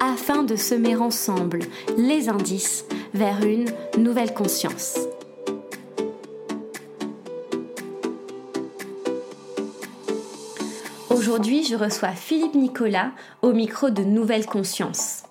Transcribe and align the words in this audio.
afin 0.00 0.42
de 0.42 0.56
semer 0.56 0.96
ensemble 0.96 1.60
les 1.96 2.28
indices 2.28 2.86
vers 3.14 3.44
une 3.44 3.66
nouvelle 3.98 4.34
conscience. 4.34 4.98
Aujourd'hui, 11.10 11.64
je 11.64 11.76
reçois 11.76 12.12
Philippe 12.12 12.54
Nicolas 12.54 13.12
au 13.42 13.52
micro 13.52 13.90
de 13.90 14.02
Nouvelle 14.02 14.46
Conscience. 14.46 15.24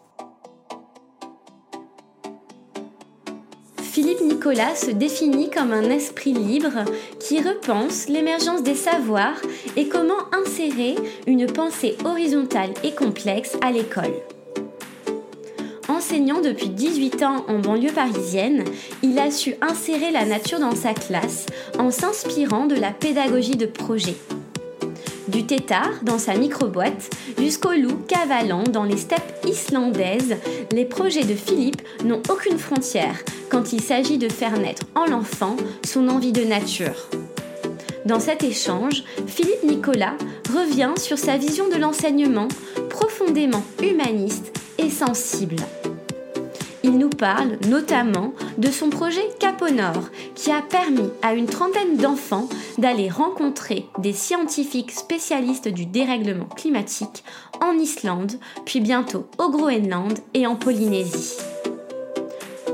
Philippe 3.82 4.22
Nicolas 4.22 4.76
se 4.76 4.92
définit 4.92 5.50
comme 5.50 5.74
un 5.74 5.90
esprit 5.90 6.32
libre 6.32 6.86
qui 7.20 7.42
repense 7.42 8.08
l'émergence 8.08 8.64
des 8.64 8.76
savoirs 8.76 9.42
et 9.76 9.90
comment 9.90 10.14
insérer 10.32 10.96
une 11.28 11.48
pensée 11.48 11.98
horizontale 12.06 12.70
et 12.84 12.94
complexe 12.94 13.58
à 13.62 13.72
l'école. 13.72 14.14
Enseignant 16.10 16.42
depuis 16.42 16.70
18 16.70 17.22
ans 17.22 17.46
en 17.48 17.60
banlieue 17.60 17.92
parisienne, 17.92 18.64
il 19.04 19.20
a 19.20 19.30
su 19.30 19.54
insérer 19.62 20.10
la 20.10 20.26
nature 20.26 20.60
dans 20.60 20.74
sa 20.74 20.96
classe 20.96 21.46
en 21.78 21.92
s'inspirant 21.92 22.66
de 22.66 22.74
la 22.74 22.90
pédagogie 22.90 23.58
de 23.58 23.68
projet. 23.68 24.16
Du 25.28 25.46
tétard 25.46 26.02
dans 26.02 26.18
sa 26.18 26.34
microboîte 26.34 27.12
jusqu'au 27.38 27.74
loup 27.74 27.96
cavalant 28.08 28.64
dans 28.64 28.86
les 28.86 28.98
steppes 28.98 29.46
islandaises, 29.48 30.38
les 30.72 30.86
projets 30.86 31.26
de 31.26 31.36
Philippe 31.36 31.84
n'ont 32.04 32.24
aucune 32.28 32.58
frontière 32.58 33.24
quand 33.52 33.72
il 33.72 33.80
s'agit 33.80 34.18
de 34.18 34.30
faire 34.30 34.58
naître 34.58 34.88
en 34.96 35.06
l'enfant 35.06 35.58
son 35.86 36.08
envie 36.08 36.32
de 36.32 36.44
nature. 36.44 37.08
Dans 38.08 38.20
cet 38.20 38.44
échange, 38.44 39.04
Philippe 39.28 39.64
Nicolas 39.64 40.18
revient 40.56 40.94
sur 40.98 41.20
sa 41.20 41.38
vision 41.38 41.70
de 41.70 41.76
l'enseignement 41.76 42.48
profondément 42.90 43.64
humaniste 43.84 44.60
et 44.80 44.90
sensible. 44.90 45.58
Il 46.84 46.98
nous 46.98 47.10
parle 47.10 47.58
notamment 47.68 48.34
de 48.58 48.70
son 48.70 48.90
projet 48.90 49.28
Caponor, 49.40 50.10
qui 50.36 50.52
a 50.52 50.62
permis 50.62 51.10
à 51.22 51.34
une 51.34 51.46
trentaine 51.46 51.98
d'enfants 51.98 52.48
d'aller 52.78 53.10
rencontrer 53.10 53.86
des 53.98 54.14
scientifiques 54.14 54.92
spécialistes 54.92 55.68
du 55.68 55.86
dérèglement 55.86 56.46
climatique 56.46 57.24
en 57.62 57.74
Islande, 57.74 58.34
puis 58.66 58.80
bientôt 58.80 59.26
au 59.38 59.50
Groenland 59.50 60.18
et 60.34 60.48
en 60.48 60.56
Polynésie. 60.56 61.38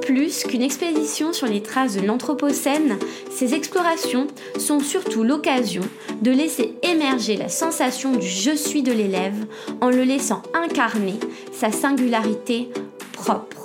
Plus 0.02 0.44
qu'une 0.44 0.62
expédition 0.62 1.34
sur 1.34 1.48
les 1.48 1.64
traces 1.64 1.96
de 1.96 2.06
l'Anthropocène, 2.06 3.00
ces 3.32 3.56
explorations 3.56 4.28
sont 4.60 4.80
surtout 4.80 5.24
l'occasion 5.24 5.82
de 6.22 6.30
laisser 6.30 6.76
émerger 6.84 7.38
la 7.38 7.50
sensation 7.50 8.12
du 8.12 8.28
je 8.28 8.56
suis 8.56 8.84
de 8.84 8.92
l'élève 8.92 9.48
en 9.82 9.90
le 9.90 10.04
laissant 10.04 10.44
incarner 10.54 11.16
sa 11.52 11.72
singularité 11.72 12.70
propre. 13.14 13.65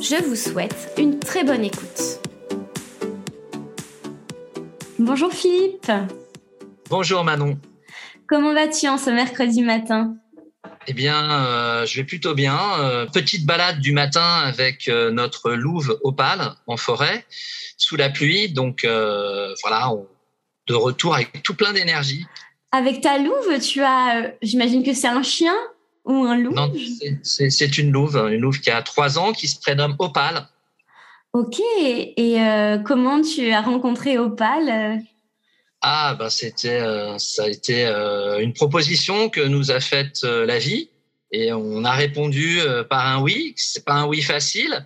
Je 0.00 0.16
vous 0.24 0.34
souhaite 0.34 0.94
une 0.96 1.20
très 1.20 1.44
bonne 1.44 1.62
écoute. 1.62 2.20
Bonjour 4.98 5.30
Philippe. 5.30 5.92
Bonjour 6.88 7.22
Manon. 7.22 7.58
Comment 8.26 8.54
vas-tu 8.54 8.88
en 8.88 8.96
ce 8.96 9.10
mercredi 9.10 9.60
matin? 9.60 10.16
Eh 10.86 10.94
bien, 10.94 11.30
euh, 11.30 11.84
je 11.84 11.96
vais 11.96 12.04
plutôt 12.04 12.34
bien. 12.34 12.58
Euh, 12.80 13.04
petite 13.04 13.44
balade 13.44 13.80
du 13.80 13.92
matin 13.92 14.40
avec 14.42 14.88
euh, 14.88 15.10
notre 15.10 15.52
louve 15.52 15.98
opale 16.02 16.54
en 16.66 16.78
forêt, 16.78 17.26
sous 17.76 17.96
la 17.96 18.08
pluie. 18.08 18.48
Donc 18.48 18.86
voilà, 18.86 19.92
de 20.66 20.74
retour 20.74 21.14
avec 21.14 21.42
tout 21.42 21.54
plein 21.54 21.74
d'énergie. 21.74 22.24
Avec 22.72 23.02
ta 23.02 23.18
louve, 23.18 23.58
tu 23.60 23.82
as, 23.82 24.32
j'imagine 24.40 24.82
que 24.82 24.94
c'est 24.94 25.08
un 25.08 25.22
chien? 25.22 25.56
Ou 26.04 26.24
un 26.24 26.36
loup 26.36 26.52
Non, 26.52 26.72
c'est 27.22 27.78
une 27.78 27.92
louve, 27.92 28.16
une 28.16 28.40
louve 28.40 28.60
qui 28.60 28.70
a 28.70 28.82
trois 28.82 29.18
ans, 29.18 29.32
qui 29.32 29.48
se 29.48 29.60
prénomme 29.60 29.96
Opal. 29.98 30.46
Ok, 31.32 31.60
et 31.84 32.40
euh, 32.40 32.78
comment 32.78 33.22
tu 33.22 33.52
as 33.52 33.60
rencontré 33.60 34.18
Opal 34.18 35.00
Ah, 35.80 36.16
ben 36.18 36.28
c'était, 36.28 36.80
euh, 36.80 37.18
ça 37.18 37.44
a 37.44 37.48
été 37.48 37.86
euh, 37.86 38.40
une 38.40 38.52
proposition 38.52 39.28
que 39.28 39.40
nous 39.40 39.70
a 39.70 39.78
faite 39.78 40.24
la 40.24 40.58
vie, 40.58 40.90
et 41.30 41.52
on 41.52 41.84
a 41.84 41.92
répondu 41.92 42.58
par 42.88 43.06
un 43.06 43.22
oui. 43.22 43.54
C'est 43.56 43.84
pas 43.84 43.94
un 43.94 44.06
oui 44.06 44.22
facile, 44.22 44.84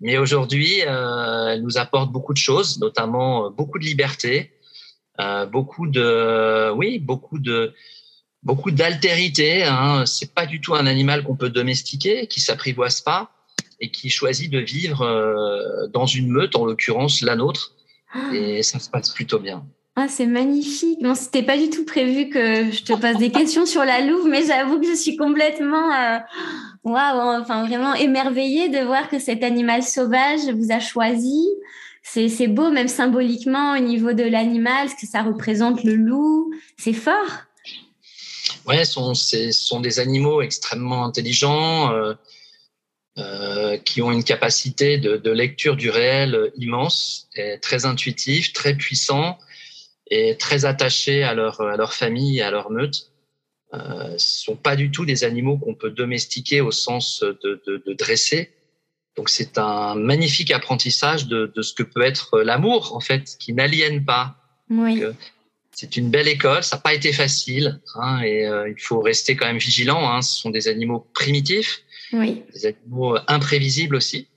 mais 0.00 0.16
aujourd'hui, 0.16 0.78
elle 0.78 1.60
nous 1.60 1.76
apporte 1.76 2.10
beaucoup 2.10 2.32
de 2.32 2.38
choses, 2.38 2.80
notamment 2.80 3.50
beaucoup 3.50 3.78
de 3.78 3.84
liberté, 3.84 4.54
beaucoup 5.50 5.86
de, 5.86 6.70
oui, 6.70 6.98
beaucoup 6.98 7.38
de 7.38 7.74
beaucoup 8.42 8.70
d'altérité. 8.70 9.64
Hein. 9.64 10.04
C'est 10.06 10.34
pas 10.34 10.46
du 10.46 10.60
tout 10.60 10.74
un 10.74 10.86
animal 10.86 11.22
qu'on 11.24 11.36
peut 11.36 11.50
domestiquer, 11.50 12.26
qui 12.26 12.40
s'apprivoise 12.40 13.00
pas 13.00 13.30
et 13.80 13.90
qui 13.90 14.10
choisit 14.10 14.50
de 14.50 14.58
vivre 14.58 15.02
euh, 15.02 15.88
dans 15.92 16.06
une 16.06 16.28
meute, 16.28 16.54
en 16.56 16.64
l'occurrence 16.64 17.20
la 17.20 17.36
nôtre. 17.36 17.72
Ah. 18.14 18.32
Et 18.32 18.62
ça 18.62 18.78
se 18.78 18.88
passe 18.88 19.10
plutôt 19.10 19.38
bien. 19.38 19.64
Ah, 19.96 20.06
c'est 20.08 20.26
magnifique. 20.26 21.00
Non, 21.02 21.14
c'était 21.14 21.42
pas 21.42 21.58
du 21.58 21.68
tout 21.68 21.84
prévu 21.84 22.30
que 22.30 22.70
je 22.70 22.82
te 22.82 22.94
pose 22.94 23.18
des 23.18 23.30
questions 23.30 23.66
sur 23.66 23.84
la 23.84 24.00
louve, 24.00 24.26
mais 24.26 24.46
j'avoue 24.46 24.80
que 24.80 24.86
je 24.86 24.94
suis 24.94 25.16
complètement, 25.16 25.92
euh, 25.92 26.18
waouh, 26.84 27.40
enfin 27.40 27.66
vraiment 27.66 27.94
émerveillée 27.94 28.70
de 28.70 28.78
voir 28.78 29.10
que 29.10 29.18
cet 29.18 29.42
animal 29.42 29.82
sauvage 29.82 30.48
vous 30.54 30.72
a 30.72 30.80
choisi. 30.80 31.46
C'est 32.02 32.48
beau, 32.48 32.70
même 32.70 32.88
symboliquement 32.88 33.76
au 33.76 33.80
niveau 33.80 34.12
de 34.12 34.24
l'animal, 34.24 34.88
ce 34.88 34.94
que 34.94 35.06
ça 35.06 35.22
représente 35.22 35.84
le 35.84 35.94
loup. 35.94 36.52
C'est 36.76 36.94
fort. 36.94 37.44
Ouais, 38.66 38.84
sont, 38.84 39.14
sont 39.14 39.80
des 39.80 39.98
animaux 39.98 40.42
extrêmement 40.42 41.04
intelligents, 41.04 41.92
euh, 41.92 42.14
euh, 43.18 43.76
qui 43.78 44.00
ont 44.02 44.12
une 44.12 44.24
capacité 44.24 44.98
de, 44.98 45.16
de, 45.16 45.30
lecture 45.30 45.76
du 45.76 45.90
réel 45.90 46.52
immense, 46.56 47.28
et 47.34 47.58
très 47.60 47.84
intuitif, 47.84 48.52
très 48.52 48.74
puissant 48.74 49.38
et 50.10 50.36
très 50.36 50.64
attachés 50.64 51.22
à 51.22 51.34
leur, 51.34 51.60
à 51.60 51.76
leur 51.76 51.94
famille, 51.94 52.40
à 52.40 52.50
leur 52.50 52.70
meute. 52.70 53.10
Euh, 53.74 54.14
ce 54.18 54.44
sont 54.44 54.56
pas 54.56 54.76
du 54.76 54.90
tout 54.90 55.06
des 55.06 55.24
animaux 55.24 55.56
qu'on 55.58 55.74
peut 55.74 55.90
domestiquer 55.90 56.60
au 56.60 56.70
sens 56.70 57.22
de, 57.22 57.62
de, 57.66 57.82
de 57.84 57.92
dresser. 57.94 58.52
Donc 59.16 59.28
c'est 59.28 59.58
un 59.58 59.94
magnifique 59.94 60.50
apprentissage 60.50 61.26
de, 61.26 61.50
de, 61.54 61.62
ce 61.62 61.72
que 61.74 61.82
peut 61.82 62.02
être 62.02 62.40
l'amour 62.40 62.94
en 62.94 63.00
fait, 63.00 63.36
qui 63.38 63.52
n'aliène 63.52 64.04
pas. 64.04 64.36
Oui 64.70 65.02
c'est 65.72 65.96
une 65.96 66.10
belle 66.10 66.28
école. 66.28 66.62
Ça 66.62 66.76
n'a 66.76 66.82
pas 66.82 66.94
été 66.94 67.12
facile 67.12 67.80
hein, 67.96 68.20
et 68.20 68.46
euh, 68.46 68.68
il 68.68 68.80
faut 68.80 69.00
rester 69.00 69.36
quand 69.36 69.46
même 69.46 69.58
vigilant. 69.58 70.08
Hein. 70.08 70.22
Ce 70.22 70.40
sont 70.40 70.50
des 70.50 70.68
animaux 70.68 71.06
primitifs, 71.14 71.82
oui. 72.12 72.42
des 72.54 72.66
animaux 72.66 73.16
imprévisibles 73.26 73.96
aussi, 73.96 74.28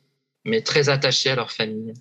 mais 0.45 0.61
très 0.61 0.89
attachés 0.89 1.29
à 1.29 1.35
leur 1.35 1.51
famille. 1.51 1.93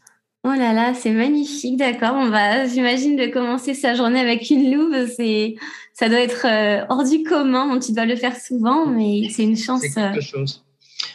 Oh 0.46 0.52
là 0.52 0.74
là, 0.74 0.92
c'est 0.94 1.10
magnifique, 1.10 1.78
d'accord. 1.78 2.12
On 2.14 2.28
va, 2.28 2.68
j'imagine, 2.68 3.16
de 3.16 3.26
commencer 3.26 3.72
sa 3.72 3.94
journée 3.94 4.20
avec 4.20 4.50
une 4.50 4.74
louve. 4.74 5.08
C'est, 5.16 5.56
ça 5.94 6.08
doit 6.10 6.20
être 6.20 6.46
euh, 6.46 6.84
hors 6.90 7.02
du 7.02 7.22
commun. 7.22 7.78
Tu 7.78 7.92
dois 7.92 8.04
le 8.04 8.14
faire 8.14 8.36
souvent, 8.36 8.86
mais 8.86 9.28
c'est 9.30 9.42
une 9.42 9.56
chance. 9.56 9.80
C'est 9.80 9.94
quelque 9.94 10.18
euh, 10.18 10.20
chose. 10.20 10.62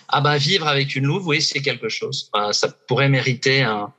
Ah 0.07 0.21
bah 0.21 0.38
vivre 0.38 0.67
avec 0.67 0.95
une 0.95 1.05
louve, 1.05 1.27
oui, 1.27 1.41
c'est 1.41 1.61
quelque 1.61 1.88
chose. 1.89 2.31
ça 2.51 2.67
pourrait 2.88 3.09
mériter 3.09 3.61
un, 3.61 3.94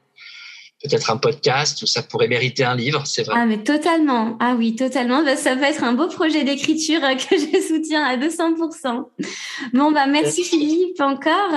peut-être 0.82 1.10
un 1.10 1.18
podcast 1.18 1.82
ou 1.82 1.86
ça 1.86 2.02
pourrait 2.02 2.28
mériter 2.28 2.64
un 2.64 2.74
livre, 2.74 3.06
c'est 3.06 3.22
vrai. 3.22 3.36
Ah 3.36 3.46
mais 3.46 3.62
totalement. 3.62 4.36
Ah 4.40 4.54
oui, 4.56 4.74
totalement. 4.74 5.22
Bah, 5.22 5.36
ça 5.36 5.54
peut 5.54 5.64
être 5.64 5.84
un 5.84 5.92
beau 5.92 6.08
projet 6.08 6.42
d'écriture 6.42 7.02
euh, 7.04 7.14
que 7.16 7.36
je 7.36 7.66
soutiens 7.66 8.04
à 8.04 8.16
200%. 8.16 9.04
Bon 9.74 9.92
bah 9.92 10.06
merci 10.06 10.42
Philippe 10.42 11.00
encore. 11.00 11.52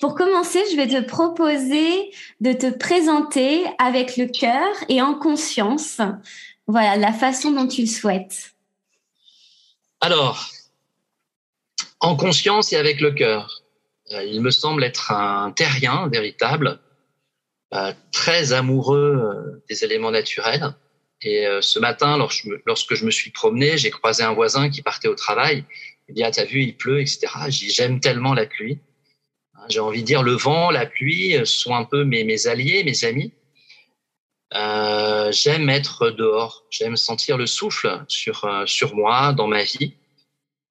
Pour 0.00 0.14
commencer, 0.14 0.62
je 0.70 0.76
vais 0.76 0.88
te 0.88 1.06
proposer 1.06 2.10
de 2.40 2.52
te 2.52 2.70
présenter 2.70 3.64
avec 3.78 4.16
le 4.16 4.26
cœur 4.26 4.72
et 4.88 5.02
en 5.02 5.14
conscience. 5.14 6.00
Voilà, 6.66 6.96
la 6.96 7.12
façon 7.12 7.50
dont 7.50 7.68
tu 7.68 7.82
le 7.82 7.86
souhaites. 7.86 8.54
Alors, 10.00 10.48
en 12.00 12.16
conscience 12.16 12.72
et 12.72 12.76
avec 12.76 13.00
le 13.00 13.12
cœur. 13.12 13.62
Euh, 14.12 14.22
il 14.24 14.42
me 14.42 14.50
semble 14.50 14.84
être 14.84 15.12
un 15.12 15.50
terrien 15.52 16.08
véritable 16.08 16.78
très 18.12 18.52
amoureux 18.52 19.16
euh, 19.16 19.62
des 19.68 19.84
éléments 19.84 20.10
naturels. 20.10 20.74
Et 21.22 21.46
euh, 21.46 21.60
ce 21.60 21.78
matin, 21.78 22.18
lorsque 22.66 22.94
je 22.94 23.04
me 23.04 23.10
suis 23.10 23.30
promené, 23.30 23.78
j'ai 23.78 23.90
croisé 23.90 24.22
un 24.22 24.32
voisin 24.32 24.68
qui 24.68 24.82
partait 24.82 25.08
au 25.08 25.14
travail 25.14 25.64
Il 26.08 26.14
dit, 26.14 26.22
ah, 26.22 26.30
t'as 26.30 26.44
vu, 26.44 26.62
il 26.62 26.76
pleut, 26.76 27.00
etc. 27.00 27.26
J'aime 27.48 28.00
tellement 28.00 28.34
la 28.34 28.46
pluie. 28.46 28.78
Hein, 29.54 29.64
j'ai 29.68 29.80
envie 29.80 30.02
de 30.02 30.06
dire, 30.06 30.22
le 30.22 30.32
vent, 30.32 30.70
la 30.70 30.86
pluie 30.86 31.36
sont 31.44 31.74
un 31.74 31.84
peu 31.84 32.04
mes, 32.04 32.24
mes 32.24 32.46
alliés, 32.46 32.84
mes 32.84 33.04
amis. 33.04 33.32
Euh, 34.54 35.32
j'aime 35.32 35.68
être 35.68 36.10
dehors, 36.10 36.64
j'aime 36.70 36.96
sentir 36.96 37.36
le 37.36 37.46
souffle 37.46 38.04
sur, 38.06 38.44
euh, 38.44 38.66
sur 38.66 38.94
moi, 38.94 39.32
dans 39.32 39.48
ma 39.48 39.64
vie. 39.64 39.94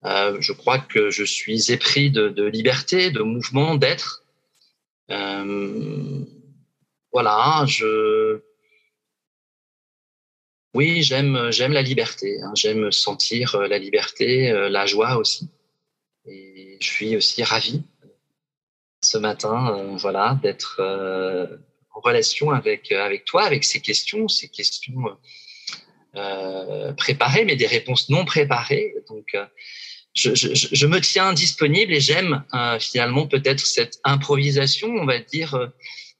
Euh, 0.05 0.37
je 0.39 0.53
crois 0.53 0.79
que 0.79 1.09
je 1.09 1.23
suis 1.23 1.71
épris 1.71 2.09
de, 2.09 2.29
de 2.29 2.43
liberté, 2.43 3.11
de 3.11 3.21
mouvement, 3.21 3.75
d'être. 3.75 4.23
Euh, 5.09 6.19
voilà, 7.13 7.65
je. 7.67 8.41
Oui, 10.73 11.03
j'aime 11.03 11.51
j'aime 11.51 11.71
la 11.71 11.83
liberté. 11.83 12.41
Hein, 12.41 12.51
j'aime 12.55 12.91
sentir 12.91 13.57
la 13.57 13.77
liberté, 13.77 14.51
la 14.69 14.85
joie 14.85 15.17
aussi. 15.17 15.49
Et 16.25 16.77
je 16.81 16.87
suis 16.87 17.15
aussi 17.15 17.43
ravi 17.43 17.83
ce 19.03 19.17
matin, 19.17 19.95
voilà, 19.97 20.39
d'être 20.41 20.81
en 21.93 21.99
relation 21.99 22.51
avec 22.51 22.91
avec 22.91 23.25
toi, 23.25 23.43
avec 23.43 23.63
ces 23.63 23.81
questions, 23.81 24.27
ces 24.27 24.49
questions 24.49 25.03
euh, 26.15 26.93
préparées, 26.93 27.43
mais 27.43 27.55
des 27.55 27.65
réponses 27.65 28.09
non 28.09 28.23
préparées. 28.23 28.93
Donc 29.09 29.35
je, 30.13 30.35
je, 30.35 30.53
je, 30.53 30.85
me 30.85 30.99
tiens 31.01 31.33
disponible 31.33 31.91
et 31.91 31.99
j'aime 31.99 32.43
euh, 32.53 32.77
finalement 32.77 33.25
peut-être 33.25 33.65
cette 33.65 33.99
improvisation, 34.03 34.89
on 34.89 35.05
va 35.05 35.17
dire 35.17 35.55
euh, 35.55 35.67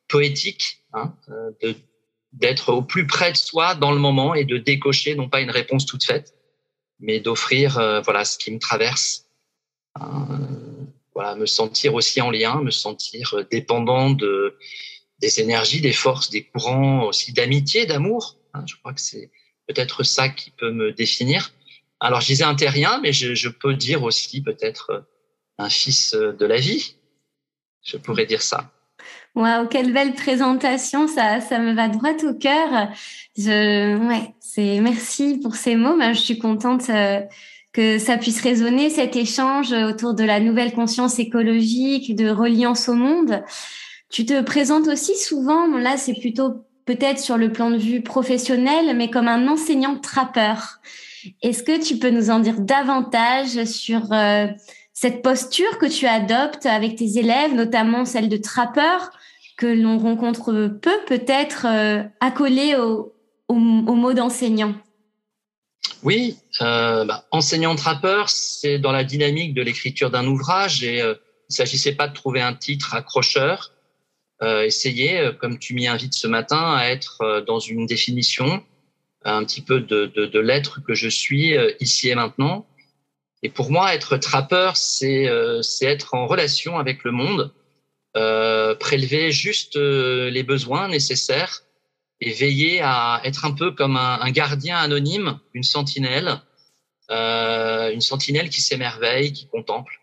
poétique, 0.08 0.83
hein, 0.94 1.16
euh, 1.30 1.74
d'être 2.32 2.74
au 2.74 2.82
plus 2.82 3.06
près 3.06 3.32
de 3.32 3.38
soi 3.38 3.76
dans 3.76 3.92
le 3.92 4.00
moment 4.00 4.34
et 4.34 4.46
de 4.46 4.58
décocher 4.58 5.16
non 5.16 5.30
pas 5.30 5.42
une 5.42 5.52
réponse 5.52 5.86
toute 5.86 6.04
faite, 6.04 6.34
mais 7.00 7.20
d'offrir 7.20 7.74
voilà 8.04 8.26
ce 8.26 8.38
qui 8.38 8.52
me 8.52 8.60
traverse. 8.60 9.26
Hein, 9.96 10.28
voilà, 11.14 11.36
me 11.36 11.46
sentir 11.46 11.94
aussi 11.94 12.22
en 12.22 12.32
lien, 12.32 12.62
me 12.62 12.72
sentir 12.72 13.46
dépendant 13.52 14.10
de 14.10 14.58
des 15.24 15.40
énergies, 15.40 15.80
des 15.80 15.94
forces, 15.94 16.30
des 16.30 16.44
courants 16.44 17.06
aussi 17.06 17.32
d'amitié, 17.32 17.86
d'amour. 17.86 18.38
Hein, 18.54 18.66
je 18.68 18.76
crois 18.76 18.94
que 18.94 19.00
c'est 19.00 19.32
peut-être 19.68 20.04
ça 20.04 20.28
qui 20.30 20.52
peut 20.52 20.72
me 20.72 20.92
définir. 20.92 21.54
Alors, 22.02 22.20
je 22.20 22.28
disais 22.28 22.44
un 22.44 22.56
terrien, 22.56 23.00
mais 23.02 23.14
je, 23.14 23.48
peux 23.48 23.76
dire 23.76 24.04
aussi 24.04 24.42
peut-être 24.42 24.90
euh, 24.90 25.00
un 25.58 25.70
fils 25.70 26.14
euh, 26.14 26.34
de 26.34 26.46
la 26.46 26.58
vie. 26.58 26.98
Je 27.86 27.96
pourrais 27.96 28.26
dire 28.26 28.42
ça. 28.42 28.74
Waouh, 29.36 29.68
quelle 29.68 29.92
belle 29.92 30.14
présentation, 30.14 31.08
ça, 31.08 31.42
ça 31.42 31.58
me 31.58 31.74
va 31.74 31.88
droit 31.88 32.14
au 32.24 32.34
cœur. 32.36 32.90
Je, 33.36 33.98
ouais, 34.08 34.36
c'est 34.40 34.80
merci 34.80 35.40
pour 35.42 35.56
ces 35.56 35.76
mots. 35.76 35.98
Ben, 35.98 36.14
je 36.14 36.20
suis 36.20 36.38
contente 36.38 36.90
euh, 36.90 37.20
que 37.72 37.98
ça 37.98 38.18
puisse 38.18 38.42
résonner 38.42 38.92
cet 38.92 39.16
échange 39.16 39.74
autour 39.74 40.14
de 40.14 40.24
la 40.24 40.40
nouvelle 40.40 40.74
conscience 40.74 41.18
écologique, 41.18 42.16
de 42.16 42.30
reliance 42.30 42.88
au 42.88 42.94
monde. 42.94 43.44
Tu 44.12 44.26
te 44.26 44.40
présentes 44.42 44.88
aussi 44.88 45.18
souvent, 45.18 45.66
là 45.78 45.98
c'est 45.98 46.14
plutôt 46.14 46.66
peut-être 46.86 47.20
sur 47.20 47.38
le 47.38 47.52
plan 47.52 47.72
de 47.72 47.78
vue 47.78 48.02
professionnel, 48.02 48.96
mais 48.96 49.10
comme 49.10 49.28
un 49.28 49.48
enseignant 49.48 49.98
trappeur. 49.98 50.80
Est-ce 51.42 51.64
que 51.64 51.82
tu 51.82 51.98
peux 51.98 52.10
nous 52.12 52.30
en 52.30 52.40
dire 52.40 52.60
davantage 52.60 53.64
sur 53.64 54.12
euh, 54.12 54.48
cette 54.94 55.24
posture 55.24 55.80
que 55.80 55.88
tu 55.88 56.06
adoptes 56.06 56.68
avec 56.68 56.96
tes 56.96 57.18
élèves, 57.18 57.54
notamment 57.54 58.06
celle 58.06 58.30
de 58.30 58.38
trappeur, 58.38 59.12
que 59.58 59.66
l'on 59.66 59.98
rencontre 59.98 60.68
peu 60.82 60.98
peut-être 61.08 61.66
euh, 61.68 62.04
accolée 62.20 62.76
au, 62.76 63.14
mot 63.50 64.14
d'enseignant 64.14 64.76
Oui, 66.04 66.38
euh, 66.62 67.06
bah, 67.06 67.26
enseignant-trappeur, 67.32 68.30
c'est 68.30 68.80
dans 68.80 68.92
la 68.92 69.04
dynamique 69.04 69.54
de 69.54 69.62
l'écriture 69.62 70.10
d'un 70.10 70.26
ouvrage 70.26 70.84
et 70.84 71.02
euh, 71.02 71.16
il 71.50 71.54
ne 71.54 71.56
s'agissait 71.56 71.94
pas 71.94 72.08
de 72.08 72.14
trouver 72.14 72.42
un 72.42 72.54
titre 72.54 72.96
accrocheur. 72.96 73.72
Euh, 74.42 74.64
essayer, 74.64 75.30
comme 75.40 75.60
tu 75.60 75.74
m'y 75.74 75.88
invites 75.88 76.14
ce 76.14 76.28
matin, 76.28 76.74
à 76.74 76.88
être 76.88 77.44
dans 77.48 77.60
une 77.60 77.86
définition 77.86 78.64
un 79.24 79.44
petit 79.46 79.62
peu 79.62 79.80
de, 79.80 80.40
l'être 80.40 80.84
que 80.84 80.94
je 80.94 81.08
suis 81.08 81.56
ici 81.80 82.10
et 82.10 82.16
maintenant. 82.16 82.66
Et 83.44 83.50
pour 83.50 83.70
moi, 83.70 83.94
être 83.94 84.18
trappeur, 84.18 84.78
c'est 84.78 85.28
euh, 85.28 85.62
être 85.82 86.14
en 86.14 86.26
relation 86.28 86.80
avec 86.80 87.04
le 87.04 87.12
monde, 87.12 87.54
euh, 88.16 88.74
prélever 88.74 89.32
juste 89.32 89.76
euh, 89.76 90.30
les 90.30 90.44
besoins 90.44 90.88
nécessaires 90.88 91.64
et 92.22 92.32
veiller 92.32 92.80
à 92.82 93.20
être 93.26 93.44
un 93.44 93.52
peu 93.52 93.72
comme 93.72 93.98
un, 93.98 94.32
gardien 94.32 94.78
anonyme, 94.78 95.40
une 95.54 95.64
sentinelle, 95.64 96.40
euh, 97.12 97.92
une 97.92 98.02
sentinelle 98.02 98.50
qui 98.50 98.62
s'émerveille, 98.62 99.34
qui 99.34 99.48
contemple. 99.48 100.00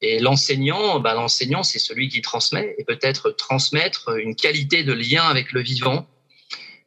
Et 0.00 0.20
l'enseignant, 0.20 1.00
bah, 1.00 1.14
l'enseignant, 1.14 1.64
c'est 1.64 1.80
celui 1.80 2.08
qui 2.08 2.22
transmet 2.22 2.76
et 2.78 2.84
peut-être 2.84 3.30
transmettre 3.30 4.16
une 4.16 4.36
qualité 4.36 4.84
de 4.84 4.92
lien 4.92 5.24
avec 5.24 5.50
le 5.50 5.62
vivant, 5.62 6.06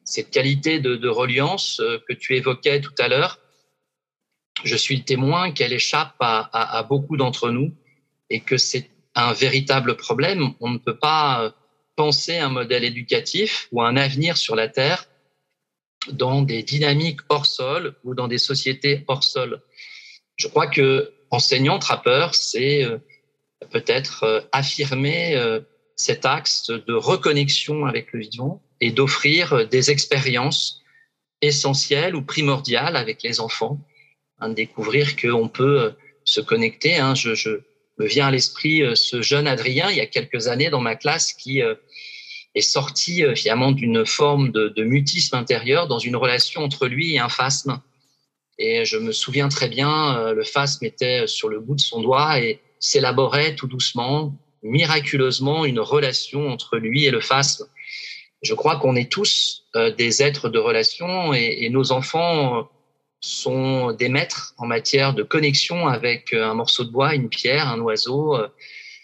cette 0.05 0.31
qualité 0.31 0.79
de, 0.79 0.95
de 0.95 1.09
reliance 1.09 1.81
euh, 1.81 1.99
que 2.07 2.13
tu 2.13 2.37
évoquais 2.37 2.79
tout 2.79 2.95
à 2.97 3.09
l'heure, 3.09 3.39
je 4.63 4.75
suis 4.75 5.03
témoin 5.03 5.51
qu'elle 5.51 5.73
échappe 5.73 6.15
à, 6.19 6.49
à, 6.51 6.83
beaucoup 6.83 7.17
d'entre 7.17 7.49
nous 7.49 7.73
et 8.29 8.39
que 8.39 8.57
c'est 8.57 8.89
un 9.13 9.33
véritable 9.33 9.97
problème. 9.97 10.53
On 10.59 10.69
ne 10.69 10.77
peut 10.77 10.97
pas 10.97 11.43
euh, 11.43 11.51
penser 11.95 12.37
un 12.37 12.49
modèle 12.49 12.83
éducatif 12.83 13.67
ou 13.71 13.81
un 13.81 13.97
avenir 13.97 14.37
sur 14.37 14.55
la 14.55 14.67
Terre 14.67 15.05
dans 16.11 16.41
des 16.41 16.63
dynamiques 16.63 17.21
hors 17.29 17.45
sol 17.45 17.95
ou 18.03 18.13
dans 18.13 18.27
des 18.27 18.37
sociétés 18.37 19.03
hors 19.07 19.23
sol. 19.23 19.61
Je 20.37 20.47
crois 20.47 20.67
que 20.67 21.13
enseignant 21.31 21.79
trappeur, 21.79 22.35
c'est 22.35 22.83
euh, 22.83 22.97
peut-être 23.71 24.47
affirmer 24.51 25.35
cet 25.95 26.25
axe 26.25 26.67
de 26.69 26.93
reconnexion 26.93 27.85
avec 27.85 28.11
le 28.11 28.19
vivant 28.19 28.61
et 28.81 28.91
d'offrir 28.91 29.67
des 29.67 29.91
expériences 29.91 30.83
essentielles 31.41 32.15
ou 32.15 32.21
primordiales 32.21 32.95
avec 32.95 33.23
les 33.23 33.39
enfants, 33.39 33.79
hein, 34.39 34.49
de 34.49 34.53
découvrir 34.53 35.15
qu'on 35.15 35.47
peut 35.47 35.81
euh, 35.81 35.89
se 36.23 36.41
connecter. 36.41 36.97
Hein. 36.97 37.15
Je, 37.15 37.35
je, 37.35 37.61
me 37.97 38.07
viens 38.07 38.27
à 38.27 38.31
l'esprit 38.31 38.83
euh, 38.83 38.93
ce 38.95 39.21
jeune 39.21 39.47
Adrien, 39.47 39.89
il 39.89 39.97
y 39.97 40.01
a 40.01 40.05
quelques 40.05 40.47
années 40.47 40.69
dans 40.69 40.81
ma 40.81 40.95
classe, 40.95 41.33
qui 41.33 41.61
euh, 41.61 41.75
est 42.53 42.61
sorti 42.61 43.23
finalement 43.35 43.71
d'une 43.71 44.05
forme 44.05 44.51
de, 44.51 44.83
mutisme 44.83 45.35
intérieur 45.35 45.87
dans 45.87 45.99
une 45.99 46.15
relation 46.15 46.63
entre 46.63 46.87
lui 46.87 47.15
et 47.15 47.19
un 47.19 47.29
phasme. 47.29 47.81
Et 48.57 48.85
je 48.85 48.97
me 48.97 49.11
souviens 49.11 49.49
très 49.49 49.67
bien, 49.67 50.31
le 50.31 50.43
phasme 50.45 50.85
était 50.85 51.27
sur 51.27 51.49
le 51.49 51.59
bout 51.59 51.75
de 51.75 51.81
son 51.81 52.01
doigt 52.01 52.39
et 52.39 52.61
s'élaborait 52.79 53.55
tout 53.55 53.67
doucement, 53.67 54.33
miraculeusement, 54.63 55.65
une 55.65 55.81
relation 55.81 56.47
entre 56.47 56.77
lui 56.77 57.03
et 57.03 57.11
le 57.11 57.19
phasme 57.19 57.65
je 58.45 58.53
crois 58.53 58.77
qu'on 58.77 58.95
est 58.95 59.11
tous 59.11 59.65
des 59.97 60.23
êtres 60.23 60.49
de 60.49 60.59
relation 60.59 61.33
et, 61.33 61.67
nos 61.69 61.91
enfants 61.91 62.69
sont 63.19 63.91
des 63.93 64.09
maîtres 64.09 64.53
en 64.57 64.65
matière 64.65 65.13
de 65.13 65.23
connexion 65.23 65.87
avec 65.87 66.33
euh, 66.33 66.45
un 66.45 66.53
morceau 66.53 66.83
de 66.83 66.91
bois, 66.91 67.15
une 67.15 67.29
pierre, 67.29 67.67
un 67.67 67.79
oiseau, 67.79 68.35
euh, 68.35 68.47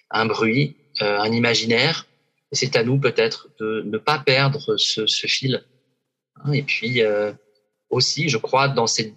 un 0.09 0.25
bruit, 0.25 0.77
un 0.99 1.31
imaginaire. 1.31 2.05
Et 2.51 2.55
c'est 2.55 2.75
à 2.75 2.83
nous 2.83 2.99
peut-être 2.99 3.47
de 3.59 3.81
ne 3.85 3.97
pas 3.97 4.19
perdre 4.19 4.75
ce, 4.77 5.07
ce 5.07 5.25
fil. 5.25 5.63
Hein, 6.43 6.51
et 6.51 6.63
puis 6.63 7.01
aussi, 7.89 8.27
je 8.27 8.37
crois, 8.37 8.67
dans 8.67 8.87
cette, 8.87 9.13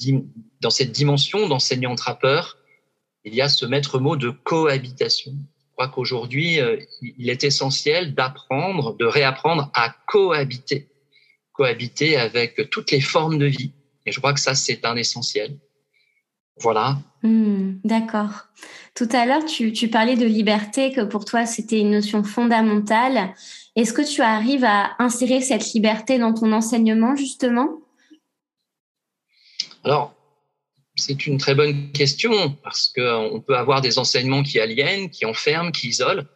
dans 0.61 0.71
cette 0.71 0.93
dimension 0.93 1.49
d'enseignant-trappeur, 1.49 2.57
il 3.25 3.35
y 3.35 3.43
a 3.43 3.49
ce 3.49 3.67
maître 3.67 3.99
mot 3.99 4.17
de 4.17 4.31
cohabitation 4.31 5.33
crois 5.75 5.89
qu'aujourd'hui, 5.89 6.61
euh, 6.61 6.77
il 7.03 7.29
est 7.29 7.45
essentiel 7.45 8.15
d'apprendre, 8.15 8.97
de 8.97 9.05
réapprendre 9.05 9.71
à 9.75 9.95
cohabiter, 10.07 10.89
cohabiter 11.53 12.17
avec 12.17 12.71
toutes 12.71 12.91
les 12.91 13.01
formes 13.01 13.39
de 13.39 13.47
vie. 13.47 13.73
Et 14.07 14.13
je 14.13 14.19
crois 14.19 14.33
que 14.33 14.41
ça, 14.41 14.55
c'est 14.55 14.85
un 14.85 14.97
essentiel. 14.97 15.57
Voilà. 16.61 16.99
Mmh, 17.23 17.81
D'accord. 17.85 18.47
Tout 18.95 19.09
à 19.13 19.27
l'heure, 19.27 19.45
tu, 19.45 19.73
tu, 19.73 19.89
parlais 19.89 20.17
de 20.17 20.27
liberté, 20.27 20.93
que 20.93 21.01
pour 21.01 21.25
toi, 21.25 21.47
c'était 21.47 21.81
une 21.81 21.91
notion 21.91 22.23
fondamentale. 22.23 23.35
Est-ce 23.75 23.93
que 23.93 24.03
tu 24.09 24.23
arrives 24.23 24.65
à 24.65 24.95
insérer 24.99 25.41
cette 25.41 25.73
liberté 25.73 26.19
dans 26.19 26.33
ton 26.33 26.53
enseignement, 26.53 27.17
justement? 27.17 27.81
Alors, 29.83 30.15
c'est 30.97 31.27
une 31.27 31.39
très 31.39 31.55
bonne 31.55 31.91
question 31.91 32.53
parce 32.63 32.89
qu'on 32.89 33.43
peut 33.45 33.57
avoir 33.57 33.81
des 33.81 33.99
enseignements 33.99 34.43
qui 34.43 34.61
aliènent, 34.61 35.11
qui 35.11 35.27
enferment, 35.27 35.73
qui 35.73 35.89
isolent, 35.89 36.27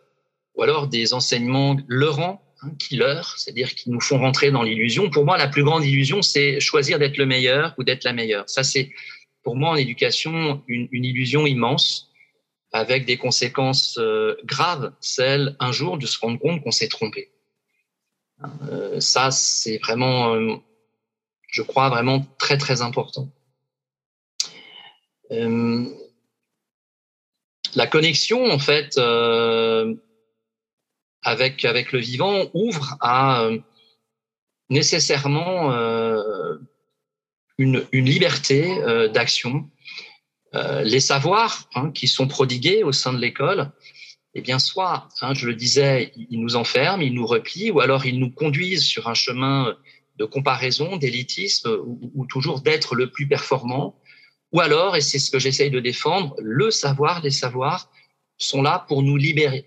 ou 0.57 0.63
alors 0.63 0.89
des 0.89 1.15
enseignements 1.15 1.77
leurrants, 1.87 2.43
qui 2.79 2.97
leurrent, 2.97 3.35
c'est-à-dire 3.37 3.75
qui 3.75 3.91
nous 3.91 4.01
font 4.01 4.19
rentrer 4.19 4.51
dans 4.51 4.63
l'illusion. 4.63 5.11
Pour 5.11 5.25
moi, 5.25 5.39
la 5.39 5.49
plus 5.49 5.65
grande 5.65 5.85
illusion, 5.85 6.23
c'est 6.23 6.61
choisir 6.61 6.99
d'être 6.99 7.17
le 7.17 7.27
meilleur 7.27 7.75
ou 7.79 7.85
d'être 7.85 8.05
la 8.05 8.13
meilleure. 8.13 8.49
Ça, 8.49 8.63
c'est 8.63 8.91
pour 9.43 9.57
moi 9.57 9.71
en 9.71 9.77
éducation 9.77 10.63
une, 10.67 10.89
une, 10.91 11.05
illusion 11.05 11.47
immense 11.47 12.11
avec 12.73 13.07
des 13.07 13.17
conséquences 13.17 13.99
euh, 13.99 14.37
graves, 14.45 14.93
celles 15.01 15.57
un 15.61 15.73
jour 15.73 15.97
de 15.97 16.07
se 16.07 16.19
rendre 16.19 16.39
compte 16.39 16.63
qu'on 16.63 16.71
s'est 16.71 16.89
trompé. 16.89 17.31
Euh, 18.71 19.01
ça, 19.01 19.31
c'est 19.31 19.79
vraiment, 19.79 20.35
euh, 20.35 20.57
je 21.51 21.63
crois, 21.63 21.89
vraiment 21.89 22.27
très 22.39 22.59
très 22.59 22.83
important. 22.83 23.31
Euh, 25.31 25.87
la 27.75 27.87
connexion, 27.87 28.51
en 28.51 28.59
fait, 28.59 28.97
euh, 28.99 29.95
avec, 31.23 31.65
avec 31.65 31.93
le 31.93 31.99
vivant 31.99 32.47
ouvre 32.55 32.97
à 33.01 33.43
euh, 33.43 33.59
nécessairement 34.71 35.73
euh, 35.73 36.57
une, 37.59 37.85
une, 37.93 38.07
liberté 38.07 38.79
euh, 38.83 39.09
d'action. 39.09 39.69
Euh, 40.55 40.83
les 40.83 41.01
savoirs 41.01 41.69
hein, 41.75 41.91
qui 41.91 42.09
sont 42.09 42.27
prodigués 42.27 42.83
au 42.83 42.93
sein 42.93 43.13
de 43.13 43.19
l'école, 43.19 43.71
eh 44.35 44.41
bien, 44.41 44.59
soit, 44.59 45.09
hein, 45.21 45.35
je 45.35 45.47
le 45.47 45.55
disais, 45.55 46.13
ils 46.17 46.41
nous 46.41 46.57
enferment, 46.57 47.03
ils 47.03 47.15
nous 47.15 47.27
replient, 47.27 47.71
ou 47.71 47.81
alors 47.81 48.07
ils 48.07 48.19
nous 48.19 48.31
conduisent 48.31 48.85
sur 48.85 49.09
un 49.09 49.15
chemin 49.15 49.75
de 50.17 50.25
comparaison, 50.25 50.97
d'élitisme, 50.97 51.71
ou, 51.85 52.11
ou, 52.15 52.27
toujours 52.27 52.61
d'être 52.61 52.95
le 52.95 53.11
plus 53.11 53.27
performant, 53.27 53.97
ou 54.53 54.61
alors, 54.61 54.97
et 54.97 55.01
c'est 55.01 55.19
ce 55.19 55.31
que 55.31 55.39
j'essaye 55.39 55.71
de 55.71 55.81
défendre, 55.81 56.35
le 56.39 56.71
savoir, 56.71 57.23
les 57.23 57.31
savoirs 57.31 57.91
sont 58.39 58.63
là 58.63 58.85
pour 58.89 59.03
nous 59.03 59.17
libérer, 59.17 59.67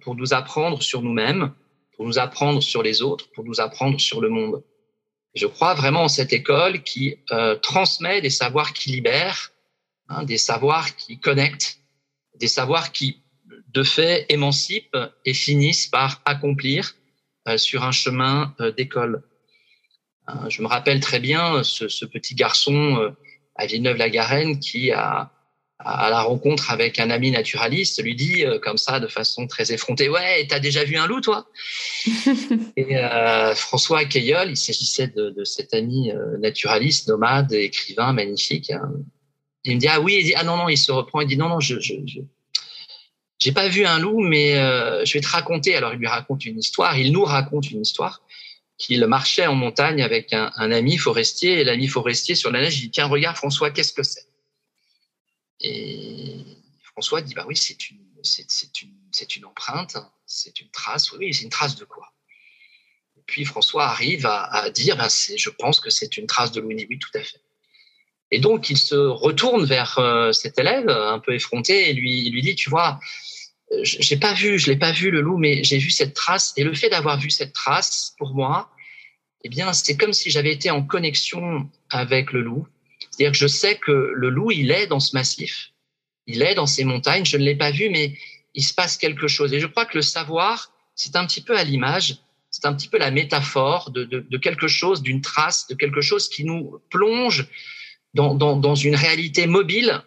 pour 0.00 0.14
nous 0.14 0.34
apprendre 0.34 0.82
sur 0.82 1.02
nous-mêmes, 1.02 1.52
pour 1.96 2.06
nous 2.06 2.18
apprendre 2.18 2.62
sur 2.62 2.82
les 2.82 3.02
autres, 3.02 3.30
pour 3.32 3.44
nous 3.44 3.60
apprendre 3.60 4.00
sur 4.00 4.20
le 4.20 4.28
monde. 4.28 4.62
Je 5.34 5.46
crois 5.46 5.74
vraiment 5.74 6.04
en 6.04 6.08
cette 6.08 6.32
école 6.32 6.82
qui 6.82 7.16
euh, 7.30 7.56
transmet 7.56 8.20
des 8.20 8.30
savoirs 8.30 8.72
qui 8.72 8.90
libèrent, 8.90 9.50
hein, 10.08 10.24
des 10.24 10.38
savoirs 10.38 10.96
qui 10.96 11.18
connectent, 11.18 11.80
des 12.36 12.48
savoirs 12.48 12.92
qui, 12.92 13.22
de 13.68 13.82
fait, 13.82 14.26
émancipent 14.28 14.96
et 15.24 15.34
finissent 15.34 15.86
par 15.86 16.22
accomplir 16.24 16.94
euh, 17.48 17.56
sur 17.56 17.84
un 17.84 17.92
chemin 17.92 18.54
euh, 18.60 18.72
d'école. 18.72 19.22
Euh, 20.28 20.50
je 20.50 20.60
me 20.60 20.66
rappelle 20.66 21.00
très 21.00 21.20
bien 21.20 21.62
ce, 21.64 21.88
ce 21.88 22.04
petit 22.04 22.34
garçon 22.34 23.14
à 23.54 23.66
Villeneuve-la-Garenne 23.66 24.60
qui 24.60 24.92
a 24.92 25.32
à 25.80 26.10
la 26.10 26.22
rencontre 26.22 26.70
avec 26.70 26.98
un 26.98 27.10
ami 27.10 27.30
naturaliste, 27.30 28.02
lui 28.02 28.16
dit 28.16 28.44
euh, 28.44 28.58
comme 28.58 28.78
ça 28.78 28.98
de 28.98 29.06
façon 29.06 29.46
très 29.46 29.72
effrontée 29.72 30.08
Ouais, 30.08 30.46
t'as 30.48 30.58
déjà 30.58 30.84
vu 30.84 30.96
un 30.96 31.06
loup, 31.06 31.20
toi? 31.20 31.46
Et 32.76 32.96
euh, 32.96 33.54
François 33.54 34.04
Cayeul, 34.04 34.50
il 34.50 34.56
s'agissait 34.56 35.08
de, 35.08 35.30
de, 35.30 35.44
cet 35.44 35.74
ami 35.74 36.10
euh, 36.10 36.36
naturaliste, 36.38 37.08
nomade, 37.08 37.52
écrivain, 37.52 38.12
magnifique. 38.12 38.70
Hein. 38.70 38.90
Il 39.64 39.76
me 39.76 39.80
dit 39.80 39.88
Ah 39.88 40.00
oui, 40.00 40.16
il 40.20 40.24
dit 40.24 40.34
Ah 40.34 40.44
non, 40.44 40.56
non, 40.56 40.68
il 40.68 40.78
se 40.78 40.90
reprend, 40.90 41.20
il 41.20 41.28
dit 41.28 41.36
Non, 41.36 41.48
non, 41.48 41.60
je. 41.60 41.78
je, 41.80 41.94
je 42.06 42.20
j'ai 43.38 43.52
pas 43.52 43.68
vu 43.68 43.86
un 43.86 44.00
loup, 44.00 44.20
mais 44.20 44.58
euh, 44.58 45.04
je 45.04 45.12
vais 45.14 45.20
te 45.20 45.28
raconter. 45.28 45.76
Alors 45.76 45.92
il 45.92 46.00
lui 46.00 46.08
raconte 46.08 46.44
une 46.44 46.58
histoire, 46.58 46.98
il 46.98 47.12
nous 47.12 47.24
raconte 47.24 47.70
une 47.70 47.82
histoire 47.82 48.22
qu'il 48.78 49.04
marchait 49.06 49.46
en 49.46 49.54
montagne 49.54 50.02
avec 50.02 50.32
un, 50.32 50.50
un 50.56 50.72
ami 50.72 50.96
forestier, 50.96 51.60
et 51.60 51.64
l'ami 51.64 51.86
forestier 51.88 52.34
sur 52.34 52.50
la 52.50 52.60
neige, 52.60 52.78
il 52.78 52.82
dit 52.82 52.90
Tiens, 52.90 53.06
regarde 53.06 53.36
François, 53.36 53.70
qu'est-ce 53.70 53.92
que 53.92 54.02
c'est? 54.02 54.27
Et 55.60 56.44
François 56.82 57.22
dit, 57.22 57.34
bah 57.34 57.44
oui, 57.48 57.56
c'est 57.56 57.90
une, 57.90 58.00
c'est, 58.22 58.82
une, 58.82 58.94
c'est 59.12 59.36
une 59.36 59.44
empreinte, 59.44 59.96
c'est 60.26 60.60
une 60.60 60.70
trace. 60.70 61.12
Oui, 61.12 61.32
c'est 61.32 61.44
une 61.44 61.50
trace 61.50 61.76
de 61.76 61.84
quoi? 61.84 62.12
Et 63.16 63.22
puis 63.26 63.44
François 63.44 63.86
arrive 63.86 64.26
à, 64.26 64.44
à 64.44 64.70
dire, 64.70 64.96
bah 64.96 65.08
je 65.08 65.50
pense 65.50 65.80
que 65.80 65.90
c'est 65.90 66.16
une 66.16 66.26
trace 66.26 66.52
de 66.52 66.60
Louis. 66.60 66.86
Oui, 66.88 66.98
tout 66.98 67.10
à 67.14 67.22
fait. 67.22 67.40
Et 68.30 68.40
donc, 68.40 68.68
il 68.68 68.76
se 68.76 68.94
retourne 68.94 69.64
vers 69.64 69.98
euh, 69.98 70.32
cet 70.32 70.58
élève, 70.58 70.88
un 70.88 71.18
peu 71.18 71.34
effronté, 71.34 71.88
et 71.88 71.94
lui, 71.94 72.26
il 72.26 72.32
lui 72.32 72.42
dit, 72.42 72.54
tu 72.54 72.68
vois, 72.68 73.00
j'ai 73.82 74.16
pas 74.16 74.34
vu, 74.34 74.58
je 74.58 74.70
l'ai 74.70 74.76
pas 74.76 74.92
vu 74.92 75.10
le 75.10 75.20
loup, 75.20 75.38
mais 75.38 75.64
j'ai 75.64 75.78
vu 75.78 75.90
cette 75.90 76.14
trace. 76.14 76.52
Et 76.56 76.64
le 76.64 76.74
fait 76.74 76.90
d'avoir 76.90 77.18
vu 77.18 77.30
cette 77.30 77.52
trace, 77.52 78.14
pour 78.18 78.34
moi, 78.34 78.70
eh 79.44 79.48
bien, 79.48 79.72
c'est 79.72 79.96
comme 79.96 80.12
si 80.12 80.30
j'avais 80.30 80.52
été 80.52 80.70
en 80.70 80.82
connexion 80.82 81.70
avec 81.90 82.32
le 82.32 82.42
loup. 82.42 82.66
C'est-à-dire 83.18 83.32
que 83.32 83.38
je 83.38 83.48
sais 83.48 83.74
que 83.74 84.12
le 84.14 84.30
loup, 84.30 84.52
il 84.52 84.70
est 84.70 84.86
dans 84.86 85.00
ce 85.00 85.16
massif, 85.16 85.70
il 86.28 86.40
est 86.40 86.54
dans 86.54 86.66
ces 86.66 86.84
montagnes, 86.84 87.24
je 87.24 87.36
ne 87.36 87.42
l'ai 87.42 87.56
pas 87.56 87.72
vu, 87.72 87.90
mais 87.90 88.16
il 88.54 88.62
se 88.62 88.72
passe 88.72 88.96
quelque 88.96 89.26
chose. 89.26 89.52
Et 89.52 89.58
je 89.58 89.66
crois 89.66 89.86
que 89.86 89.98
le 89.98 90.02
savoir, 90.02 90.72
c'est 90.94 91.16
un 91.16 91.26
petit 91.26 91.40
peu 91.40 91.58
à 91.58 91.64
l'image, 91.64 92.18
c'est 92.52 92.64
un 92.64 92.72
petit 92.74 92.86
peu 92.86 92.96
la 92.96 93.10
métaphore 93.10 93.90
de, 93.90 94.36
quelque 94.36 94.68
chose, 94.68 95.02
d'une 95.02 95.20
trace, 95.20 95.66
de 95.66 95.74
quelque 95.74 96.00
chose 96.00 96.28
qui 96.28 96.44
nous 96.44 96.80
plonge 96.90 97.48
dans, 98.14 98.74
une 98.76 98.94
réalité 98.94 99.48
mobile, 99.48 100.00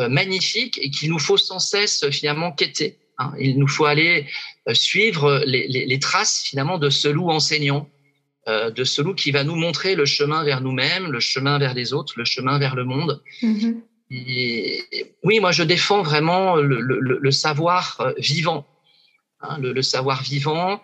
euh, 0.00 0.08
magnifique, 0.08 0.78
et 0.80 0.88
qu'il 0.88 1.10
nous 1.10 1.18
faut 1.18 1.36
sans 1.36 1.58
cesse 1.58 2.08
finalement 2.08 2.52
quêter. 2.52 2.96
Hein. 3.18 3.34
Il 3.38 3.58
nous 3.58 3.68
faut 3.68 3.84
aller 3.84 4.26
euh, 4.68 4.74
suivre 4.74 5.42
les, 5.44 5.98
traces 5.98 6.44
finalement 6.44 6.78
de 6.78 6.88
ce 6.88 7.08
loup 7.08 7.28
enseignant, 7.30 7.90
de 8.48 8.84
ce 8.84 9.02
loup 9.02 9.14
qui 9.14 9.30
va 9.30 9.44
nous 9.44 9.56
montrer 9.56 9.94
le 9.94 10.06
chemin 10.06 10.42
vers 10.42 10.60
nous-mêmes, 10.60 11.12
le 11.12 11.20
chemin 11.20 11.58
vers 11.58 11.74
les 11.74 11.92
autres, 11.92 12.14
le 12.16 12.24
chemin 12.24 12.58
vers 12.58 12.74
le 12.74 12.84
monde. 12.84 13.22
Mmh. 13.42 13.72
Et, 14.10 15.14
oui, 15.22 15.40
moi 15.40 15.52
je 15.52 15.62
défends 15.62 16.02
vraiment 16.02 16.56
le, 16.56 16.80
le, 16.80 17.18
le 17.20 17.30
savoir 17.30 18.00
euh, 18.00 18.12
vivant, 18.16 18.66
hein, 19.40 19.58
le, 19.60 19.72
le, 19.72 19.82
savoir 19.82 20.22
vivant 20.22 20.80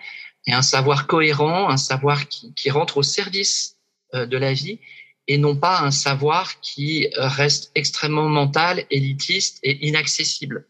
et 0.47 0.53
un 0.53 0.61
savoir 0.61 1.07
cohérent, 1.07 1.71
un 1.71 1.79
savoir 1.79 2.29
qui, 2.29 2.53
qui 2.55 2.71
rentre 2.71 2.99
au 2.99 3.03
service 3.03 3.77
euh, 4.15 4.27
de 4.27 4.37
la 4.37 4.53
vie 4.53 4.79
et 5.27 5.39
non 5.39 5.57
pas 5.57 5.81
un 5.81 5.91
savoir 5.91 6.61
qui 6.61 7.09
reste 7.17 7.71
extrêmement 7.75 8.29
mental, 8.29 8.85
élitiste 8.91 9.59
et 9.63 9.87
inaccessible. 9.87 10.67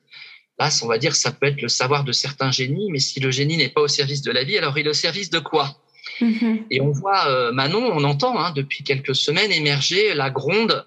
Là, 0.60 0.68
on 0.82 0.86
va 0.86 0.98
dire, 0.98 1.16
ça 1.16 1.32
peut 1.32 1.46
être 1.46 1.60
le 1.60 1.68
savoir 1.68 2.04
de 2.04 2.12
certains 2.12 2.52
génies, 2.52 2.88
mais 2.92 3.00
si 3.00 3.18
le 3.18 3.32
génie 3.32 3.56
n'est 3.56 3.68
pas 3.68 3.80
au 3.80 3.88
service 3.88 4.22
de 4.22 4.30
la 4.30 4.44
vie, 4.44 4.56
alors 4.56 4.78
il 4.78 4.86
est 4.86 4.90
au 4.90 4.92
service 4.94 5.28
de 5.30 5.40
quoi? 5.40 5.83
Mmh. 6.20 6.56
Et 6.70 6.80
on 6.80 6.90
voit 6.90 7.28
euh, 7.28 7.52
Manon, 7.52 7.84
on 7.92 8.04
entend 8.04 8.38
hein, 8.38 8.52
depuis 8.52 8.84
quelques 8.84 9.14
semaines 9.14 9.52
émerger 9.52 10.14
la 10.14 10.30
gronde, 10.30 10.86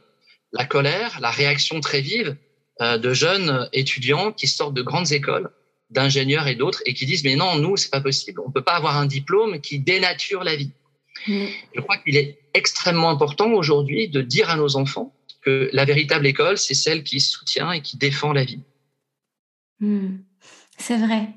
la 0.54 0.66
colère, 0.66 1.20
la 1.22 1.32
réaction 1.32 1.80
très 1.80 2.02
vive 2.02 2.38
euh, 2.82 2.98
de 2.98 3.14
jeunes 3.14 3.70
étudiants 3.74 4.32
qui 4.32 4.48
sortent 4.48 4.74
de 4.74 4.82
grandes 4.82 5.12
écoles, 5.12 5.50
d'ingénieurs 5.90 6.48
et 6.48 6.56
d'autres, 6.56 6.82
et 6.86 6.94
qui 6.94 7.06
disent 7.06 7.24
mais 7.24 7.36
non, 7.36 7.58
nous 7.58 7.78
c'est 7.78 7.90
pas 7.90 8.02
possible, 8.02 8.42
on 8.46 8.52
peut 8.52 8.64
pas 8.64 8.76
avoir 8.76 8.98
un 8.98 9.06
diplôme 9.06 9.60
qui 9.60 9.80
dénature 9.80 10.44
la 10.44 10.56
vie. 10.56 10.72
Mmh. 11.28 11.46
Je 11.76 11.82
crois 11.82 11.98
qu'il 11.98 12.16
est 12.16 12.40
extrêmement 12.54 13.10
important 13.10 13.52
aujourd'hui 13.52 14.08
de 14.08 14.22
dire 14.22 14.50
à 14.50 14.56
nos 14.56 14.76
enfants 14.78 15.14
que 15.42 15.70
la 15.74 15.86
véritable 15.86 16.28
école, 16.28 16.58
c'est 16.58 16.74
celle 16.74 17.04
qui 17.04 17.20
soutient 17.20 17.72
et 17.72 17.82
qui 17.82 17.98
défend 17.98 18.34
la 18.34 18.44
vie. 18.44 18.62
Mmh. 19.80 20.18
C'est 20.78 20.98
vrai 20.98 21.30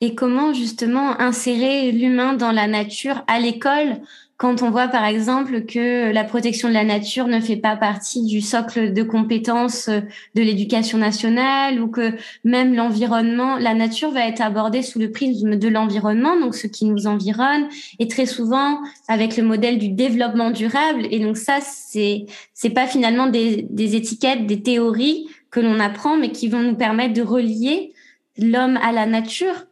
et 0.00 0.14
comment 0.14 0.52
justement 0.52 1.20
insérer 1.20 1.92
l'humain 1.92 2.34
dans 2.34 2.52
la 2.52 2.66
nature 2.66 3.22
à 3.26 3.40
l'école 3.40 4.00
quand 4.36 4.62
on 4.62 4.70
voit 4.70 4.88
par 4.88 5.04
exemple 5.04 5.62
que 5.62 6.12
la 6.12 6.24
protection 6.24 6.68
de 6.68 6.74
la 6.74 6.84
nature 6.84 7.28
ne 7.28 7.38
fait 7.40 7.56
pas 7.56 7.76
partie 7.76 8.24
du 8.26 8.40
socle 8.40 8.92
de 8.92 9.02
compétences 9.04 9.88
de 9.88 10.42
l'éducation 10.42 10.98
nationale 10.98 11.80
ou 11.80 11.88
que 11.88 12.14
même 12.42 12.74
l'environnement, 12.74 13.56
la 13.56 13.74
nature 13.74 14.10
va 14.10 14.26
être 14.26 14.40
abordée 14.40 14.82
sous 14.82 14.98
le 14.98 15.12
prisme 15.12 15.56
de 15.56 15.68
l'environnement, 15.68 16.38
donc 16.38 16.56
ce 16.56 16.66
qui 16.66 16.84
nous 16.84 17.06
environne, 17.06 17.68
et 18.00 18.08
très 18.08 18.26
souvent 18.26 18.80
avec 19.06 19.36
le 19.36 19.44
modèle 19.44 19.78
du 19.78 19.90
développement 19.90 20.50
durable. 20.50 21.06
Et 21.12 21.20
donc 21.20 21.36
ça, 21.36 21.58
c'est 21.62 22.26
c'est 22.54 22.70
pas 22.70 22.88
finalement 22.88 23.28
des, 23.28 23.66
des 23.70 23.94
étiquettes, 23.94 24.46
des 24.46 24.62
théories 24.62 25.28
que 25.52 25.60
l'on 25.60 25.78
apprend, 25.78 26.16
mais 26.16 26.32
qui 26.32 26.48
vont 26.48 26.60
nous 26.60 26.74
permettre 26.74 27.14
de 27.14 27.22
relier 27.22 27.92
l'homme 28.36 28.78
à 28.82 28.90
la 28.90 29.06
nature 29.06 29.64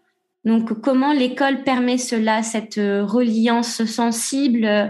donc, 0.45 0.81
comment 0.81 1.13
l'école 1.13 1.63
permet 1.63 1.99
cela, 1.99 2.43
cette 2.43 2.79
euh, 2.79 3.05
reliance 3.05 3.85
sensible 3.85 4.65
euh, 4.65 4.89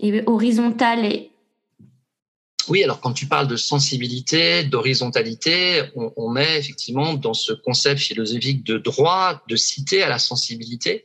et 0.00 0.22
horizontale 0.26 1.04
et... 1.04 1.30
Oui, 2.68 2.82
alors 2.82 3.00
quand 3.00 3.12
tu 3.12 3.26
parles 3.26 3.46
de 3.46 3.56
sensibilité, 3.56 4.64
d'horizontalité, 4.64 5.82
on, 5.94 6.12
on, 6.16 6.30
met 6.30 6.58
effectivement 6.58 7.12
dans 7.12 7.34
ce 7.34 7.52
concept 7.52 8.00
philosophique 8.00 8.64
de 8.64 8.78
droit, 8.78 9.42
de 9.48 9.54
cité 9.54 10.02
à 10.02 10.08
la 10.08 10.18
sensibilité. 10.18 11.04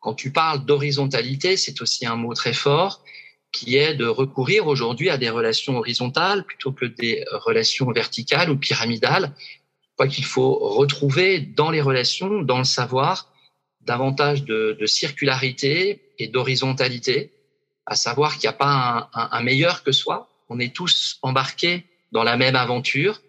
Quand 0.00 0.14
tu 0.14 0.32
parles 0.32 0.64
d'horizontalité, 0.64 1.56
c'est 1.56 1.80
aussi 1.82 2.04
un 2.04 2.16
mot 2.16 2.34
très 2.34 2.52
fort 2.52 3.04
qui 3.52 3.76
est 3.76 3.94
de 3.94 4.06
recourir 4.06 4.66
aujourd'hui 4.66 5.08
à 5.08 5.16
des 5.16 5.30
relations 5.30 5.76
horizontales 5.78 6.44
plutôt 6.44 6.72
que 6.72 6.84
des 6.84 7.24
relations 7.30 7.90
verticales 7.92 8.50
ou 8.50 8.58
pyramidales 8.58 9.34
crois 9.98 10.06
qu'il 10.06 10.24
faut 10.24 10.54
retrouver 10.54 11.40
dans 11.40 11.72
les 11.72 11.80
relations, 11.80 12.42
dans 12.42 12.58
le 12.58 12.64
savoir, 12.64 13.32
davantage 13.80 14.44
de, 14.44 14.76
de 14.78 14.86
circularité 14.86 16.12
et 16.20 16.28
d'horizontalité, 16.28 17.32
à 17.84 17.96
savoir 17.96 18.34
qu'il 18.34 18.42
n'y 18.48 18.54
a 18.54 18.58
pas 18.58 19.10
un, 19.12 19.28
un, 19.32 19.42
meilleur 19.42 19.82
que 19.82 19.90
soi. 19.90 20.30
On 20.48 20.60
est 20.60 20.72
tous 20.72 21.18
embarqués 21.22 21.84
dans 22.12 22.22
la 22.22 22.36
même 22.36 22.54
aventure. 22.54 23.20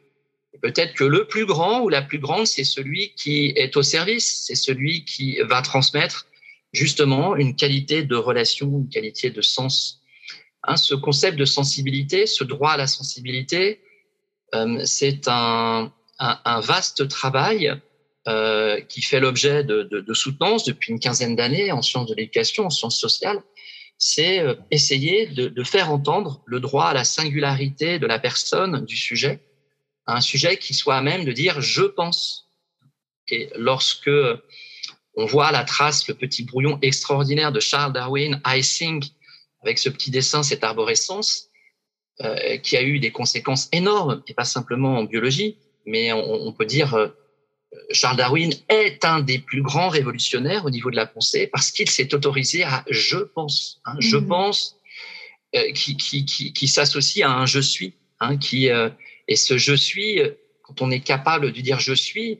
Peut-être 0.62 0.94
que 0.94 1.04
le 1.04 1.26
plus 1.26 1.48
grand 1.48 1.82
ou 1.82 1.90
la 1.90 2.04
plus 2.04 2.20
grande, 2.20 2.46
c'est 2.46 2.64
celui 2.64 3.16
qui 3.16 3.52
est 3.56 3.76
au 3.76 3.82
service, 3.82 4.44
c'est 4.46 4.54
celui 4.54 5.06
qui 5.06 5.40
va 5.42 5.64
transmettre 5.64 6.28
justement 6.72 7.36
une 7.36 7.56
qualité 7.56 8.04
de 8.04 8.16
relation, 8.16 8.68
une 8.68 8.90
qualité 8.90 9.32
de 9.32 9.42
sens. 9.42 10.02
Hein, 10.66 10.78
ce 10.78 10.94
concept 10.94 11.36
de 11.40 11.46
sensibilité, 11.46 12.28
ce 12.28 12.44
droit 12.44 12.74
à 12.74 12.78
la 12.78 12.86
sensibilité, 12.86 13.82
euh, 14.54 14.82
c'est 14.86 15.28
un, 15.28 15.92
un, 16.20 16.60
vaste 16.60 17.08
travail 17.08 17.74
euh, 18.28 18.82
qui 18.82 19.02
fait 19.02 19.20
l'objet 19.20 19.64
de, 19.64 19.84
de, 19.84 20.02
de, 20.02 20.14
soutenance 20.14 20.66
depuis 20.66 20.92
une 20.92 21.00
quinzaine 21.00 21.36
d'années 21.36 21.72
en 21.72 21.82
sciences 21.82 22.10
de 22.10 22.16
l'éducation, 22.16 22.66
en 22.66 22.70
sciences 22.70 23.00
sociales, 23.00 23.42
c'est 23.98 24.40
euh, 24.40 24.56
essayer 24.70 25.28
de, 25.28 25.48
de, 25.48 25.64
faire 25.64 25.92
entendre 25.92 26.42
le 26.46 26.60
droit 26.60 26.88
à 26.88 26.94
la 26.94 27.06
singularité 27.06 28.00
de 28.00 28.08
la 28.08 28.20
personne, 28.20 28.86
du 28.86 28.98
sujet, 28.98 29.40
un 30.08 30.22
sujet 30.22 30.58
qui 30.58 30.74
soit 30.74 30.98
à 30.98 31.02
même 31.02 31.24
de 31.24 31.32
dire 31.32 31.62
je 31.62 31.84
pense. 31.84 32.50
Et 33.30 33.50
lorsque 33.56 34.10
on 35.16 35.26
voit 35.26 35.52
la 35.52 35.64
trace, 35.64 36.08
le 36.08 36.16
petit 36.16 36.44
brouillon 36.44 36.80
extraordinaire 36.82 37.52
de 37.52 37.60
Charles 37.60 37.94
Darwin, 37.94 38.42
I 38.46 38.62
think, 38.62 39.06
avec 39.62 39.78
ce 39.78 39.90
petit 39.90 40.12
dessin, 40.12 40.44
cette 40.44 40.64
arborescence, 40.64 41.50
euh, 42.22 42.58
qui 42.58 42.76
a 42.76 42.82
eu 42.82 43.00
des 43.00 43.12
conséquences 43.12 43.70
énormes, 43.72 44.24
et 44.28 44.34
pas 44.34 44.46
simplement 44.46 44.98
en 44.98 45.04
biologie, 45.04 45.58
mais 45.89 46.13
on, 46.13 46.48
on 46.48 46.53
peut 46.53 46.65
dire 46.65 46.93
euh, 46.93 47.08
Charles 47.91 48.17
Darwin 48.17 48.53
est 48.69 49.03
un 49.05 49.19
des 49.19 49.39
plus 49.39 49.62
grands 49.62 49.89
révolutionnaires 49.89 50.65
au 50.65 50.69
niveau 50.69 50.89
de 50.91 50.96
la 50.96 51.05
pensée 51.05 51.48
parce 51.48 51.72
qu'il 51.72 51.89
s'est 51.89 52.13
autorisé 52.13 52.63
à 52.63 52.84
je 52.89 53.17
pense, 53.17 53.81
hein, 53.86 53.96
je 54.00 54.17
mmh. 54.17 54.27
pense, 54.27 54.77
euh, 55.55 55.72
qui, 55.74 55.98
qui, 55.98 56.25
qui, 56.25 56.53
qui 56.53 56.67
s'associe 56.67 57.27
à 57.27 57.31
un 57.31 57.46
je 57.46 57.60
suis, 57.60 57.96
hein, 58.19 58.38
qui 58.38 58.69
euh, 58.69 58.89
et 59.27 59.36
ce 59.36 59.58
je 59.58 59.74
suis, 59.74 60.22
quand 60.63 60.81
on 60.81 60.91
est 60.91 61.01
capable 61.01 61.51
de 61.51 61.62
dire 61.62 61.79
je 61.79 61.93
suis, 61.93 62.39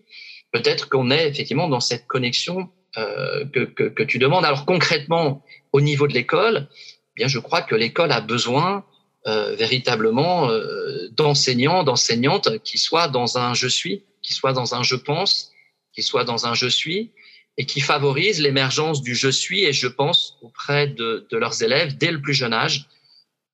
peut-être 0.52 0.90
qu'on 0.90 1.12
est 1.12 1.28
effectivement 1.28 1.68
dans 1.68 1.80
cette 1.80 2.08
connexion 2.08 2.70
euh, 2.98 3.46
que, 3.46 3.60
que, 3.66 3.84
que, 3.84 4.04
tu 4.04 4.18
demandes. 4.18 4.46
Alors 4.46 4.66
concrètement, 4.66 5.44
au 5.74 5.82
niveau 5.82 6.08
de 6.08 6.14
l'école, 6.14 6.68
eh 6.72 7.14
bien 7.16 7.28
je 7.28 7.38
crois 7.38 7.62
que 7.62 7.76
l'école 7.76 8.12
a 8.12 8.22
besoin 8.22 8.84
euh, 9.28 9.54
véritablement 9.56 10.50
euh, 10.50 11.10
d'enseignants, 11.12 11.84
d'enseignantes 11.84 12.58
qui 12.64 12.78
soient 12.78 13.10
dans 13.10 13.38
un 13.38 13.54
je 13.54 13.68
suis, 13.68 14.06
qui 14.22 14.32
soient 14.32 14.54
dans 14.54 14.76
un 14.76 14.82
je 14.82 14.96
pense, 14.96 15.52
qui 15.94 16.04
soient 16.04 16.24
dans 16.24 16.46
un 16.46 16.54
je 16.54 16.68
suis, 16.68 17.12
et 17.58 17.66
qui 17.66 17.82
favorisent 17.82 18.40
l'émergence 18.40 19.02
du 19.02 19.16
je 19.16 19.28
suis 19.28 19.66
et 19.66 19.74
je 19.74 19.88
pense 19.88 20.38
auprès 20.42 20.88
de, 20.88 21.28
de 21.30 21.38
leurs 21.38 21.62
élèves 21.62 21.98
dès 21.98 22.12
le 22.12 22.22
plus 22.22 22.34
jeune 22.34 22.54
âge. 22.54 22.88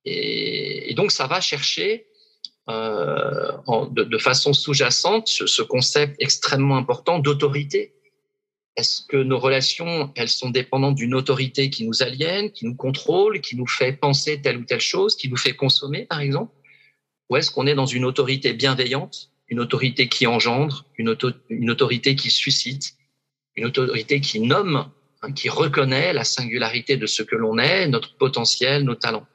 Et, 0.04 0.94
donc 0.94 1.10
ça 1.10 1.26
va 1.26 1.40
chercher 1.40 2.06
euh, 2.68 3.50
de, 3.90 4.04
de, 4.04 4.18
façon 4.18 4.52
sous-jacente 4.52 5.26
ce, 5.26 5.48
ce, 5.48 5.62
concept 5.62 6.14
extrêmement 6.20 6.76
important 6.76 7.18
d'autorité. 7.18 7.95
Est-ce 8.76 9.02
que 9.06 9.16
nos 9.16 9.38
relations, 9.38 10.12
elles 10.16 10.28
sont 10.28 10.50
dépendantes 10.50 10.96
d'une 10.96 11.14
autorité 11.14 11.70
qui 11.70 11.86
nous 11.86 12.02
aliène, 12.02 12.52
qui 12.52 12.66
nous 12.66 12.74
contrôle, 12.74 13.40
qui 13.40 13.56
nous 13.56 13.66
fait 13.66 13.92
penser 13.92 14.42
telle 14.42 14.58
ou 14.58 14.64
telle 14.64 14.80
chose, 14.80 15.16
qui 15.16 15.30
nous 15.30 15.36
fait 15.38 15.54
consommer, 15.54 16.04
par 16.04 16.20
exemple? 16.20 16.52
Ou 17.30 17.36
est-ce 17.36 17.50
qu'on 17.50 17.66
est 17.66 17.74
dans 17.74 17.86
une 17.86 18.04
autorité 18.04 18.52
bienveillante, 18.52 19.30
une 19.48 19.60
autorité 19.60 20.08
qui 20.08 20.26
engendre, 20.26 20.84
une, 20.98 21.08
auto 21.08 21.30
une 21.48 21.70
autorité 21.70 22.16
qui 22.16 22.30
suscite, 22.30 22.94
une 23.56 23.64
autorité 23.64 24.20
qui 24.20 24.40
nomme, 24.40 24.90
hein, 25.22 25.32
qui 25.32 25.48
reconnaît 25.48 26.12
la 26.12 26.24
singularité 26.24 26.98
de 26.98 27.06
ce 27.06 27.22
que 27.22 27.34
l'on 27.34 27.58
est, 27.58 27.88
notre 27.88 28.14
potentiel, 28.18 28.84
nos 28.84 28.94
talents? 28.94 29.26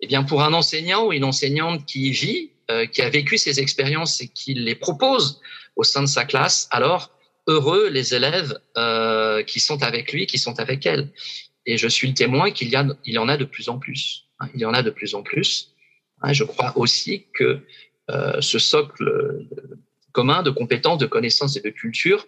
Eh 0.00 0.06
bien, 0.06 0.24
pour 0.24 0.42
un 0.42 0.54
enseignant 0.54 1.06
ou 1.06 1.12
une 1.12 1.24
enseignante 1.24 1.84
qui 1.84 2.10
vit, 2.12 2.50
euh, 2.70 2.86
qui 2.86 3.02
a 3.02 3.10
vécu 3.10 3.36
ces 3.36 3.60
expériences 3.60 4.22
et 4.22 4.28
qui 4.28 4.54
les 4.54 4.74
propose 4.74 5.40
au 5.76 5.84
sein 5.84 6.00
de 6.00 6.08
sa 6.08 6.24
classe, 6.24 6.66
alors 6.70 7.10
heureux 7.46 7.88
les 7.88 8.14
élèves 8.14 8.58
euh, 8.76 9.42
qui 9.42 9.60
sont 9.60 9.82
avec 9.82 10.12
lui, 10.12 10.26
qui 10.26 10.38
sont 10.38 10.58
avec 10.60 10.86
elle. 10.86 11.10
Et 11.66 11.78
je 11.78 11.88
suis 11.88 12.08
le 12.08 12.14
témoin 12.14 12.50
qu'il 12.50 12.68
y, 12.68 12.76
a, 12.76 12.86
il 13.04 13.14
y 13.14 13.18
en 13.18 13.28
a 13.28 13.36
de 13.36 13.44
plus 13.44 13.68
en 13.68 13.78
plus. 13.78 14.26
Hein, 14.40 14.48
il 14.54 14.60
y 14.60 14.64
en 14.64 14.74
a 14.74 14.82
de 14.82 14.90
plus 14.90 15.14
en 15.14 15.22
plus. 15.22 15.74
Hein, 16.22 16.32
je 16.32 16.44
crois 16.44 16.76
aussi 16.76 17.26
que 17.34 17.60
euh, 18.10 18.40
ce 18.40 18.58
socle 18.58 19.46
commun 20.12 20.42
de 20.42 20.50
compétences, 20.50 20.98
de 20.98 21.06
connaissances 21.06 21.56
et 21.56 21.60
de 21.60 21.70
culture, 21.70 22.26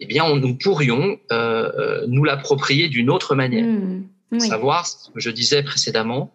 eh 0.00 0.06
bien, 0.06 0.24
on, 0.24 0.36
nous 0.36 0.54
pourrions 0.54 1.18
euh, 1.32 1.72
euh 1.76 2.06
nous 2.06 2.24
l'approprier 2.24 2.88
d'une 2.88 3.10
autre 3.10 3.34
manière. 3.34 3.64
Mmh, 3.64 4.08
oui. 4.32 4.40
Savoir, 4.40 4.86
ce 4.86 5.10
que 5.10 5.20
je 5.20 5.30
disais 5.30 5.62
précédemment, 5.62 6.32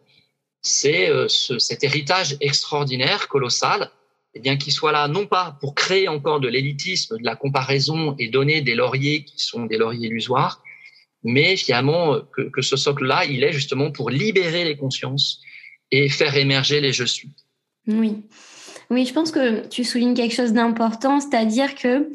c'est 0.61 1.09
euh, 1.09 1.27
ce, 1.27 1.59
cet 1.59 1.83
héritage 1.83 2.37
extraordinaire, 2.41 3.27
colossal, 3.27 3.91
eh 4.35 4.39
bien, 4.39 4.57
qu'il 4.57 4.73
soit 4.73 4.91
là 4.91 5.07
non 5.07 5.27
pas 5.27 5.57
pour 5.61 5.75
créer 5.75 6.07
encore 6.07 6.39
de 6.39 6.47
l'élitisme, 6.47 7.17
de 7.17 7.23
la 7.23 7.35
comparaison 7.35 8.15
et 8.17 8.29
donner 8.29 8.61
des 8.61 8.75
lauriers 8.75 9.23
qui 9.23 9.43
sont 9.43 9.65
des 9.65 9.77
lauriers 9.77 10.07
illusoires, 10.07 10.61
mais 11.23 11.55
finalement 11.55 12.19
que, 12.21 12.61
ce 12.61 12.75
socle-là, 12.75 13.25
il 13.25 13.43
est 13.43 13.53
justement 13.53 13.91
pour 13.91 14.09
libérer 14.09 14.63
les 14.65 14.75
consciences 14.75 15.41
et 15.91 16.09
faire 16.09 16.35
émerger 16.35 16.81
les 16.81 16.91
je 16.91 17.03
suis. 17.05 17.29
Oui, 17.87 18.23
oui, 18.89 19.05
je 19.05 19.13
pense 19.13 19.31
que 19.31 19.67
tu 19.67 19.83
soulignes 19.83 20.15
quelque 20.15 20.35
chose 20.35 20.53
d'important, 20.53 21.19
c'est-à-dire 21.19 21.75
que 21.75 22.09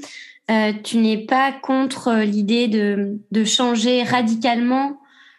euh, 0.51 0.73
tu 0.83 0.97
n'es 0.97 1.19
pas 1.19 1.53
contre 1.53 2.23
l'idée 2.25 2.69
de, 2.69 3.19
de 3.31 3.45
changer 3.45 4.03
radicalement 4.03 4.99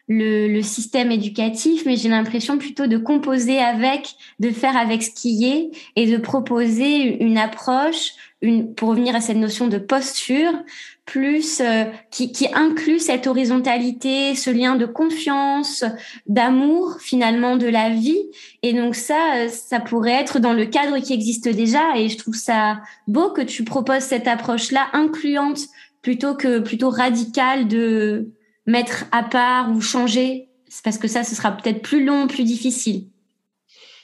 le, 0.09 0.47
le 0.47 0.61
système 0.63 1.11
éducatif, 1.11 1.83
mais 1.85 1.95
j'ai 1.95 2.09
l'impression 2.09 2.57
plutôt 2.57 2.87
de 2.87 2.97
composer 2.97 3.59
avec, 3.59 4.15
de 4.39 4.49
faire 4.49 4.75
avec 4.75 5.03
ce 5.03 5.11
qui 5.11 5.45
est 5.45 5.69
et 5.95 6.07
de 6.07 6.17
proposer 6.17 7.23
une 7.23 7.37
approche, 7.37 8.13
une, 8.41 8.73
pour 8.73 8.89
revenir 8.89 9.15
à 9.15 9.21
cette 9.21 9.37
notion 9.37 9.67
de 9.67 9.77
posture, 9.77 10.51
plus 11.05 11.61
euh, 11.61 11.85
qui, 12.09 12.31
qui 12.31 12.47
inclut 12.53 12.99
cette 12.99 13.27
horizontalité, 13.27 14.35
ce 14.35 14.49
lien 14.49 14.75
de 14.75 14.87
confiance, 14.87 15.83
d'amour 16.27 16.97
finalement 16.99 17.55
de 17.55 17.67
la 17.67 17.89
vie. 17.89 18.23
Et 18.63 18.73
donc 18.73 18.95
ça, 18.95 19.35
euh, 19.37 19.47
ça 19.47 19.79
pourrait 19.79 20.13
être 20.13 20.39
dans 20.39 20.53
le 20.53 20.65
cadre 20.65 20.97
qui 20.99 21.13
existe 21.13 21.49
déjà. 21.49 21.97
Et 21.97 22.09
je 22.09 22.17
trouve 22.17 22.35
ça 22.35 22.81
beau 23.07 23.29
que 23.29 23.41
tu 23.41 23.63
proposes 23.63 24.03
cette 24.03 24.27
approche-là 24.27 24.87
incluante 24.93 25.61
plutôt 26.01 26.33
que 26.33 26.59
plutôt 26.59 26.89
radicale 26.89 27.67
de 27.67 28.29
mettre 28.69 29.05
à 29.11 29.23
part 29.23 29.71
ou 29.71 29.81
changer 29.81 30.47
Parce 30.83 30.97
que 30.97 31.07
ça, 31.07 31.23
ce 31.23 31.35
sera 31.35 31.51
peut-être 31.51 31.81
plus 31.81 32.05
long, 32.05 32.27
plus 32.27 32.43
difficile. 32.43 33.05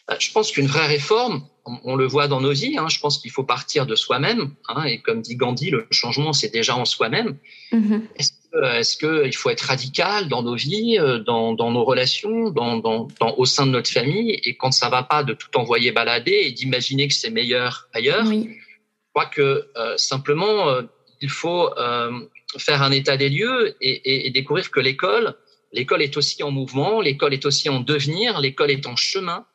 Bah, 0.07 0.17
je 0.19 0.31
pense 0.31 0.51
qu'une 0.51 0.67
vraie 0.67 0.87
réforme, 0.87 1.47
on 1.83 1.95
le 1.95 2.05
voit 2.05 2.27
dans 2.27 2.41
nos 2.41 2.51
vies, 2.51 2.77
hein, 2.77 2.87
je 2.89 2.99
pense 2.99 3.17
qu'il 3.17 3.31
faut 3.31 3.43
partir 3.43 3.87
de 3.87 3.95
soi-même. 3.95 4.51
Hein, 4.69 4.83
et 4.83 5.01
comme 5.01 5.21
dit 5.21 5.35
Gandhi, 5.35 5.71
le 5.71 5.87
changement, 5.89 6.31
c'est 6.31 6.53
déjà 6.53 6.75
en 6.75 6.85
soi-même. 6.85 7.37
Mm-hmm. 7.71 8.01
Est-ce 8.17 8.97
qu'il 8.97 9.07
est 9.07 9.31
faut 9.31 9.49
être 9.49 9.61
radical 9.61 10.27
dans 10.27 10.43
nos 10.43 10.55
vies, 10.55 10.97
euh, 10.99 11.19
dans, 11.19 11.53
dans 11.53 11.71
nos 11.71 11.83
relations, 11.83 12.51
dans, 12.51 12.77
dans, 12.77 13.07
dans, 13.19 13.35
au 13.37 13.45
sein 13.45 13.65
de 13.65 13.71
notre 13.71 13.89
famille 13.89 14.39
Et 14.43 14.55
quand 14.55 14.71
ça 14.71 14.89
va 14.89 15.03
pas, 15.03 15.23
de 15.23 15.33
tout 15.33 15.57
envoyer 15.57 15.91
balader 15.91 16.39
et 16.43 16.51
d'imaginer 16.51 17.07
que 17.07 17.13
c'est 17.13 17.31
meilleur 17.31 17.89
ailleurs? 17.93 18.25
Oui. 18.27 18.49
Je 18.51 19.21
crois 19.21 19.25
que 19.25 19.67
euh, 19.75 19.97
simplement, 19.97 20.69
euh, 20.69 20.83
il 21.21 21.29
faut 21.29 21.69
euh, 21.77 22.11
faire 22.57 22.81
un 22.81 22.91
état 22.91 23.17
des 23.17 23.29
lieux 23.29 23.75
et, 23.81 24.29
découvrir 24.31 24.71
que 24.71 24.79
l'école, 24.79 25.35
l'école 25.71 26.01
est 26.01 26.17
aussi 26.17 26.43
en 26.43 26.51
mouvement, 26.51 27.01
l'école 27.01 27.33
est 27.33 27.45
aussi 27.45 27.69
en 27.69 27.79
devenir, 27.79 28.39
l'école 28.39 28.71
est 28.71 28.85
en 28.87 28.95
chemin. 28.95 29.45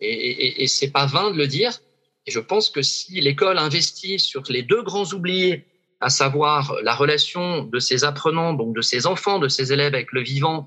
Et, 0.00 0.10
et, 0.10 0.62
et 0.62 0.66
c'est 0.66 0.90
pas 0.90 1.06
vain 1.06 1.30
de 1.30 1.36
le 1.36 1.46
dire. 1.46 1.78
Et 2.26 2.30
je 2.30 2.40
pense 2.40 2.70
que 2.70 2.82
si 2.82 3.20
l'école 3.20 3.58
investit 3.58 4.18
sur 4.18 4.42
les 4.48 4.62
deux 4.62 4.82
grands 4.82 5.12
oubliés, 5.12 5.66
à 6.00 6.10
savoir 6.10 6.76
la 6.82 6.94
relation 6.94 7.62
de 7.62 7.78
ses 7.78 8.02
apprenants, 8.02 8.54
donc 8.54 8.74
de 8.74 8.82
ses 8.82 9.06
enfants, 9.06 9.38
de 9.38 9.48
ses 9.48 9.72
élèves 9.72 9.94
avec 9.94 10.12
le 10.12 10.20
vivant, 10.20 10.66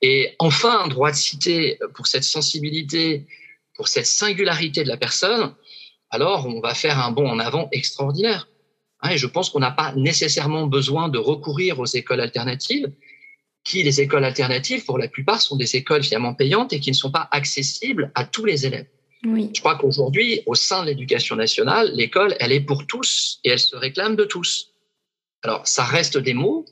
et 0.00 0.34
enfin 0.38 0.84
un 0.84 0.88
droit 0.88 1.10
de 1.10 1.16
cité 1.16 1.78
pour 1.94 2.06
cette 2.06 2.24
sensibilité, 2.24 3.26
pour 3.74 3.88
cette 3.88 4.06
singularité 4.06 4.84
de 4.84 4.88
la 4.88 4.96
personne, 4.96 5.54
alors 6.10 6.46
on 6.46 6.60
va 6.60 6.74
faire 6.74 6.98
un 6.98 7.10
bond 7.10 7.28
en 7.28 7.38
avant 7.38 7.68
extraordinaire. 7.72 8.48
Hein, 9.02 9.10
et 9.10 9.18
je 9.18 9.26
pense 9.26 9.50
qu'on 9.50 9.60
n'a 9.60 9.70
pas 9.70 9.92
nécessairement 9.94 10.66
besoin 10.66 11.08
de 11.08 11.18
recourir 11.18 11.78
aux 11.78 11.86
écoles 11.86 12.20
alternatives, 12.20 12.92
qui, 13.64 13.82
les 13.82 14.00
écoles 14.00 14.24
alternatives, 14.24 14.84
pour 14.84 14.98
la 14.98 15.08
plupart, 15.08 15.40
sont 15.40 15.56
des 15.56 15.76
écoles 15.76 16.02
finalement 16.02 16.34
payantes 16.34 16.72
et 16.72 16.80
qui 16.80 16.90
ne 16.90 16.96
sont 16.96 17.10
pas 17.10 17.28
accessibles 17.30 18.10
à 18.14 18.24
tous 18.24 18.44
les 18.44 18.66
élèves. 18.66 18.86
Oui. 19.24 19.50
Je 19.54 19.60
crois 19.60 19.76
qu'aujourd'hui, 19.76 20.42
au 20.46 20.54
sein 20.54 20.82
de 20.82 20.86
l'éducation 20.86 21.36
nationale, 21.36 21.90
l'école, 21.94 22.34
elle 22.40 22.52
est 22.52 22.60
pour 22.60 22.86
tous 22.86 23.38
et 23.44 23.50
elle 23.50 23.58
se 23.58 23.76
réclame 23.76 24.16
de 24.16 24.24
tous. 24.24 24.70
Alors, 25.42 25.66
ça 25.66 25.84
reste 25.84 26.16
des 26.16 26.32
mots, 26.32 26.64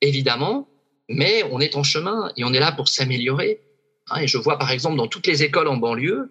évidemment, 0.00 0.68
mais 1.08 1.42
on 1.50 1.60
est 1.60 1.76
en 1.76 1.82
chemin 1.82 2.32
et 2.36 2.44
on 2.44 2.52
est 2.54 2.60
là 2.60 2.72
pour 2.72 2.88
s'améliorer. 2.88 3.60
Hein, 4.08 4.22
et 4.22 4.26
je 4.26 4.38
vois, 4.38 4.58
par 4.58 4.70
exemple, 4.70 4.96
dans 4.96 5.08
toutes 5.08 5.26
les 5.26 5.42
écoles 5.42 5.68
en 5.68 5.76
banlieue 5.76 6.30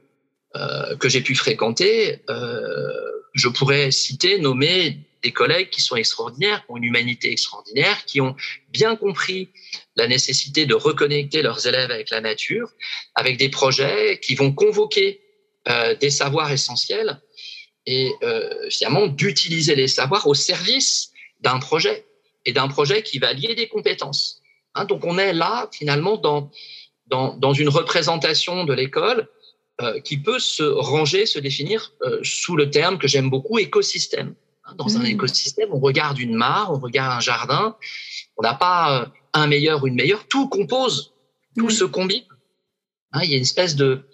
euh, 0.55 0.95
que 0.97 1.09
j'ai 1.09 1.21
pu 1.21 1.35
fréquenter, 1.35 2.21
euh, 2.29 2.91
je 3.33 3.47
pourrais 3.47 3.91
citer, 3.91 4.39
nommer 4.39 4.99
des 5.23 5.31
collègues 5.31 5.69
qui 5.69 5.81
sont 5.81 5.95
extraordinaires, 5.95 6.63
qui 6.65 6.71
ont 6.71 6.77
une 6.77 6.83
humanité 6.83 7.31
extraordinaire, 7.31 8.05
qui 8.05 8.21
ont 8.21 8.35
bien 8.69 8.95
compris 8.95 9.49
la 9.95 10.07
nécessité 10.07 10.65
de 10.65 10.75
reconnecter 10.75 11.41
leurs 11.41 11.65
élèves 11.65 11.91
avec 11.91 12.09
la 12.09 12.21
nature, 12.21 12.69
avec 13.15 13.37
des 13.37 13.49
projets 13.49 14.19
qui 14.19 14.35
vont 14.35 14.51
convoquer 14.51 15.21
euh, 15.69 15.95
des 15.95 16.09
savoirs 16.09 16.51
essentiels 16.51 17.21
et 17.85 18.11
euh, 18.23 18.69
finalement 18.69 19.07
d'utiliser 19.07 19.75
les 19.75 19.87
savoirs 19.87 20.27
au 20.27 20.33
service 20.33 21.11
d'un 21.39 21.59
projet 21.59 22.05
et 22.45 22.51
d'un 22.51 22.67
projet 22.67 23.01
qui 23.01 23.17
va 23.19 23.33
lier 23.33 23.55
des 23.55 23.67
compétences. 23.67 24.41
Hein, 24.75 24.85
donc 24.85 25.05
on 25.05 25.17
est 25.17 25.33
là 25.33 25.69
finalement 25.71 26.17
dans, 26.17 26.51
dans, 27.07 27.35
dans 27.35 27.53
une 27.53 27.69
représentation 27.69 28.65
de 28.65 28.73
l'école 28.73 29.29
euh, 29.81 29.99
qui 30.01 30.17
peut 30.17 30.39
se 30.39 30.63
ranger, 30.63 31.25
se 31.25 31.39
définir 31.39 31.93
sous 32.23 32.55
le 32.55 32.69
terme 32.69 32.97
que 32.97 33.07
j'aime 33.07 33.29
beaucoup, 33.29 33.57
écosystème. 33.59 34.35
Dans 34.77 34.85
mmh. 34.85 35.01
un 35.01 35.05
écosystème, 35.05 35.69
on 35.71 35.79
regarde 35.79 36.19
une 36.19 36.35
mare, 36.35 36.71
on 36.71 36.79
regarde 36.79 37.17
un 37.17 37.19
jardin. 37.19 37.75
On 38.37 38.43
n'a 38.43 38.53
pas 38.53 39.01
euh, 39.01 39.05
un 39.33 39.47
meilleur 39.47 39.83
ou 39.83 39.87
une 39.87 39.95
meilleure. 39.95 40.27
Tout 40.27 40.47
compose, 40.49 41.13
tout 41.57 41.67
mmh. 41.67 41.71
se 41.71 41.83
combine. 41.83 42.23
Hein, 43.13 43.21
il 43.23 43.31
y 43.31 43.33
a 43.33 43.37
une 43.37 43.43
espèce 43.43 43.75
de, 43.75 44.05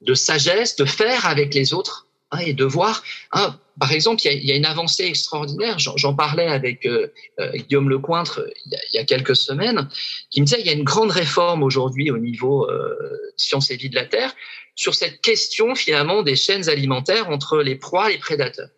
de 0.00 0.14
sagesse 0.14 0.76
de 0.76 0.84
faire 0.84 1.26
avec 1.26 1.54
les 1.54 1.72
autres 1.72 2.06
hein, 2.30 2.38
et 2.38 2.52
de 2.52 2.64
voir. 2.64 3.02
Hein, 3.32 3.58
par 3.78 3.92
exemple, 3.92 4.20
il 4.24 4.44
y, 4.44 4.52
a, 4.52 4.56
une 4.56 4.66
avancée 4.66 5.04
extraordinaire. 5.04 5.78
J'en 5.78 6.14
parlais 6.14 6.46
avec 6.46 6.84
euh, 6.84 7.12
euh, 7.38 7.52
Guillaume 7.52 7.88
Lecointre 7.88 8.42
il 8.66 8.72
y, 8.72 8.74
a, 8.74 8.78
il 8.92 8.96
y, 8.96 8.98
a, 8.98 9.04
quelques 9.04 9.36
semaines, 9.36 9.88
qui 10.30 10.40
me 10.40 10.46
disait 10.46 10.60
il 10.60 10.66
y 10.66 10.70
a 10.70 10.72
une 10.72 10.84
grande 10.84 11.10
réforme 11.10 11.62
aujourd'hui 11.62 12.10
au 12.10 12.18
niveau 12.18 12.68
euh, 12.68 12.96
sciences 13.36 13.70
et 13.70 13.76
vie 13.76 13.90
de 13.90 13.94
la 13.94 14.04
Terre 14.04 14.34
sur 14.74 14.94
cette 14.94 15.20
question 15.20 15.74
finalement 15.74 16.22
des 16.22 16.36
chaînes 16.36 16.68
alimentaires 16.68 17.30
entre 17.30 17.58
les 17.58 17.76
proies 17.76 18.10
et 18.10 18.14
les 18.14 18.18
prédateurs. 18.18 18.70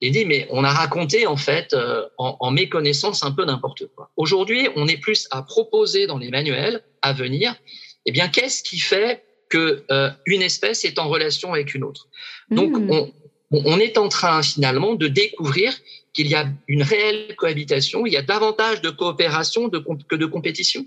Il 0.00 0.12
dit 0.12 0.24
mais 0.24 0.46
on 0.50 0.62
a 0.62 0.70
raconté 0.70 1.26
en 1.26 1.36
fait 1.36 1.74
en, 2.18 2.36
en, 2.38 2.50
méconnaissance 2.50 3.24
un 3.24 3.32
peu 3.32 3.44
n'importe 3.44 3.86
quoi. 3.94 4.10
Aujourd'hui, 4.16 4.68
on 4.76 4.86
est 4.88 4.98
plus 4.98 5.26
à 5.30 5.42
proposer 5.42 6.06
dans 6.06 6.18
les 6.18 6.30
manuels 6.30 6.82
à 7.02 7.12
venir. 7.12 7.54
Eh 8.04 8.12
bien, 8.12 8.28
qu'est-ce 8.28 8.62
qui 8.62 8.78
fait 8.78 9.24
que 9.48 9.84
une 10.26 10.42
espèce 10.42 10.84
est 10.84 10.98
en 10.98 11.08
relation 11.08 11.54
avec 11.54 11.74
une 11.74 11.82
autre? 11.82 12.08
Donc, 12.50 12.72
mmh. 12.72 12.90
on, 12.90 13.12
on 13.50 13.78
est 13.78 13.96
en 13.96 14.08
train 14.08 14.42
finalement 14.42 14.94
de 14.94 15.08
découvrir 15.08 15.72
qu'il 16.12 16.28
y 16.28 16.34
a 16.34 16.48
une 16.66 16.82
réelle 16.82 17.36
cohabitation, 17.36 18.06
il 18.06 18.12
y 18.12 18.16
a 18.16 18.22
davantage 18.22 18.80
de 18.80 18.90
coopération 18.90 19.70
que 19.70 20.16
de 20.16 20.26
compétition. 20.26 20.86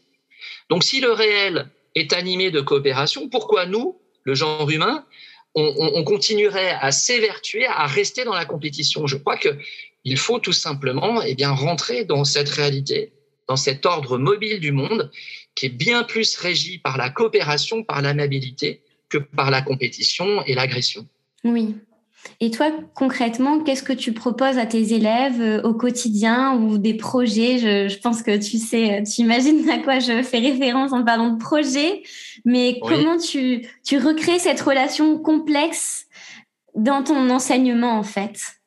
Donc 0.70 0.84
si 0.84 1.00
le 1.00 1.12
réel 1.12 1.68
est 1.96 2.14
animé 2.14 2.52
de 2.52 2.62
coopération, 2.62 3.30
pourquoi 3.30 3.66
nous, 3.66 3.98
le 4.24 4.34
genre 4.34 4.70
humain, 4.70 5.06
on, 5.56 6.04
continuerait 6.04 6.78
à 6.80 6.92
s'évertuer, 6.92 7.66
à 7.66 7.86
rester 7.88 8.24
dans 8.24 8.36
la 8.36 8.46
compétition 8.46 9.08
Je 9.08 9.18
crois 9.18 9.38
que 9.38 9.50
il 10.06 10.18
faut 10.18 10.40
tout 10.40 10.54
simplement 10.54 11.22
eh 11.22 11.36
bien, 11.36 11.52
rentrer 11.52 12.06
dans 12.06 12.24
cette 12.24 12.50
réalité, 12.50 13.12
dans 13.48 13.58
cet 13.58 13.86
ordre 13.86 14.18
mobile 14.18 14.60
du 14.60 14.72
monde 14.72 15.12
qui 15.56 15.66
est 15.66 15.70
bien 15.70 16.04
plus 16.04 16.38
régi 16.38 16.78
par 16.78 16.98
la 16.98 17.10
coopération, 17.10 17.84
par 17.84 18.02
l'amabilité, 18.02 18.82
que 19.10 19.18
par 19.18 19.52
la 19.52 19.62
compétition 19.62 20.44
et 20.46 20.54
l'agression. 20.54 21.06
Oui, 21.44 21.76
et 22.42 22.52
toi, 22.52 22.72
concrètement, 22.96 23.60
qu'est-ce 23.60 23.84
que 23.84 23.94
tu 23.94 24.14
proposes 24.14 24.58
à 24.58 24.66
tes 24.66 24.94
élèves 24.94 25.42
euh, 25.42 25.62
au 25.64 25.74
quotidien 25.74 26.56
ou 26.56 26.78
des 26.78 26.94
projets? 26.94 27.58
Je, 27.90 28.00
pense 28.00 28.22
que 28.22 28.38
tu 28.38 28.58
sais, 28.58 29.04
tu 29.04 29.22
imagines 29.22 29.70
à 29.70 29.80
quoi 29.80 30.00
je 30.00 30.24
fais 30.24 30.40
référence 30.40 30.94
en 30.94 31.04
parlant 31.04 31.32
de 31.32 31.38
projet, 31.38 32.04
mais 32.46 32.80
comment 32.82 33.18
tu, 33.18 33.68
tu 33.84 33.98
recrées 33.98 34.40
cette 34.40 34.62
relation 34.62 35.20
complexe 35.20 36.06
dans 36.76 37.04
ton 37.04 37.30
enseignement 37.30 37.98
en 37.98 38.04
fait? 38.04 38.59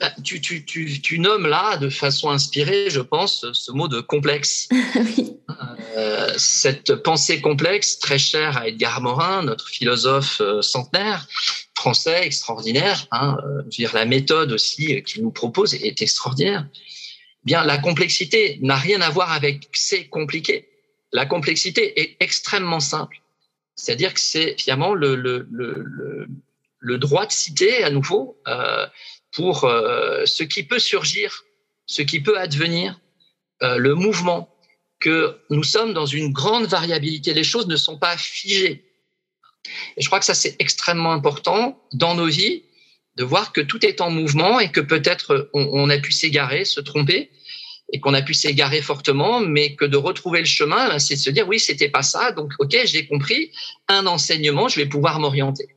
Bah, 0.00 0.12
tu, 0.22 0.40
tu, 0.40 0.64
tu, 0.64 1.00
tu, 1.00 1.18
nommes 1.18 1.46
là, 1.46 1.76
de 1.76 1.88
façon 1.88 2.30
inspirée, 2.30 2.90
je 2.90 3.00
pense, 3.00 3.46
ce 3.52 3.72
mot 3.72 3.88
de 3.88 4.00
complexe. 4.00 4.68
oui. 4.96 5.36
euh, 5.96 6.32
cette 6.36 6.94
pensée 6.96 7.40
complexe, 7.40 7.98
très 7.98 8.18
chère 8.18 8.56
à 8.56 8.68
Edgar 8.68 9.00
Morin, 9.00 9.42
notre 9.42 9.68
philosophe 9.68 10.40
euh, 10.40 10.62
centenaire, 10.62 11.26
français 11.76 12.26
extraordinaire. 12.26 13.06
Hein, 13.12 13.36
euh, 13.44 13.62
dire, 13.64 13.92
la 13.94 14.04
méthode 14.04 14.52
aussi 14.52 15.02
qu'il 15.02 15.22
nous 15.22 15.30
propose 15.30 15.74
est 15.74 16.02
extraordinaire. 16.02 16.66
Bien, 17.44 17.62
la 17.62 17.78
complexité 17.78 18.58
n'a 18.62 18.76
rien 18.76 19.00
à 19.00 19.10
voir 19.10 19.32
avec 19.32 19.68
c'est 19.72 20.06
compliqué. 20.06 20.68
La 21.12 21.26
complexité 21.26 22.00
est 22.00 22.16
extrêmement 22.20 22.80
simple. 22.80 23.20
C'est-à-dire 23.76 24.14
que 24.14 24.20
c'est 24.20 24.56
finalement 24.58 24.94
le, 24.94 25.14
le, 25.14 25.46
le, 25.50 26.28
le, 26.78 26.98
droit 26.98 27.26
de 27.26 27.32
citer 27.32 27.84
à 27.84 27.90
nouveau 27.90 28.40
euh, 28.46 28.86
pour 29.34 29.64
euh, 29.64 30.24
ce 30.26 30.44
qui 30.44 30.62
peut 30.62 30.78
surgir, 30.78 31.44
ce 31.86 32.02
qui 32.02 32.20
peut 32.20 32.38
advenir, 32.38 32.98
euh, 33.62 33.76
le 33.76 33.94
mouvement, 33.94 34.48
que 35.00 35.38
nous 35.50 35.64
sommes 35.64 35.92
dans 35.92 36.06
une 36.06 36.32
grande 36.32 36.66
variabilité. 36.66 37.34
Les 37.34 37.44
choses 37.44 37.66
ne 37.66 37.76
sont 37.76 37.98
pas 37.98 38.16
figées. 38.16 38.84
Et 39.96 40.02
je 40.02 40.06
crois 40.06 40.20
que 40.20 40.24
ça, 40.24 40.34
c'est 40.34 40.56
extrêmement 40.60 41.12
important 41.12 41.82
dans 41.92 42.14
nos 42.14 42.26
vies, 42.26 42.62
de 43.16 43.24
voir 43.24 43.52
que 43.52 43.60
tout 43.60 43.84
est 43.84 44.00
en 44.00 44.10
mouvement 44.10 44.60
et 44.60 44.70
que 44.70 44.80
peut-être 44.80 45.50
on, 45.52 45.68
on, 45.72 45.90
a 45.90 45.98
pu 45.98 46.12
s'égarer, 46.12 46.64
se 46.64 46.80
tromper, 46.80 47.30
et 47.92 48.00
qu'on 48.00 48.14
a 48.14 48.22
pu 48.22 48.34
s'égarer 48.34 48.82
fortement, 48.82 49.40
mais 49.40 49.74
que 49.74 49.84
de 49.84 49.96
retrouver 49.96 50.40
le 50.40 50.46
chemin, 50.46 50.98
c'est 50.98 51.14
de 51.14 51.20
se 51.20 51.30
dire 51.30 51.46
oui, 51.46 51.58
c'était 51.58 51.88
pas 51.88 52.02
ça, 52.02 52.32
donc 52.32 52.52
ok, 52.58 52.76
j'ai 52.84 53.06
compris, 53.06 53.52
un 53.88 54.06
enseignement, 54.06 54.68
je 54.68 54.76
vais 54.76 54.86
pouvoir 54.86 55.20
m'orienter. 55.20 55.68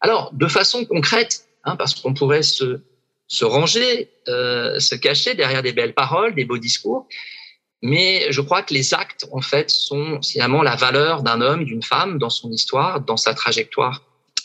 Alors, 0.00 0.32
de 0.32 0.46
façon 0.46 0.84
concrète, 0.84 1.46
hein, 1.64 1.76
parce 1.76 1.94
qu'on 1.94 2.14
pourrait 2.14 2.42
se, 2.42 2.80
se 3.28 3.44
ranger, 3.44 4.10
euh, 4.28 4.78
se 4.78 4.94
cacher 4.94 5.34
derrière 5.34 5.62
des 5.62 5.72
belles 5.72 5.94
paroles, 5.94 6.34
des 6.34 6.44
beaux 6.44 6.58
discours, 6.58 7.06
mais 7.82 8.30
je 8.30 8.40
crois 8.40 8.62
que 8.62 8.74
les 8.74 8.92
actes, 8.92 9.26
en 9.32 9.40
fait, 9.40 9.70
sont 9.70 10.20
finalement 10.22 10.62
la 10.62 10.76
valeur 10.76 11.22
d'un 11.22 11.40
homme, 11.40 11.64
d'une 11.64 11.82
femme 11.82 12.18
dans 12.18 12.28
son 12.28 12.50
histoire, 12.50 13.00
dans 13.00 13.16
sa 13.16 13.32
trajectoire. 13.34 14.02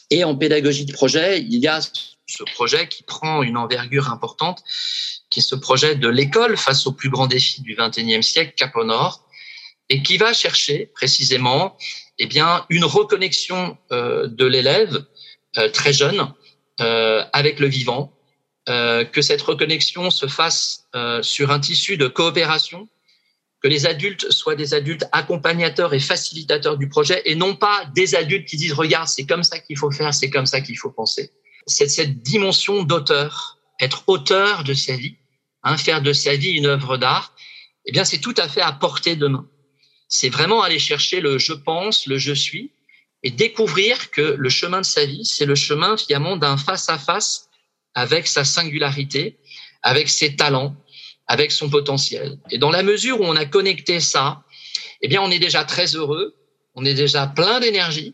Et 0.09 0.23
en 0.23 0.35
pédagogie 0.35 0.85
de 0.85 0.93
projet, 0.93 1.41
il 1.41 1.55
y 1.55 1.67
a 1.67 1.81
ce 1.81 2.43
projet 2.53 2.87
qui 2.87 3.03
prend 3.03 3.43
une 3.43 3.57
envergure 3.57 4.09
importante, 4.09 4.63
qui 5.29 5.39
est 5.39 5.43
ce 5.43 5.55
projet 5.55 5.95
de 5.95 6.07
l'école 6.07 6.55
face 6.55 6.87
aux 6.87 6.93
plus 6.93 7.09
grands 7.09 7.27
défis 7.27 7.61
du 7.61 7.75
XXIe 7.75 8.23
siècle, 8.23 8.53
Cap 8.55 8.75
au 8.75 8.85
Nord, 8.85 9.27
et 9.89 10.01
qui 10.01 10.17
va 10.17 10.31
chercher 10.31 10.91
précisément 10.95 11.77
eh 12.17 12.27
bien, 12.27 12.65
une 12.69 12.85
reconnexion 12.85 13.77
euh, 13.91 14.27
de 14.27 14.45
l'élève 14.45 15.05
euh, 15.57 15.69
très 15.69 15.91
jeune 15.91 16.31
avec 16.79 17.59
le 17.59 17.67
vivant, 17.67 18.15
euh, 18.67 19.05
que 19.05 19.21
cette 19.21 19.43
reconnexion 19.43 20.09
se 20.09 20.25
fasse 20.25 20.87
euh, 20.95 21.21
sur 21.21 21.51
un 21.51 21.59
tissu 21.59 21.97
de 21.97 22.07
coopération 22.07 22.89
que 23.61 23.67
les 23.67 23.85
adultes 23.85 24.31
soient 24.31 24.55
des 24.55 24.73
adultes 24.73 25.05
accompagnateurs 25.11 25.93
et 25.93 25.99
facilitateurs 25.99 26.75
du 26.75 26.89
projet 26.89 27.21
et 27.25 27.35
non 27.35 27.55
pas 27.55 27.85
des 27.93 28.15
adultes 28.15 28.47
qui 28.47 28.57
disent 28.57 28.73
regarde 28.73 29.07
c'est 29.07 29.27
comme 29.27 29.43
ça 29.43 29.59
qu'il 29.59 29.77
faut 29.77 29.91
faire 29.91 30.11
c'est 30.15 30.31
comme 30.31 30.47
ça 30.47 30.61
qu'il 30.61 30.79
faut 30.79 30.89
penser. 30.89 31.31
C'est 31.67 31.87
cette 31.87 32.23
dimension 32.23 32.81
d'auteur 32.81 33.59
être 33.79 34.03
auteur 34.07 34.63
de 34.63 34.73
sa 34.73 34.95
vie 34.95 35.15
hein, 35.61 35.77
faire 35.77 36.01
de 36.01 36.11
sa 36.11 36.35
vie 36.35 36.53
une 36.53 36.65
œuvre 36.65 36.97
d'art 36.97 37.35
eh 37.85 37.91
bien 37.91 38.03
c'est 38.03 38.17
tout 38.17 38.33
à 38.37 38.49
fait 38.49 38.61
à 38.61 38.71
portée 38.71 39.15
de 39.15 39.27
main. 39.27 39.47
C'est 40.07 40.29
vraiment 40.29 40.63
aller 40.63 40.79
chercher 40.79 41.21
le 41.21 41.37
je 41.37 41.53
pense 41.53 42.07
le 42.07 42.17
je 42.17 42.33
suis 42.33 42.71
et 43.25 43.31
découvrir 43.31 44.11
que 44.11 44.35
le 44.37 44.49
chemin 44.49 44.79
de 44.79 44.85
sa 44.85 45.05
vie 45.05 45.25
c'est 45.25 45.45
le 45.45 45.55
chemin 45.55 45.97
finalement 45.97 46.37
d'un 46.37 46.55
face 46.55 46.87
à 46.87 46.97
face 46.97 47.49
avec 47.93 48.27
sa 48.27 48.45
singularité 48.45 49.37
avec 49.83 50.07
ses 50.07 50.37
talents 50.37 50.75
avec 51.27 51.51
son 51.51 51.69
potentiel. 51.69 52.37
Et 52.51 52.57
dans 52.57 52.69
la 52.69 52.83
mesure 52.83 53.19
où 53.19 53.23
on 53.23 53.35
a 53.35 53.45
connecté 53.45 53.99
ça, 53.99 54.43
eh 55.01 55.07
bien, 55.07 55.21
on 55.21 55.31
est 55.31 55.39
déjà 55.39 55.63
très 55.63 55.95
heureux, 55.95 56.35
on 56.75 56.85
est 56.85 56.93
déjà 56.93 57.27
plein 57.27 57.59
d'énergie, 57.59 58.13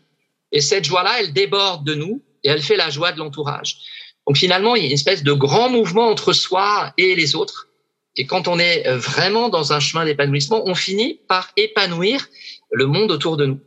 et 0.50 0.60
cette 0.60 0.84
joie-là, 0.84 1.20
elle 1.20 1.32
déborde 1.32 1.84
de 1.84 1.94
nous 1.94 2.22
et 2.44 2.48
elle 2.48 2.62
fait 2.62 2.76
la 2.76 2.90
joie 2.90 3.12
de 3.12 3.18
l'entourage. 3.18 3.78
Donc 4.26 4.36
finalement, 4.36 4.76
il 4.76 4.82
y 4.82 4.84
a 4.84 4.88
une 4.88 4.92
espèce 4.92 5.22
de 5.22 5.32
grand 5.32 5.70
mouvement 5.70 6.08
entre 6.08 6.32
soi 6.32 6.92
et 6.96 7.14
les 7.14 7.34
autres. 7.34 7.68
Et 8.16 8.26
quand 8.26 8.46
on 8.48 8.58
est 8.58 8.88
vraiment 8.94 9.48
dans 9.48 9.72
un 9.72 9.80
chemin 9.80 10.04
d'épanouissement, 10.04 10.62
on 10.66 10.74
finit 10.74 11.20
par 11.28 11.50
épanouir 11.56 12.28
le 12.70 12.86
monde 12.86 13.10
autour 13.10 13.36
de 13.36 13.46
nous. 13.46 13.60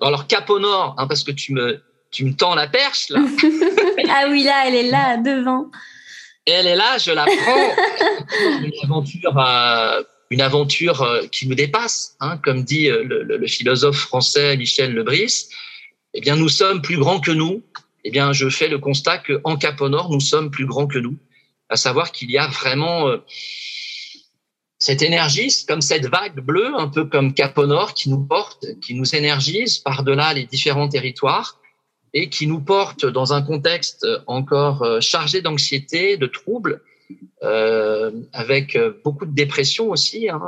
Alors 0.00 0.26
cap 0.26 0.48
au 0.50 0.58
nord, 0.58 0.94
hein, 0.98 1.06
parce 1.06 1.24
que 1.24 1.32
tu 1.32 1.52
me 1.52 1.82
tu 2.10 2.24
me 2.24 2.34
tends 2.34 2.54
la 2.54 2.66
perche 2.66 3.08
là. 3.10 3.20
ah 4.08 4.26
oui 4.28 4.44
là, 4.44 4.64
elle 4.66 4.74
est 4.74 4.90
là 4.90 5.16
devant 5.16 5.70
elle 6.46 6.68
est 6.68 6.76
là, 6.76 6.96
je 6.98 7.10
la 7.10 7.24
prends. 7.24 7.74
une 8.62 8.72
aventure, 8.84 9.36
euh, 9.36 10.02
une 10.30 10.40
aventure 10.40 11.02
euh, 11.02 11.26
qui 11.26 11.48
nous 11.48 11.54
dépasse, 11.54 12.16
hein, 12.20 12.38
comme 12.38 12.62
dit 12.62 12.88
euh, 12.88 13.02
le, 13.02 13.24
le, 13.24 13.46
philosophe 13.46 13.96
français 13.96 14.56
Michel 14.56 14.94
Lebris. 14.94 15.48
Eh 16.14 16.20
bien, 16.20 16.36
nous 16.36 16.48
sommes 16.48 16.82
plus 16.82 16.98
grands 16.98 17.20
que 17.20 17.32
nous. 17.32 17.62
Eh 18.04 18.10
bien, 18.10 18.32
je 18.32 18.48
fais 18.48 18.68
le 18.68 18.78
constat 18.78 19.18
que 19.18 19.40
en 19.42 19.56
Cap 19.56 19.80
au 19.80 19.88
Nord, 19.88 20.10
nous 20.10 20.20
sommes 20.20 20.50
plus 20.50 20.66
grands 20.66 20.86
que 20.86 20.98
nous. 20.98 21.16
À 21.68 21.76
savoir 21.76 22.12
qu'il 22.12 22.30
y 22.30 22.38
a 22.38 22.46
vraiment 22.46 23.08
euh, 23.08 23.18
cette 24.78 25.02
énergie, 25.02 25.50
comme 25.66 25.80
cette 25.80 26.06
vague 26.06 26.40
bleue, 26.40 26.72
un 26.76 26.88
peu 26.88 27.04
comme 27.04 27.32
Cap 27.32 27.56
au 27.58 27.66
Nord, 27.66 27.94
qui 27.94 28.10
nous 28.10 28.20
porte, 28.20 28.66
qui 28.80 28.94
nous 28.94 29.14
énergise 29.14 29.78
par-delà 29.78 30.34
les 30.34 30.44
différents 30.44 30.88
territoires 30.88 31.60
et 32.12 32.28
qui 32.28 32.46
nous 32.46 32.60
porte 32.60 33.06
dans 33.06 33.32
un 33.32 33.42
contexte 33.42 34.06
encore 34.26 34.82
euh, 34.82 35.00
chargé 35.00 35.42
d'anxiété, 35.42 36.16
de 36.16 36.26
troubles, 36.26 36.82
euh, 37.42 38.10
avec 38.32 38.76
euh, 38.76 39.00
beaucoup 39.04 39.26
de 39.26 39.34
dépression 39.34 39.90
aussi. 39.90 40.28
Hein, 40.28 40.40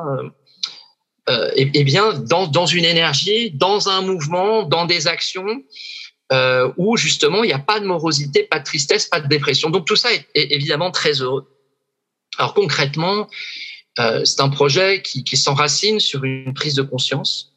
euh, 1.29 1.51
et, 1.57 1.85
bien 1.85 2.15
dans, 2.15 2.47
dans, 2.47 2.65
une 2.65 2.87
énergie, 2.87 3.51
dans 3.51 3.89
un 3.91 4.01
mouvement, 4.01 4.63
dans 4.63 4.87
des 4.87 5.09
actions 5.09 5.63
euh, 6.33 6.73
où 6.79 6.97
justement 6.97 7.45
il 7.45 7.49
n'y 7.49 7.53
a 7.53 7.59
pas 7.59 7.81
de 7.81 7.87
morosité, 7.87 8.45
pas 8.45 8.59
de 8.59 8.65
tristesse, 8.65 9.07
pas 9.07 9.21
de 9.21 9.29
dépression. 9.29 9.69
Donc 9.69 9.87
tout 9.87 9.97
ça 9.97 10.09
est 10.13 10.27
évidemment 10.35 10.91
très 10.91 11.21
heureux. 11.21 11.47
Alors 12.39 12.55
concrètement, 12.55 13.29
euh, 13.99 14.25
c'est 14.25 14.41
un 14.41 14.49
projet 14.49 15.03
qui, 15.03 15.25
qui 15.25 15.37
s'enracine 15.37 16.01
sur 16.01 16.25
une 16.25 16.55
prise 16.55 16.75
de 16.75 16.83
conscience 16.83 17.53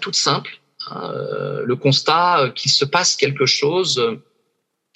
toute 0.00 0.14
simple 0.14 0.60
euh, 0.90 1.62
le 1.64 1.76
constat 1.76 2.52
qu'il 2.56 2.70
se 2.70 2.84
passe 2.84 3.14
quelque 3.14 3.46
chose 3.46 3.98
euh, 3.98 4.16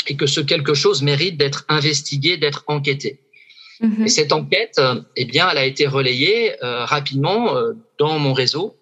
et 0.09 0.17
que 0.17 0.27
ce 0.27 0.41
quelque 0.41 0.75
chose 0.75 1.03
mérite 1.03 1.37
d'être 1.37 1.65
investigué, 1.69 2.37
d'être 2.37 2.65
enquêté. 2.67 3.21
Mmh. 3.81 4.05
Et 4.05 4.09
cette 4.09 4.33
enquête, 4.33 4.81
eh 5.17 5.25
bien, 5.27 5.49
elle 5.51 5.59
a 5.59 5.65
été 5.65 5.87
relayée 5.87 6.63
euh, 6.65 6.85
rapidement 6.85 7.57
euh, 7.57 7.75
dans 7.99 8.19
mon 8.19 8.33
réseau 8.33 8.77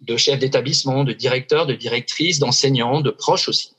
de 0.00 0.16
chefs 0.16 0.38
d'établissement, 0.38 1.04
de 1.04 1.12
directeurs, 1.12 1.66
de 1.66 1.74
directrices, 1.74 2.38
d'enseignants, 2.38 3.00
de 3.00 3.10
proches 3.10 3.48
aussi. 3.48 3.72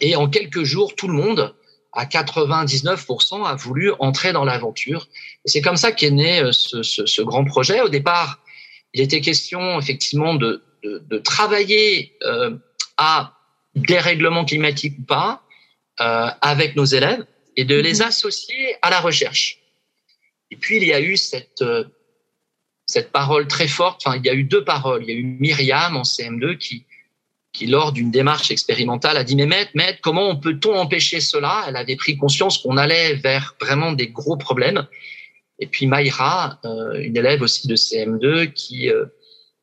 Et 0.00 0.16
en 0.16 0.28
quelques 0.28 0.64
jours, 0.64 0.94
tout 0.94 1.08
le 1.08 1.14
monde, 1.14 1.54
à 1.96 2.04
99%, 2.04 3.44
a 3.44 3.54
voulu 3.54 3.92
entrer 3.98 4.32
dans 4.32 4.44
l'aventure. 4.44 5.08
Et 5.44 5.48
c'est 5.48 5.62
comme 5.62 5.76
ça 5.76 5.92
qu'est 5.92 6.10
né 6.10 6.40
euh, 6.40 6.52
ce, 6.52 6.82
ce, 6.82 7.06
ce, 7.06 7.22
grand 7.22 7.44
projet. 7.44 7.80
Au 7.80 7.88
départ, 7.88 8.40
il 8.92 9.00
était 9.00 9.20
question 9.20 9.78
effectivement 9.80 10.34
de, 10.34 10.62
de, 10.84 11.02
de 11.08 11.18
travailler 11.18 12.16
euh, 12.22 12.56
à 12.96 13.32
dérèglement 13.74 14.44
climatique 14.44 14.94
ou 14.98 15.02
pas 15.02 15.42
euh, 16.00 16.28
avec 16.40 16.76
nos 16.76 16.84
élèves 16.84 17.24
et 17.56 17.64
de 17.64 17.76
les 17.76 18.00
mhm. 18.00 18.08
associer 18.08 18.76
à 18.82 18.90
la 18.90 19.00
recherche. 19.00 19.58
Et 20.50 20.56
puis 20.56 20.76
il 20.76 20.84
y 20.84 20.92
a 20.92 21.00
eu 21.00 21.16
cette 21.16 21.62
euh, 21.62 21.84
cette 22.86 23.10
parole 23.10 23.48
très 23.48 23.66
forte. 23.66 24.02
Enfin, 24.04 24.16
il 24.16 24.24
y 24.24 24.30
a 24.30 24.34
eu 24.34 24.44
deux 24.44 24.62
paroles. 24.62 25.02
Il 25.02 25.08
y 25.08 25.12
a 25.12 25.16
eu 25.16 25.24
Myriam 25.24 25.96
en 25.96 26.02
CM2 26.02 26.56
qui 26.56 26.86
qui 27.56 27.66
lors 27.66 27.92
d'une 27.92 28.10
démarche 28.10 28.50
expérimentale 28.50 29.16
a 29.16 29.24
dit 29.24 29.34
mais 29.34 29.46
maître, 29.46 29.70
maître, 29.74 29.98
comment 30.02 30.36
peut-on 30.36 30.74
empêcher 30.74 31.20
cela? 31.20 31.64
Elle 31.66 31.76
avait 31.76 31.96
pris 31.96 32.16
conscience 32.18 32.58
qu'on 32.58 32.76
allait 32.76 33.14
vers 33.14 33.54
vraiment 33.60 33.92
des 33.92 34.08
gros 34.08 34.36
problèmes. 34.36 34.86
Et 35.58 35.66
puis 35.66 35.86
Mayra, 35.86 36.60
euh, 36.66 37.00
une 37.00 37.16
élève 37.16 37.40
aussi 37.40 37.66
de 37.66 37.74
CM2, 37.74 38.52
qui 38.52 38.90
euh, 38.90 39.06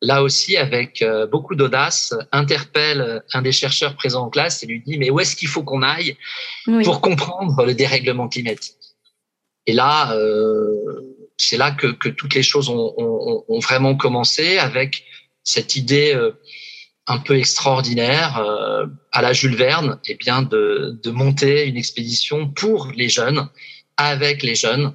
là 0.02 0.24
aussi 0.24 0.56
avec 0.56 1.02
euh, 1.02 1.26
beaucoup 1.28 1.54
d'audace 1.54 2.12
interpelle 2.32 3.22
un 3.32 3.42
des 3.42 3.52
chercheurs 3.52 3.94
présents 3.94 4.24
en 4.24 4.30
classe 4.30 4.64
et 4.64 4.66
lui 4.66 4.82
dit 4.84 4.98
mais 4.98 5.10
où 5.10 5.20
est-ce 5.20 5.36
qu'il 5.36 5.48
faut 5.48 5.62
qu'on 5.62 5.82
aille 5.82 6.16
pour 6.82 7.00
comprendre 7.00 7.64
le 7.64 7.74
dérèglement 7.74 8.28
climatique? 8.28 8.74
Et 9.66 9.72
là, 9.72 10.14
c'est 11.38 11.56
là 11.56 11.70
que, 11.70 11.86
que, 11.86 12.10
toutes 12.10 12.34
les 12.34 12.42
choses 12.42 12.68
ont, 12.68 12.92
ont, 12.98 13.44
ont, 13.48 13.60
vraiment 13.60 13.96
commencé 13.96 14.58
avec 14.58 15.04
cette 15.42 15.74
idée 15.74 16.14
un 17.06 17.18
peu 17.18 17.36
extraordinaire 17.36 18.38
euh, 18.38 18.86
à 19.12 19.22
la 19.22 19.32
Jules 19.32 19.56
Verne, 19.56 19.98
et 20.06 20.12
eh 20.12 20.14
bien 20.14 20.42
de, 20.42 20.98
de, 21.02 21.10
monter 21.10 21.66
une 21.66 21.76
expédition 21.76 22.48
pour 22.48 22.90
les 22.96 23.08
jeunes, 23.08 23.48
avec 23.96 24.42
les 24.42 24.54
jeunes, 24.54 24.94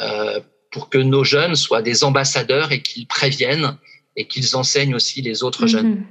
euh, 0.00 0.40
pour 0.70 0.88
que 0.88 0.98
nos 0.98 1.24
jeunes 1.24 1.54
soient 1.54 1.82
des 1.82 2.04
ambassadeurs 2.04 2.72
et 2.72 2.80
qu'ils 2.80 3.06
préviennent 3.06 3.76
et 4.16 4.26
qu'ils 4.26 4.56
enseignent 4.56 4.94
aussi 4.94 5.20
les 5.20 5.42
autres 5.42 5.66
jeunes. 5.66 5.90
Mhm. 5.90 6.06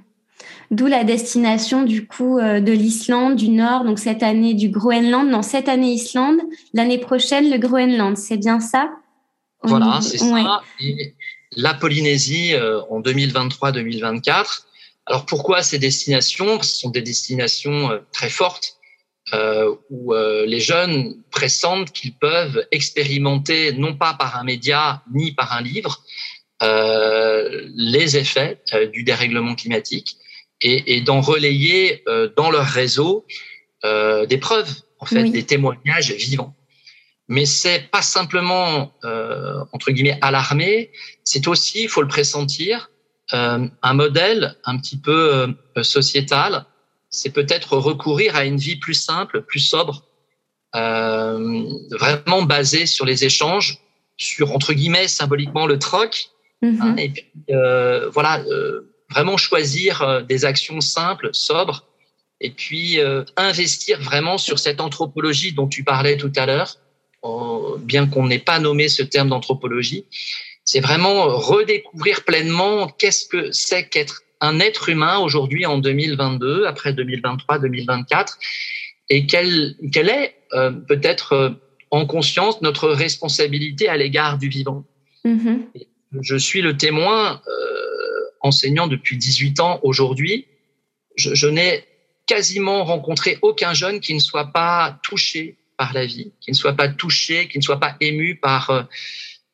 D'où 0.72 0.88
la 0.88 1.04
destination 1.04 1.84
du 1.84 2.08
coup 2.08 2.38
euh, 2.38 2.62
de 2.62 2.72
l'Islande, 2.72 3.36
du 3.36 3.50
Nord, 3.50 3.84
donc 3.84 4.00
cette 4.00 4.24
année 4.24 4.54
du 4.54 4.70
Groenland, 4.70 5.30
non 5.30 5.42
cette 5.42 5.68
année 5.68 5.92
Islande, 5.92 6.40
l'année 6.74 6.98
prochaine 6.98 7.50
le 7.50 7.58
Groenland, 7.58 8.16
c'est 8.16 8.38
bien 8.38 8.62
ça? 8.62 8.90
Voilà, 9.64 10.00
c'est 10.02 10.18
ça. 10.18 10.62
Et 10.80 11.14
la 11.58 11.74
Polynésie 11.74 12.54
euh, 12.54 12.82
en 12.90 13.02
2023-2024 13.02 14.64
alors 15.06 15.26
pourquoi 15.26 15.64
ces 15.64 15.80
destinations? 15.80 16.62
Ce 16.62 16.78
sont 16.78 16.90
des 16.90 17.02
destinations 17.02 17.92
euh, 17.92 18.00
très 18.12 18.30
fortes 18.30 18.78
euh, 19.34 19.76
où 19.90 20.14
euh, 20.14 20.46
les 20.46 20.60
jeunes 20.60 21.24
pressentent 21.32 21.92
qu'ils 21.92 22.18
peuvent 22.18 22.66
expérimenter, 22.72 23.72
non 23.72 23.96
pas 23.96 24.14
par 24.14 24.38
un 24.38 24.44
média 24.44 25.04
ni 25.14 25.32
par 25.32 25.54
un 25.54 25.62
livre, 25.62 26.04
euh, 26.64 27.70
les 27.76 28.18
effets 28.18 28.62
du 28.92 29.04
dérèglement 29.04 29.56
climatique 29.56 30.18
et, 30.60 30.96
et 30.96 31.02
d'en 31.02 31.22
relayer 31.22 32.04
dans 32.36 32.52
leur 32.52 32.66
réseau 32.66 33.26
des 33.84 34.38
preuves, 34.40 34.72
en 35.00 35.06
fait, 35.08 35.24
des 35.24 35.44
témoignages 35.44 36.12
vivants. 36.12 36.56
Mais 37.28 37.46
c'est 37.46 37.90
pas 37.90 38.04
simplement 38.04 38.94
entre 39.72 39.90
guillemets 39.90 40.20
alarmer, 40.22 40.92
c'est 41.24 41.48
aussi, 41.48 41.84
il 41.84 41.90
faut 41.90 42.04
le 42.04 42.08
pressentir, 42.08 42.92
un 43.34 43.94
modèle 43.94 44.56
un 44.66 44.78
petit 44.78 44.98
peu 44.98 45.56
euh, 45.78 45.84
sociétal, 45.84 46.66
c'est 47.12 47.32
peut-être 47.32 47.78
recourir 47.78 48.36
à 48.36 48.46
une 48.46 48.58
vie 48.58 48.78
plus 48.78 48.94
simple, 48.94 49.42
plus 49.42 49.60
sobre, 49.60 50.06
euh, 50.76 51.70
vraiment 51.92 52.44
basée 52.44 52.86
sur 52.86 53.06
les 53.06 53.26
échanges, 53.26 53.80
sur 54.16 54.56
entre 54.56 54.72
guillemets 54.72 55.10
symboliquement 55.10 55.66
le 55.66 55.78
troc, 55.78 56.30
mm-hmm. 56.64 56.82
hein, 56.82 56.96
et 56.96 57.10
puis 57.10 57.26
euh, 57.50 58.10
voilà, 58.10 58.40
euh, 58.48 58.94
vraiment 59.10 59.36
choisir 59.36 60.24
des 60.24 60.46
actions 60.46 60.80
simples, 60.80 61.30
sobres, 61.34 61.86
et 62.40 62.50
puis 62.50 62.98
investir 63.36 64.02
vraiment 64.02 64.38
sur 64.38 64.58
cette 64.58 64.82
anthropologie 64.82 65.52
dont 65.52 65.68
tu 65.68 65.84
parlais 65.84 66.16
tout 66.18 66.32
à 66.38 66.46
l'heure, 66.46 66.78
bien 67.80 68.08
qu'on 68.08 68.26
n'ait 68.26 68.40
pas 68.40 68.58
nommé 68.58 68.88
ce 68.88 69.04
terme 69.04 69.30
d'anthropologie, 69.30 70.06
c'est 70.72 70.80
vraiment 70.80 71.26
redécouvrir 71.38 72.24
pleinement 72.24 72.88
qu'est-ce 72.88 73.28
que 73.28 73.52
c'est 73.52 73.90
qu'être 73.90 74.22
un 74.40 74.62
être 74.62 74.88
humain 74.88 75.18
aujourd'hui 75.18 75.66
en 75.66 75.78
2022, 75.78 76.66
après 76.66 76.94
2023, 76.94 77.60
2024, 77.60 78.40
et 79.10 79.26
quelle, 79.26 79.76
quelle 79.92 80.08
est 80.08 80.34
euh, 80.54 80.72
peut-être 80.72 81.34
euh, 81.34 81.50
en 81.92 82.06
conscience 82.06 82.62
notre 82.62 82.88
responsabilité 82.88 83.90
à 83.90 83.98
l'égard 83.98 84.38
du 84.38 84.48
vivant. 84.48 84.86
Mm-hmm. 85.26 85.58
Je 86.22 86.38
suis 86.38 86.62
le 86.62 86.78
témoin, 86.78 87.42
euh, 87.46 87.52
enseignant 88.40 88.88
depuis 88.88 89.18
18 89.18 89.60
ans 89.60 89.82
aujourd'hui, 89.84 90.48
je, 91.18 91.36
je 91.36 91.48
n'ai 91.48 91.84
quasiment 92.28 92.86
rencontré 92.86 93.40
aucun 93.42 93.74
jeune 93.74 94.00
qui 94.00 94.14
ne 94.14 94.20
soit 94.20 94.54
pas 94.54 95.00
touché 95.04 95.58
par 95.78 95.92
la 95.94 96.06
vie, 96.06 96.32
qui 96.40 96.52
ne 96.52 96.56
soit 96.56 96.74
pas 96.78 96.88
touché, 96.88 97.50
qui 97.50 97.58
ne 97.58 97.64
soit 97.64 97.80
pas 97.80 97.98
ému 98.00 98.36
par 98.36 98.70
euh, 98.70 98.84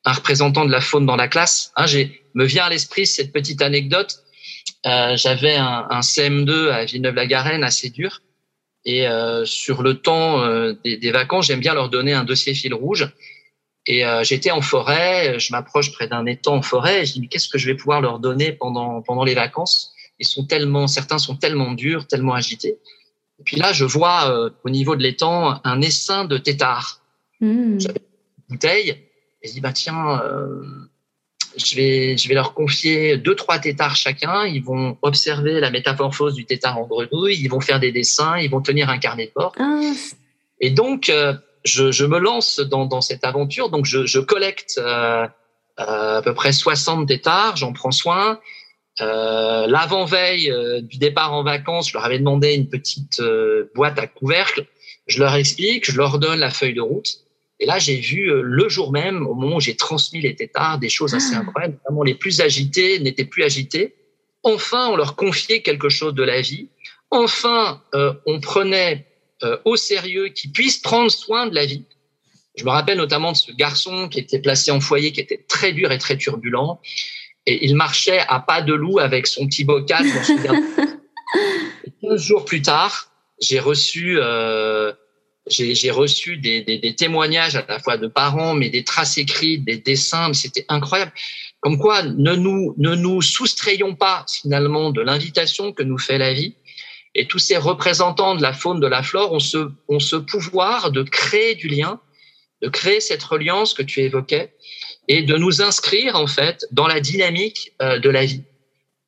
un 0.08 0.14
représentant 0.14 0.64
de 0.66 0.72
la 0.72 0.80
faune 0.80 1.06
dans 1.06 1.18
la 1.18 1.28
classe. 1.28 1.74
Hein, 1.76 1.86
j'ai 1.86 2.24
me 2.34 2.46
vient 2.46 2.66
à 2.66 2.70
l'esprit 2.70 3.06
cette 3.06 3.34
petite 3.34 3.62
anecdote. 3.62 4.24
Euh, 4.86 5.18
J'avais 5.18 5.56
un, 5.56 5.86
un, 5.90 6.00
CM2 6.00 6.70
à 6.70 6.86
Villeneuve-la-Garenne 6.86 7.64
assez 7.64 7.90
dur. 7.90 8.22
Et 8.86 9.06
euh, 9.06 9.44
sur 9.44 9.84
le 9.84 9.96
temps 9.96 10.42
euh, 10.44 10.74
des, 10.86 10.96
des, 10.98 11.12
vacances, 11.12 11.48
j'aime 11.48 11.60
bien 11.60 11.74
leur 11.74 11.90
donner 11.90 12.14
un 12.14 12.24
dossier 12.24 12.54
fil 12.54 12.74
rouge. 12.74 13.10
Et 13.86 14.06
euh, 14.06 14.24
j'étais 14.24 14.52
en 14.52 14.62
forêt, 14.62 15.40
je 15.40 15.52
m'approche 15.52 15.92
près 15.92 16.08
d'un 16.08 16.26
étang 16.26 16.56
en 16.56 16.62
forêt. 16.62 17.02
Et 17.02 17.06
je 17.06 17.14
dis 17.14 17.22
mais 17.22 17.28
qu'est-ce 17.28 17.50
que 17.50 17.58
je 17.58 17.68
vais 17.68 17.76
pouvoir 17.76 18.00
leur 18.00 18.20
donner 18.20 18.54
pendant 18.54 19.02
pendant 19.02 19.26
les 19.26 19.34
vacances? 19.34 19.94
Ils 20.20 20.28
sont 20.28 20.46
tellement, 20.46 20.88
certains 20.88 21.18
sont 21.18 21.36
tellement 21.36 21.74
durs, 21.74 22.08
tellement 22.08 22.34
agités. 22.34 22.78
Et 23.40 23.44
puis 23.44 23.58
là, 23.58 23.74
je 23.74 23.84
vois 23.84 24.32
euh, 24.32 24.50
au 24.64 24.70
niveau 24.70 24.96
de 24.96 25.04
l'étang 25.04 25.60
un 25.64 25.82
essaim 25.82 26.24
de 26.24 26.38
têtards. 26.38 27.02
Mmh. 27.42 27.80
J'avais 27.80 28.00
une 28.00 28.56
bouteille 28.56 29.07
je 29.48 29.54
dis, 29.54 29.62
bah, 29.62 29.74
tiens, 29.74 30.22
euh, 30.22 30.62
je, 31.58 31.76
vais, 31.76 32.18
je 32.18 32.28
vais 32.28 32.36
leur 32.36 32.54
confier 32.54 33.18
deux, 33.18 33.36
trois 33.36 33.60
tétards 33.60 33.96
chacun. 33.96 34.46
Ils 34.46 34.64
vont 34.64 34.98
observer 35.02 35.60
la 35.60 35.70
métamorphose 35.70 36.36
du 36.36 36.46
tétard 36.46 36.78
en 36.78 36.86
grenouille. 36.86 37.36
Ils 37.40 37.50
vont 37.50 37.62
faire 37.62 37.80
des 37.80 37.92
dessins. 37.92 38.38
Ils 38.38 38.50
vont 38.50 38.62
tenir 38.62 38.90
un 38.90 38.98
carnet 38.98 39.28
de 39.28 39.32
bord. 39.36 39.54
Ah. 39.60 39.82
Et 40.60 40.70
donc, 40.70 41.10
euh, 41.10 41.34
je, 41.66 41.92
je, 41.92 42.06
me 42.06 42.20
lance 42.20 42.60
dans, 42.60 42.86
dans, 42.86 43.02
cette 43.02 43.24
aventure. 43.24 43.70
Donc, 43.70 43.86
je, 43.86 44.06
je 44.06 44.20
collecte 44.20 44.80
euh, 45.80 46.18
à 46.18 46.22
peu 46.24 46.34
près 46.34 46.52
60 46.52 47.08
tétards. 47.08 47.56
J'en 47.56 47.72
prends 47.72 47.92
soin. 47.92 48.40
Euh, 49.00 49.68
L'avant-veille 49.68 50.50
euh, 50.50 50.82
du 50.82 50.98
départ 50.98 51.34
en 51.34 51.44
vacances, 51.44 51.90
je 51.90 51.94
leur 51.94 52.06
avais 52.06 52.18
demandé 52.18 52.56
une 52.56 52.68
petite 52.68 53.22
boîte 53.76 54.00
à 54.00 54.08
couvercle. 54.08 54.66
Je 55.06 55.20
leur 55.20 55.36
explique, 55.36 55.90
je 55.90 55.96
leur 55.96 56.20
donne 56.20 56.40
la 56.40 56.50
feuille 56.50 56.74
de 56.74 56.82
route. 56.82 57.27
Et 57.60 57.66
là, 57.66 57.80
j'ai 57.80 57.96
vu 57.96 58.32
euh, 58.32 58.42
le 58.44 58.70
jour 58.70 58.92
même, 58.92 59.26
au 59.26 59.34
moment 59.34 59.58
où 59.58 59.62
j'ai 59.62 59.76
transmis 59.76 60.22
les 60.22 60.36
tétards, 60.36 60.78
des 60.78 60.90
choses 60.90 61.16
assez 61.16 61.34
ah. 61.36 61.40
incroyables. 61.40 61.78
Notamment, 61.84 62.04
les 62.04 62.16
plus 62.16 62.42
agités 62.42 63.00
n'étaient 63.00 63.26
plus 63.26 63.44
agités. 63.44 63.96
Enfin, 64.44 64.90
on 64.90 64.96
leur 64.96 65.16
confiait 65.16 65.62
quelque 65.62 65.90
chose 65.90 66.14
de 66.14 66.24
la 66.24 66.42
vie. 66.42 66.70
Enfin, 67.10 67.82
euh, 67.96 68.14
on 68.26 68.40
prenait 68.40 69.08
euh, 69.44 69.58
au 69.66 69.76
sérieux 69.76 70.30
qu'ils 70.30 70.52
puissent 70.52 70.78
prendre 70.78 71.12
soin 71.12 71.48
de 71.48 71.56
la 71.56 71.66
vie. 71.66 71.86
Je 72.56 72.64
me 72.64 72.70
rappelle 72.70 72.98
notamment 72.98 73.32
de 73.32 73.38
ce 73.38 73.52
garçon 73.52 74.10
qui 74.10 74.20
était 74.20 74.40
placé 74.40 74.72
en 74.72 74.80
foyer, 74.80 75.12
qui 75.12 75.22
était 75.22 75.44
très 75.48 75.74
dur 75.74 75.92
et 75.92 75.98
très 75.98 76.18
turbulent. 76.18 76.80
Et 77.46 77.66
il 77.66 77.76
marchait 77.76 78.20
à 78.28 78.40
pas 78.40 78.62
de 78.62 78.74
loup 78.74 79.00
avec 79.00 79.28
son 79.28 79.48
petit 79.48 79.64
bocal. 79.64 80.06
et 81.86 81.92
15 82.02 82.22
jours 82.22 82.46
plus 82.46 82.62
tard, 82.62 83.12
j'ai 83.40 83.60
reçu 83.60 84.18
euh, 84.20 84.92
j'ai 85.50 85.92
reçu 85.92 86.38
des, 86.38 86.62
des, 86.62 86.78
des, 86.78 86.96
témoignages 86.96 87.56
à 87.56 87.66
la 87.68 87.80
fois 87.80 87.98
de 87.98 88.08
parents, 88.08 88.54
mais 88.54 88.70
des 88.70 88.84
traces 88.84 89.18
écrites, 89.18 89.66
des 89.66 89.78
dessins, 89.78 90.34
c'était 90.34 90.66
incroyable. 90.70 91.12
Comme 91.60 91.80
quoi, 91.80 92.04
ne 92.04 92.36
nous, 92.36 92.74
ne 92.78 92.96
nous 92.96 93.22
soustrayons 93.22 93.96
pas 93.96 94.26
finalement 94.30 94.92
de 94.92 95.02
l'invitation 95.02 95.74
que 95.74 95.84
nous 95.84 95.98
fait 95.98 96.18
la 96.18 96.34
vie. 96.34 96.56
Et 97.16 97.28
tous 97.28 97.40
ces 97.40 97.58
représentants 97.58 98.36
de 98.36 98.42
la 98.42 98.54
faune, 98.54 98.80
de 98.80 98.88
la 98.88 99.02
flore 99.02 99.34
ont 99.34 99.40
ce, 99.40 99.70
ont 99.88 100.00
ce 100.00 100.16
pouvoir 100.16 100.92
de 100.92 101.02
créer 101.04 101.56
du 101.56 101.68
lien, 101.68 102.00
de 102.62 102.70
créer 102.70 103.00
cette 103.00 103.24
reliance 103.24 103.74
que 103.74 103.82
tu 103.82 104.02
évoquais, 104.02 104.54
et 105.08 105.24
de 105.24 105.36
nous 105.38 105.62
inscrire 105.62 106.16
en 106.16 106.28
fait 106.28 106.66
dans 106.72 106.88
la 106.88 107.00
dynamique 107.00 107.74
euh, 107.82 107.98
de 108.00 108.10
la 108.10 108.26
vie. 108.26 108.44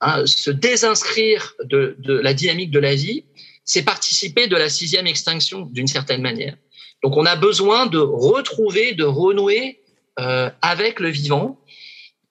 Hein, 0.01 0.25
se 0.25 0.49
désinscrire 0.49 1.53
de, 1.65 1.97
de 1.99 2.13
la 2.13 2.33
dynamique 2.33 2.71
de 2.71 2.79
la 2.79 2.95
vie, 2.95 3.25
c'est 3.69 3.83
participer 3.83 4.47
de 4.47 4.55
la 4.55 4.67
sixième 4.67 5.05
extinction 5.05 5.61
d'une 5.61 5.85
certaine 5.85 6.23
manière. 6.23 6.55
Donc 7.03 7.15
on 7.17 7.25
a 7.27 7.35
besoin 7.35 7.85
de 7.85 7.99
retrouver, 7.99 8.93
de 8.93 9.03
renouer 9.03 9.79
euh, 10.19 10.49
avec 10.63 10.99
le 10.99 11.09
vivant. 11.09 11.59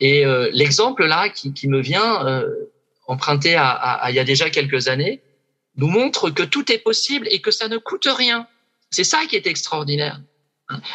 Et 0.00 0.26
euh, 0.26 0.50
l'exemple 0.52 1.06
là 1.06 1.28
qui, 1.28 1.54
qui, 1.54 1.68
me 1.68 1.80
vient, 1.80 2.26
euh, 2.26 2.44
emprunté 3.06 3.54
à, 3.54 3.68
à, 3.68 3.92
à, 4.04 4.10
il 4.10 4.16
y 4.16 4.18
a 4.18 4.24
déjà 4.24 4.50
quelques 4.50 4.88
années, 4.88 5.22
nous 5.76 5.86
montre 5.86 6.28
que 6.30 6.42
tout 6.42 6.72
est 6.72 6.78
possible 6.78 7.28
et 7.30 7.40
que 7.40 7.52
ça 7.52 7.68
ne 7.68 7.78
coûte 7.78 8.08
rien. 8.10 8.48
C'est 8.90 9.04
ça 9.04 9.24
qui 9.28 9.36
est 9.36 9.46
extraordinaire. 9.46 10.20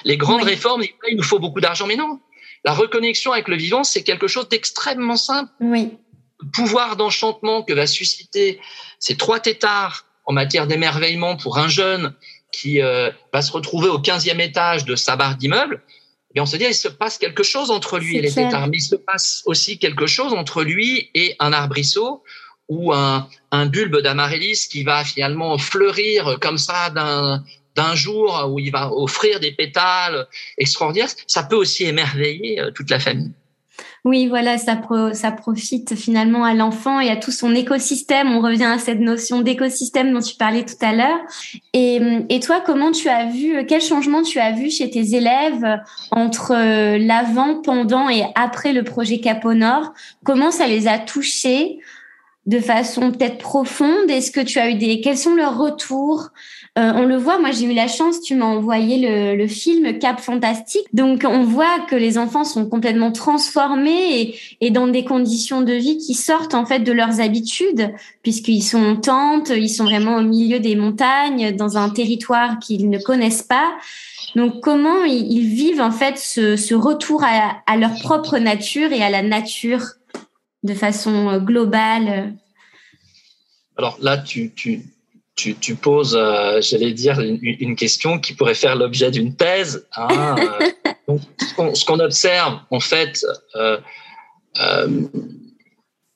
Les 0.03 0.17
grandes 0.17 0.43
réformes, 0.43 0.84
il 1.10 1.15
nous 1.15 1.23
faut 1.23 1.39
beaucoup 1.39 1.62
d'argent, 1.62 1.88
mais 1.88 1.95
non. 1.95 2.19
La 2.65 2.73
reconnexion 2.73 3.32
avec 3.32 3.47
le 3.47 3.56
vivant, 3.56 3.86
c'est 3.86 4.03
quelque 4.03 4.27
chose 4.27 4.49
d'extrêmement 4.49 5.15
simple. 5.15 5.53
Oui. 5.62 5.97
Le 6.41 6.49
pouvoir 6.49 6.97
d'enchantement 6.97 7.63
que 7.63 7.71
va 7.71 7.88
susciter 7.88 8.60
ces 8.99 9.15
trois 9.15 9.39
tétards 9.39 10.06
en 10.25 10.33
matière 10.33 10.67
d'émerveillement 10.67 11.36
pour 11.36 11.57
un 11.57 11.67
jeune 11.67 12.13
qui 12.51 12.81
euh, 12.81 13.09
va 13.31 13.41
se 13.41 13.51
retrouver 13.51 13.89
au 13.89 13.99
15e 13.99 14.39
étage 14.39 14.86
de 14.86 14.95
sa 14.95 15.15
barre 15.15 15.36
d'immeuble, 15.36 15.81
et 16.36 16.39
on 16.39 16.45
se 16.45 16.57
dit, 16.57 16.65
il 16.65 16.73
se 16.73 16.88
passe 16.88 17.17
quelque 17.17 17.43
chose 17.43 17.69
entre 17.69 17.99
lui 17.99 18.17
et 18.17 18.21
les 18.21 18.31
tétards, 18.31 18.67
mais 18.67 18.77
il 18.77 18.81
se 18.81 18.95
passe 18.95 19.43
aussi 19.45 19.77
quelque 19.77 20.07
chose 20.07 20.33
entre 20.33 20.63
lui 20.63 21.12
et 21.13 21.36
un 21.39 21.53
arbrisseau 21.53 22.23
ou 22.69 22.91
un, 22.91 23.27
un 23.51 23.65
bulbe 23.67 23.97
d'amaryllis 23.97 24.67
qui 24.69 24.83
va 24.83 25.03
finalement 25.03 25.57
fleurir 25.57 26.38
comme 26.41 26.57
ça 26.57 26.89
d'un 26.89 27.43
d'un 27.75 27.95
jour 27.95 28.47
où 28.51 28.59
il 28.59 28.71
va 28.71 28.91
offrir 28.91 29.39
des 29.39 29.51
pétales 29.51 30.27
extraordinaires, 30.59 31.09
ça 31.25 31.41
peut 31.41 31.55
aussi 31.55 31.86
émerveiller 31.86 32.59
euh, 32.59 32.71
toute 32.71 32.89
la 32.91 32.99
famille. 32.99 33.31
Oui, 34.06 34.28
voilà, 34.28 34.58
ça, 34.58 34.82
ça 35.13 35.32
profite 35.32 35.96
finalement 35.96 36.44
à 36.44 36.54
l'enfant 36.54 37.00
et 37.00 37.10
à 37.10 37.16
tout 37.16 37.32
son 37.32 37.56
écosystème. 37.56 38.36
On 38.36 38.42
revient 38.42 38.66
à 38.66 38.78
cette 38.78 39.00
notion 39.00 39.42
d'écosystème 39.42 40.12
dont 40.12 40.20
tu 40.20 40.36
parlais 40.36 40.66
tout 40.66 40.76
à 40.82 40.92
l'heure. 40.92 41.20
Et, 41.72 42.02
et, 42.28 42.42
toi, 42.42 42.60
comment 42.60 42.92
tu 42.92 43.08
as 43.08 43.28
vu, 43.28 43.66
quel 43.66 43.82
changement 43.82 44.22
tu 44.22 44.39
as 44.39 44.52
vu 44.52 44.70
chez 44.70 44.89
tes 44.89 45.16
élèves 45.16 45.80
entre 46.12 46.52
euh, 46.54 46.98
l'avant, 46.98 47.62
pendant 47.62 48.10
et 48.10 48.26
après 48.36 48.74
le 48.74 48.84
projet 48.84 49.22
Capo 49.22 49.54
Nord 49.54 49.94
Comment 50.26 50.52
ça 50.52 50.68
les 50.68 50.89
a 50.89 51.00
touchés 51.00 51.80
de 52.46 52.60
façon 52.60 53.12
peut-être 53.12 53.38
profonde? 53.38 54.10
Est-ce 54.10 54.32
que 54.32 54.42
tu 54.42 54.60
as 54.60 54.70
eu 54.70 54.76
des 54.76 55.00
quels 55.00 55.18
sont 55.18 55.36
leurs 55.36 55.58
retours? 55.58 56.28
On 56.75 57.05
le 57.05 57.17
voit, 57.17 57.38
moi 57.38 57.51
j'ai 57.51 57.65
eu 57.65 57.73
la 57.73 57.88
chance, 57.88 58.19
tu 58.19 58.33
m'as 58.33 58.47
envoyé 58.47 59.36
le, 59.36 59.47
film 59.47 59.99
Cap 59.99 60.19
Fantastique, 60.19 60.88
donc 60.91 61.23
on 61.23 61.43
voit 61.43 61.81
que 61.88 61.95
les 61.95 62.17
enfants 62.17 62.43
sont 62.43 62.67
complètement 62.67 63.12
transformés 63.12 64.36
et, 64.59 64.71
dans 64.71 64.88
des 64.88 65.05
conditions 65.05 65.62
de 65.62 65.73
vie 65.73 65.99
qui 65.99 66.15
sortent 66.15 66.55
en 66.55 66.65
fait 66.65 66.79
de 66.79 66.91
leurs 66.91 67.21
habitudes, 67.21 67.93
puisqu'ils 68.23 68.63
sont 68.63 68.83
en 68.83 68.95
tente, 68.95 69.49
ils 69.49 69.69
sont 69.69 69.83
vraiment 69.83 70.15
au 70.15 70.23
milieu 70.23 70.59
des 70.59 70.75
montagnes, 70.75 71.55
dans 71.55 71.77
un 71.77 71.91
territoire 71.91 72.57
qu'ils 72.57 72.89
ne 72.89 72.97
connaissent 72.97 73.43
pas. 73.43 73.75
Donc 74.36 74.62
comment 74.62 75.03
ils, 75.03 75.47
vivent 75.47 75.81
en 75.81 75.91
fait 75.91 76.17
ce, 76.17 76.73
retour 76.73 77.23
à, 77.23 77.77
leur 77.77 77.93
propre 77.99 78.38
nature 78.39 78.91
et 78.91 79.03
à 79.03 79.09
la 79.09 79.21
nature 79.21 79.83
de 80.63 80.73
façon 80.73 81.29
euh, 81.29 81.39
globale? 81.39 82.33
Alors 83.77 83.97
là, 84.01 84.17
tu, 84.17 84.51
tu, 85.36 85.56
tu 85.56 85.76
poses, 85.76 86.15
euh, 86.15 86.62
j'allais 86.62 86.93
dire, 86.93 87.19
une, 87.19 87.39
une, 87.41 87.76
question 87.76 88.19
qui 88.19 88.34
pourrait 88.34 88.56
faire 88.56 88.76
l'objet 88.76 89.12
d'une 89.12 89.36
thèse. 89.36 89.88
Hein, 89.96 90.36
euh. 91.10 91.17
ce 91.74 91.86
qu'on 91.86 92.00
observe, 92.00 92.60
en 92.69 92.80
fait, 92.80 93.26
euh, 93.56 93.78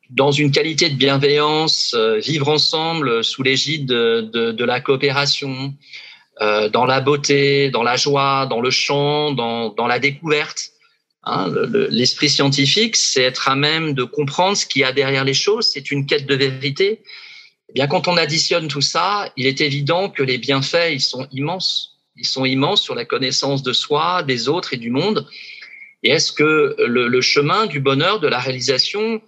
dans 0.10 0.32
une 0.32 0.51
qualité 0.51 0.89
de 0.89 0.95
bienveillance, 0.95 1.95
vivre 2.23 2.47
ensemble 2.49 3.23
sous 3.23 3.43
l'égide 3.43 3.88
de, 3.88 4.30
de, 4.32 4.51
de, 4.51 4.63
la 4.63 4.80
coopération, 4.80 5.73
dans 6.39 6.86
la 6.86 7.01
beauté, 7.01 7.71
dans 7.71 7.82
la 7.82 7.95
joie, 7.95 8.45
dans 8.45 8.62
le 8.62 8.69
chant, 8.69 9.32
dans, 9.32 9.69
dans 9.69 9.88
la 9.88 9.97
découverte, 9.97 10.71
Hein, 11.30 11.51
l'esprit 11.89 12.30
scientifique, 12.30 12.95
c'est 12.95 13.23
être 13.23 13.49
à 13.49 13.56
même 13.58 13.93
de 13.93 14.06
comprendre 14.06 14.56
ce 14.56 14.65
qu'il 14.65 14.82
y 14.82 14.86
a 14.86 14.93
derrière 14.93 15.25
les 15.25 15.34
choses, 15.34 15.69
c'est 15.73 15.91
une 15.91 16.06
quête 16.06 16.25
de 16.25 16.36
vérité. 16.36 17.01
Eh 17.69 17.73
bien, 17.73 17.88
quand 17.88 18.08
on 18.08 18.17
additionne 18.17 18.67
tout 18.67 18.82
ça, 18.82 19.32
il 19.36 19.45
est 19.45 19.62
évident 19.62 20.10
que 20.10 20.23
les 20.23 20.38
bienfaits, 20.38 20.91
ils 20.91 21.01
sont 21.01 21.27
immenses. 21.32 21.97
Ils 22.15 22.25
sont 22.25 22.45
immenses 22.45 22.82
sur 22.82 22.95
la 22.95 23.06
connaissance 23.06 23.62
de 23.62 23.73
soi, 23.73 24.23
des 24.23 24.47
autres 24.47 24.73
et 24.73 24.77
du 24.77 24.89
monde. 24.89 25.27
Et 26.03 26.12
est-ce 26.12 26.32
que 26.32 26.75
le, 26.80 27.08
le, 27.08 27.21
chemin 27.21 27.65
du 27.65 27.80
bonheur, 27.80 28.19
de 28.19 28.27
la 28.27 28.39
réalisation, 28.39 29.21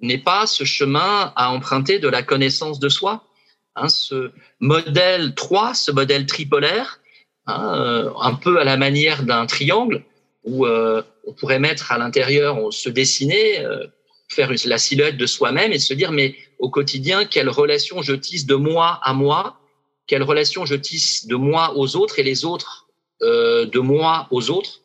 n'est 0.00 0.18
pas 0.18 0.46
ce 0.46 0.64
chemin 0.64 1.32
à 1.36 1.50
emprunter 1.50 1.98
de 1.98 2.08
la 2.08 2.22
connaissance 2.22 2.78
de 2.78 2.88
soi 2.88 3.24
hein, 3.74 3.88
Ce 3.88 4.30
modèle 4.60 5.34
3, 5.34 5.74
ce 5.74 5.90
modèle 5.90 6.26
tripolaire, 6.26 7.00
hein, 7.46 7.74
euh, 7.74 8.10
un 8.20 8.34
peu 8.34 8.60
à 8.60 8.64
la 8.64 8.76
manière 8.76 9.22
d'un 9.22 9.46
triangle, 9.46 10.04
où 10.44 10.66
euh, 10.66 11.02
on 11.26 11.32
pourrait 11.32 11.58
mettre 11.58 11.90
à 11.90 11.98
l'intérieur, 11.98 12.72
se 12.72 12.88
dessiner, 12.88 13.60
euh, 13.60 13.86
faire 14.28 14.52
la 14.64 14.78
silhouette 14.78 15.16
de 15.16 15.26
soi-même 15.26 15.72
et 15.72 15.78
se 15.78 15.94
dire 15.94 16.12
mais 16.12 16.34
au 16.58 16.70
quotidien 16.70 17.24
quelle 17.24 17.48
relation 17.48 18.02
je 18.02 18.14
tisse 18.14 18.46
de 18.46 18.54
moi 18.54 19.00
à 19.02 19.12
moi, 19.14 19.58
quelle 20.06 20.22
relation 20.22 20.64
je 20.64 20.74
tisse 20.74 21.26
de 21.26 21.36
moi 21.36 21.76
aux 21.76 21.96
autres 21.96 22.18
et 22.18 22.22
les 22.22 22.44
autres 22.44 22.86
euh, 23.22 23.66
de 23.66 23.78
moi 23.78 24.28
aux 24.30 24.50
autres 24.50 24.80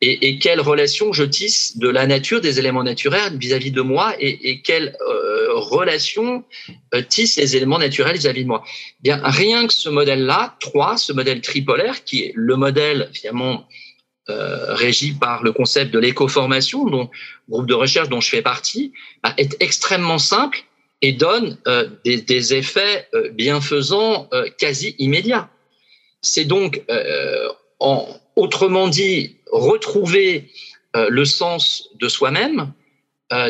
et, 0.00 0.28
et, 0.28 0.38
quelle 0.38 0.60
relation 0.60 1.12
je 1.12 1.24
tisse 1.24 1.76
de 1.78 1.88
la 1.88 2.06
nature 2.06 2.40
des 2.40 2.58
éléments 2.58 2.84
naturels 2.84 3.36
vis-à-vis 3.38 3.70
de 3.70 3.82
moi 3.82 4.14
et, 4.20 4.50
et 4.50 4.60
quelle 4.60 4.96
euh, 5.08 5.54
relation 5.54 6.44
euh, 6.94 7.02
tisse 7.02 7.36
les 7.36 7.56
éléments 7.56 7.78
naturels 7.78 8.16
vis-à-vis 8.16 8.42
de 8.42 8.48
moi. 8.48 8.64
Bien 9.00 9.20
rien 9.24 9.66
que 9.66 9.72
ce 9.72 9.88
modèle-là, 9.88 10.56
trois, 10.60 10.96
ce 10.96 11.12
modèle 11.12 11.40
tripolaire 11.40 12.04
qui 12.04 12.24
est 12.24 12.32
le 12.34 12.56
modèle 12.56 13.10
finalement 13.12 13.66
euh, 14.28 14.74
régi 14.74 15.12
par 15.12 15.42
le 15.42 15.52
concept 15.52 15.92
de 15.92 15.98
l'éco-formation, 15.98 16.84
dont 16.84 17.10
groupe 17.48 17.66
de 17.66 17.74
recherche 17.74 18.08
dont 18.08 18.20
je 18.20 18.28
fais 18.28 18.42
partie, 18.42 18.92
bah, 19.22 19.34
est 19.36 19.56
extrêmement 19.60 20.18
simple 20.18 20.60
et 21.02 21.12
donne 21.12 21.58
euh, 21.66 21.88
des, 22.04 22.54
effets 22.54 23.08
euh, 23.12 23.28
bienfaisants 23.30 24.28
euh, 24.32 24.48
quasi 24.56 24.94
immédiats. 24.98 25.50
C'est 26.22 26.44
donc, 26.44 26.80
en, 27.80 28.06
autrement 28.36 28.86
dit, 28.86 29.38
retrouver 29.50 30.52
le 30.94 31.24
sens 31.24 31.88
de 31.98 32.06
soi-même, 32.06 32.72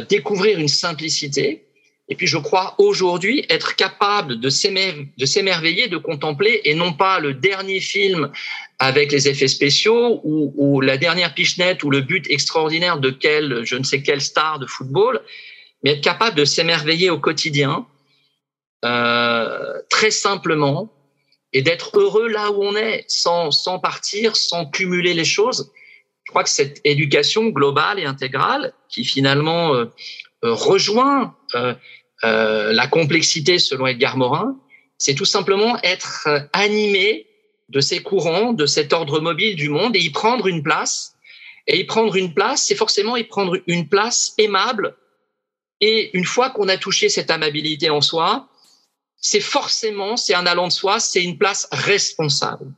découvrir 0.08 0.58
une 0.58 0.68
simplicité, 0.68 1.66
et 2.08 2.14
puis 2.14 2.26
je 2.26 2.38
crois 2.38 2.74
aujourd'hui 2.78 3.44
être 3.50 3.76
capable 3.76 4.40
de 4.40 4.48
s'émerveiller, 4.48 5.88
de 5.88 5.98
contempler, 5.98 6.62
et 6.64 6.74
non 6.74 6.94
pas 6.94 7.20
le 7.20 7.34
dernier 7.34 7.80
film 7.80 8.32
avec 8.78 9.12
les 9.12 9.28
effets 9.28 9.48
spéciaux 9.48 10.22
ou, 10.24 10.54
ou, 10.56 10.80
la 10.80 10.96
dernière 10.96 11.34
pichenette 11.34 11.84
ou 11.84 11.90
le 11.90 12.00
but 12.00 12.24
extraordinaire 12.30 12.98
de 13.00 13.10
quel, 13.10 13.66
je 13.66 13.76
ne 13.76 13.84
sais 13.84 14.00
quelle 14.00 14.22
star 14.22 14.58
de 14.58 14.66
football, 14.66 15.20
mais 15.83 15.92
être 15.92 16.05
capable 16.05 16.37
de 16.37 16.45
s'émerveiller 16.45 17.11
au 17.11 17.18
quotidien, 17.18 17.87
euh, 18.85 19.81
très 19.90 20.11
simplement, 20.11 20.92
et 21.53 21.62
d'être 21.62 21.99
heureux 21.99 22.29
là 22.29 22.51
où 22.51 22.62
on 22.62 22.75
est, 22.77 23.05
sans, 23.09 23.51
sans 23.51 23.79
partir, 23.79 24.37
sans 24.37 24.66
cumuler 24.66 25.14
les 25.14 25.25
choses. 25.25 25.71
Je 26.25 26.31
crois 26.31 26.45
que 26.45 26.51
cette 26.51 26.81
éducation 26.85 27.49
globale 27.49 27.99
et 27.99 28.05
intégrale, 28.05 28.73
qui 28.88 29.05
finalement 29.05 29.75
euh, 29.75 29.87
euh 30.45 30.55
rejoint 30.55 31.37
euh, 31.55 31.75
euh, 32.25 32.73
la 32.73 32.87
complexité 32.87 33.59
selon 33.59 33.87
Edgar 33.87 34.16
Morin, 34.16 34.57
c'est 34.99 35.14
tout 35.14 35.25
simplement 35.25 35.77
être 35.83 36.25
euh, 36.29 36.40
animé 36.53 37.27
de 37.68 37.81
ces 37.81 38.01
courants, 38.01 38.53
de 38.53 38.66
cet 38.66 38.92
ordre 38.92 39.21
mobile 39.21 39.57
du 39.57 39.68
monde 39.68 39.97
et 39.97 39.99
y 39.99 40.11
prendre 40.11 40.47
une 40.47 40.62
place. 40.62 41.16
Et 41.66 41.81
y 41.81 41.85
prendre 41.85 42.14
une 42.16 42.35
place, 42.35 42.64
c'est 42.64 42.75
forcément 42.75 43.16
y 43.16 43.25
prendre 43.25 43.57
une 43.66 43.88
place 43.88 44.35
aimable. 44.38 44.95
Et 45.83 46.16
une 46.16 46.25
fois 46.25 46.49
qu'on 46.49 46.68
a 46.68 46.79
touché 46.79 47.09
cette 47.09 47.31
amabilité 47.31 47.90
en 47.90 48.01
soi, 48.01 48.49
c'est 49.16 49.40
forcément, 49.40 50.16
c'est 50.16 50.35
un 50.35 50.47
allant 50.47 50.68
de 50.68 50.73
soi, 50.73 51.01
c'est 51.01 51.23
une 51.23 51.37
place 51.37 51.68
responsable. 51.73 52.73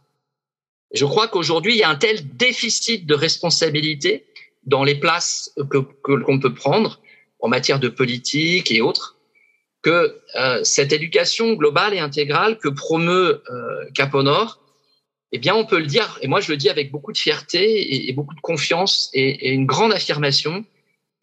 Je 0.93 1.05
crois 1.05 1.29
qu'aujourd'hui, 1.29 1.75
il 1.75 1.79
y 1.79 1.83
a 1.83 1.91
un 1.91 1.97
tel 1.97 2.37
déficit 2.37 3.05
de 3.05 3.15
responsabilité 3.15 4.25
dans 4.65 4.85
les 4.85 4.95
places 4.95 5.53
que 5.71 5.79
qu'on 5.79 6.41
peut 6.41 6.55
prendre 6.55 7.01
en 7.41 7.49
matière 7.49 7.79
de 7.79 7.89
politique 7.89 8.71
et 8.71 8.81
autres, 8.81 9.19
que 9.83 10.19
euh, 10.37 10.65
cette 10.65 10.95
éducation 10.95 11.53
globale 11.53 11.93
et 11.93 11.99
intégrale 11.99 12.59
que 12.59 12.71
promeut 12.71 13.43
euh, 13.51 13.91
Caponor, 13.95 14.61
eh 15.33 15.39
bien, 15.39 15.55
on 15.55 15.67
peut 15.67 15.79
le 15.79 15.87
dire, 15.87 16.19
et 16.23 16.29
moi 16.29 16.41
je 16.41 16.51
le 16.51 16.57
dis 16.57 16.71
avec 16.71 16.91
beaucoup 16.91 17.13
de 17.13 17.19
fierté 17.19 18.09
et, 18.09 18.13
beaucoup 18.15 18.35
de 18.35 18.41
confiance 18.41 19.11
et, 19.13 19.51
une 19.51 19.67
grande 19.67 19.93
affirmation, 19.93 20.65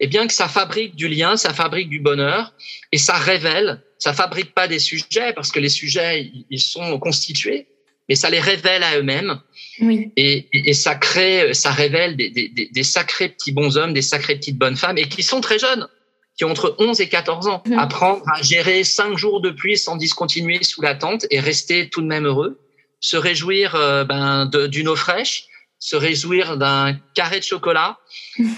eh 0.02 0.08
bien 0.08 0.26
que 0.26 0.34
ça 0.34 0.48
fabrique 0.48 0.96
du 0.96 1.08
lien, 1.08 1.36
ça 1.36 1.54
fabrique 1.54 1.88
du 1.88 2.00
bonheur 2.00 2.52
et 2.90 2.98
ça 2.98 3.14
révèle. 3.14 3.80
Ça 3.98 4.12
fabrique 4.12 4.52
pas 4.52 4.66
des 4.66 4.80
sujets 4.80 5.32
parce 5.32 5.52
que 5.52 5.60
les 5.60 5.68
sujets 5.68 6.30
ils 6.50 6.60
sont 6.60 6.98
constitués, 6.98 7.68
mais 8.08 8.16
ça 8.16 8.28
les 8.28 8.40
révèle 8.40 8.82
à 8.82 8.98
eux-mêmes. 8.98 9.40
Oui. 9.80 10.10
Et, 10.16 10.48
et, 10.52 10.74
ça 10.74 10.96
crée, 10.96 11.54
ça 11.54 11.70
révèle 11.70 12.16
des, 12.16 12.30
des, 12.30 12.48
des, 12.48 12.82
sacrés 12.82 13.28
petits 13.28 13.52
bons 13.52 13.78
hommes, 13.78 13.94
des 13.94 14.02
sacrées 14.02 14.34
petites 14.34 14.58
bonnes 14.58 14.76
femmes 14.76 14.98
et 14.98 15.08
qui 15.08 15.22
sont 15.22 15.40
très 15.40 15.58
jeunes 15.58 15.88
qui 16.36 16.44
ont 16.44 16.50
entre 16.50 16.74
11 16.78 17.00
et 17.00 17.08
14 17.08 17.46
ans. 17.46 17.62
Mmh. 17.66 17.78
Apprendre 17.78 18.24
à 18.34 18.42
gérer 18.42 18.84
cinq 18.84 19.16
jours 19.16 19.40
de 19.40 19.50
pluie 19.50 19.78
sans 19.78 19.96
discontinuer 19.96 20.62
sous 20.62 20.82
la 20.82 20.94
tente 20.94 21.26
et 21.30 21.40
rester 21.40 21.88
tout 21.88 22.02
de 22.02 22.06
même 22.06 22.26
heureux 22.26 22.58
se 23.02 23.16
réjouir 23.16 23.74
euh, 23.74 24.04
ben, 24.04 24.46
d'une 24.46 24.88
eau 24.88 24.96
fraîche, 24.96 25.46
se 25.82 25.96
réjouir 25.96 26.56
d'un 26.56 26.94
carré 27.14 27.40
de 27.40 27.44
chocolat 27.44 27.98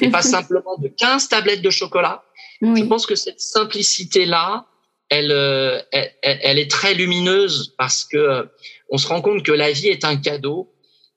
et 0.03 0.11
pas 0.11 0.21
simplement 0.37 0.77
de 0.77 0.89
15 0.89 1.29
tablettes 1.29 1.63
de 1.63 1.71
chocolat. 1.71 2.23
Oui. 2.61 2.81
Je 2.81 2.85
pense 2.85 3.07
que 3.07 3.15
cette 3.15 3.41
simplicité-là, 3.41 4.67
elle, 5.09 5.33
elle, 5.91 6.13
elle, 6.23 6.59
est 6.59 6.71
très 6.71 6.93
lumineuse 6.93 7.75
parce 7.79 8.05
que 8.05 8.49
on 8.91 8.99
se 8.99 9.07
rend 9.07 9.23
compte 9.23 9.43
que 9.43 9.53
la 9.53 9.73
vie 9.73 9.89
est 9.89 10.05
un 10.05 10.17
cadeau 10.17 10.71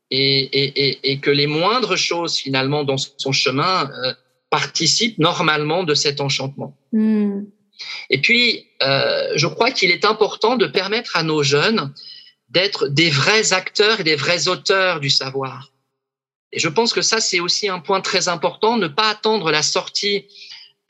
et, 0.10 0.40
et, 0.44 1.12
et 1.12 1.20
que 1.20 1.30
les 1.30 1.48
moindres 1.48 1.98
choses 1.98 2.38
finalement 2.38 2.86
dans 2.86 2.98
son 2.98 3.34
chemin 3.34 3.90
participent 4.50 5.20
normalement 5.20 5.84
de 5.84 5.94
cet 5.94 6.22
enchantement. 6.22 6.78
Hmm. 6.94 7.42
Et 8.10 8.22
puis, 8.22 8.66
euh, 8.82 9.34
je 9.36 9.48
crois 9.48 9.72
qu'il 9.72 9.92
est 9.92 10.06
important 10.06 10.56
de 10.56 10.68
permettre 10.68 11.18
à 11.18 11.24
nos 11.24 11.44
jeunes 11.44 11.94
d'être 12.50 12.88
des 12.88 13.10
vrais 13.10 13.54
acteurs 13.54 14.00
et 14.00 14.04
des 14.04 14.16
vrais 14.16 14.48
auteurs 14.48 15.00
du 15.00 15.10
savoir. 15.10 15.72
Et 16.52 16.60
je 16.60 16.70
pense 16.70 16.94
que 16.94 17.02
ça, 17.02 17.20
c'est 17.20 17.40
aussi 17.40 17.68
un 17.68 17.80
point 17.80 18.02
très 18.02 18.28
important, 18.30 18.78
ne 18.78 18.88
pas 18.88 19.10
attendre 19.10 19.52
la 19.52 19.62
sortie 19.62 20.26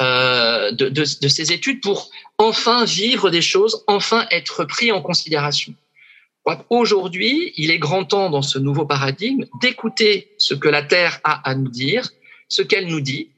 euh, 0.02 0.72
de, 0.72 0.90
de, 0.90 1.02
de, 1.22 1.28
ces 1.28 1.52
études 1.52 1.82
pour 1.82 2.12
enfin 2.38 2.86
vivre 2.86 3.30
des 3.32 3.42
choses, 3.42 3.84
enfin 3.88 4.28
être 4.30 4.64
pris 4.66 4.92
en 4.92 5.02
considération. 5.02 5.74
Aujourd'hui, 6.70 7.54
il 7.58 7.72
est 7.72 7.80
grand 7.80 8.06
temps 8.06 8.30
dans 8.30 8.42
ce 8.42 8.58
nouveau 8.58 8.86
paradigme 8.86 9.46
d'écouter 9.60 10.34
ce 10.38 10.54
que 10.54 10.70
la 10.70 10.82
Terre 10.82 11.20
a 11.24 11.50
à 11.50 11.56
nous 11.56 11.68
dire, 11.68 12.10
ce 12.48 12.62
qu'elle 12.62 12.88
nous 12.88 13.02
dit, 13.02 13.32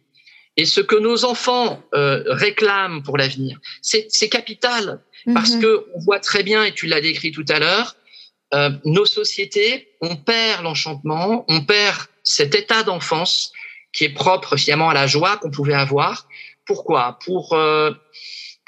et 0.58 0.66
ce 0.66 0.82
que 0.82 0.96
nos 0.96 1.26
enfants 1.26 1.82
euh, 1.96 2.22
réclament 2.28 3.02
pour 3.02 3.18
l'avenir. 3.18 3.60
C'est 3.82 4.30
capital 4.30 5.02
parce 5.34 5.54
mhm. 5.54 5.62
que 5.62 5.86
on 5.96 6.00
voit 6.00 6.20
très 6.20 6.44
bien, 6.44 6.64
et 6.64 6.74
tu 6.74 6.86
l'as 6.86 7.02
décrit 7.02 7.32
tout 7.32 7.46
à 7.50 7.60
l'heure, 7.60 7.96
euh, 8.54 8.70
nos 8.86 9.06
sociétés, 9.06 9.89
on 10.02 10.16
perd 10.16 10.64
l'enchantement, 10.64 11.46
on 11.48 11.62
perd 11.62 11.98
cet 12.24 12.56
état 12.56 12.84
d'enfance 12.84 13.52
qui 13.92 14.06
est 14.06 14.14
propre 14.14 14.56
finalement 14.56 14.90
à 14.90 14.94
la 14.94 15.08
joie 15.08 15.38
qu'on 15.38 15.52
pouvait 15.52 15.74
avoir. 15.74 16.28
Pourquoi? 16.66 17.18
Pour 17.26 17.54
euh, 17.54 17.92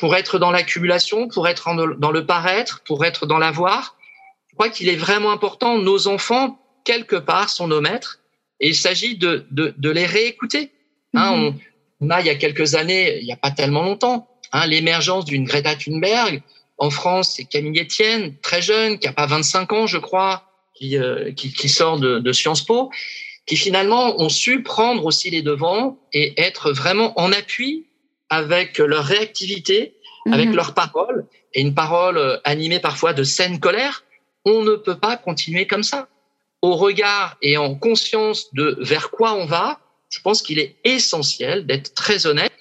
pour 0.01 0.15
être 0.15 0.39
dans 0.39 0.49
l'accumulation, 0.49 1.27
pour 1.27 1.47
être 1.47 1.69
dans 1.99 2.11
le 2.11 2.25
paraître, 2.25 2.82
pour 2.86 3.05
être 3.05 3.27
dans 3.27 3.38
l'avoir. 3.38 3.95
Je 4.49 4.55
crois 4.55 4.69
qu'il 4.69 4.89
est 4.89 4.95
vraiment 4.95 5.32
important. 5.32 5.77
Nos 5.77 6.07
enfants, 6.07 6.59
quelque 6.84 7.17
part, 7.17 7.49
sont 7.49 7.67
nos 7.67 7.82
maîtres, 7.82 8.19
et 8.59 8.69
il 8.69 8.75
s'agit 8.75 9.15
de, 9.15 9.45
de, 9.51 9.75
de 9.77 9.89
les 9.91 10.07
réécouter. 10.07 10.71
Hein, 11.13 11.36
mhm. 11.36 11.43
on, 11.43 12.07
on 12.07 12.09
a, 12.09 12.19
il 12.19 12.25
y 12.25 12.32
a 12.32 12.36
quelques 12.36 12.73
années, 12.73 13.19
il 13.19 13.25
n'y 13.25 13.32
a 13.32 13.38
pas 13.38 13.51
tellement 13.51 13.84
longtemps, 13.84 14.27
hein, 14.53 14.65
l'émergence 14.65 15.23
d'une 15.25 15.43
Greta 15.43 15.75
Thunberg. 15.75 16.41
En 16.79 16.89
France, 16.89 17.36
c'est 17.36 17.45
Camille 17.45 17.79
Etienne, 17.79 18.36
très 18.41 18.63
jeune, 18.63 18.97
qui 18.97 19.07
a 19.07 19.13
pas 19.13 19.27
25 19.27 19.71
ans, 19.71 19.86
je 19.86 19.99
crois, 19.99 20.51
qui, 20.82 20.97
euh, 20.97 21.32
qui, 21.32 21.53
qui, 21.53 21.69
sort 21.69 21.99
de, 21.99 22.19
de 22.19 22.32
Sciences 22.32 22.65
Po, 22.65 22.89
qui 23.45 23.55
finalement 23.55 24.19
ont 24.19 24.29
su 24.29 24.63
prendre 24.63 25.05
aussi 25.05 25.29
les 25.29 25.43
devants 25.43 25.99
et 26.11 26.34
être 26.41 26.71
vraiment 26.71 27.19
en 27.19 27.32
appui 27.32 27.86
avec 28.29 28.79
leur 28.79 29.05
réactivité, 29.05 29.93
avec 30.32 30.49
mhm. 30.49 30.55
leurs 30.55 30.73
paroles, 30.73 31.27
et 31.53 31.61
une 31.61 31.75
parole 31.75 32.17
euh, 32.17 32.38
animée 32.45 32.79
parfois 32.79 33.13
de 33.13 33.23
saine 33.23 33.59
colère. 33.59 34.03
On 34.45 34.63
ne 34.63 34.75
peut 34.75 34.97
pas 34.97 35.17
continuer 35.17 35.67
comme 35.67 35.84
ça. 35.84 36.07
Au 36.63 36.75
regard 36.75 37.38
et 37.41 37.57
en 37.57 37.75
conscience 37.75 38.51
de 38.53 38.77
vers 38.79 39.11
quoi 39.11 39.34
on 39.34 39.45
va, 39.45 39.79
je 40.09 40.19
pense 40.21 40.41
qu'il 40.41 40.57
est 40.57 40.75
essentiel 40.84 41.65
d'être 41.67 41.93
très 41.93 42.25
honnête 42.25 42.53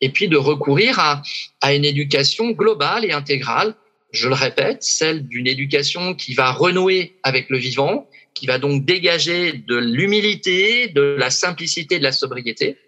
et 0.00 0.10
puis 0.10 0.28
de 0.28 0.36
recourir 0.36 0.98
à, 0.98 1.22
à 1.60 1.74
une 1.74 1.84
éducation 1.84 2.50
globale 2.50 3.04
et 3.04 3.12
intégrale. 3.12 3.74
Je 4.14 4.28
le 4.28 4.34
répète, 4.34 4.84
celle 4.84 5.26
d'une 5.26 5.48
éducation 5.48 6.14
qui 6.14 6.34
va 6.34 6.52
renouer 6.52 7.16
avec 7.24 7.50
le 7.50 7.58
vivant, 7.58 8.08
qui 8.32 8.46
va 8.46 8.58
donc 8.58 8.84
dégager 8.84 9.52
de 9.52 9.76
l'humilité, 9.76 10.86
de 10.86 11.16
la 11.18 11.30
simplicité, 11.30 11.98
de 11.98 12.04
la 12.04 12.12
sobriété. 12.12 12.78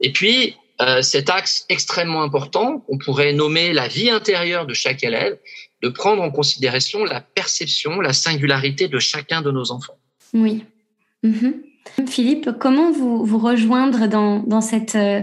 Et 0.00 0.12
puis, 0.12 0.56
euh, 0.82 1.00
cet 1.00 1.30
axe 1.30 1.64
extrêmement 1.70 2.22
important, 2.22 2.84
on 2.88 2.98
pourrait 2.98 3.32
nommer 3.32 3.72
la 3.72 3.88
vie 3.88 4.10
intérieure 4.10 4.66
de 4.66 4.74
chaque 4.74 5.02
élève, 5.02 5.38
de 5.82 5.88
prendre 5.88 6.22
en 6.22 6.30
considération 6.30 7.04
la 7.04 7.22
perception, 7.22 8.02
la 8.02 8.12
singularité 8.12 8.86
de 8.88 8.98
chacun 8.98 9.40
de 9.40 9.50
nos 9.50 9.72
enfants. 9.72 9.96
Oui. 10.34 10.64
Mm-hmm. 11.24 12.06
Philippe, 12.06 12.50
comment 12.60 12.92
vous, 12.92 13.24
vous 13.24 13.38
rejoindre 13.38 14.08
dans, 14.08 14.40
dans, 14.40 14.60
cette, 14.60 14.94
euh, 14.94 15.22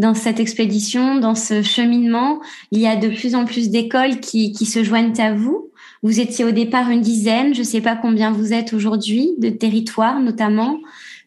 dans 0.00 0.14
cette 0.14 0.40
expédition, 0.40 1.16
dans 1.16 1.34
ce 1.34 1.62
cheminement 1.62 2.40
Il 2.72 2.80
y 2.80 2.86
a 2.86 2.96
de 2.96 3.08
plus 3.08 3.34
en 3.34 3.44
plus 3.44 3.68
d'écoles 3.68 4.18
qui, 4.20 4.54
se 4.64 4.82
joignent 4.82 5.20
à 5.20 5.34
vous. 5.34 5.70
Vous 6.02 6.20
étiez 6.20 6.46
au 6.46 6.52
départ 6.52 6.88
une 6.88 7.02
dizaine, 7.02 7.54
je 7.54 7.60
ne 7.60 7.64
sais 7.64 7.82
pas 7.82 7.96
combien 7.96 8.32
vous 8.32 8.54
êtes 8.54 8.72
aujourd'hui, 8.72 9.34
de 9.36 9.50
territoires 9.50 10.18
notamment. 10.18 10.78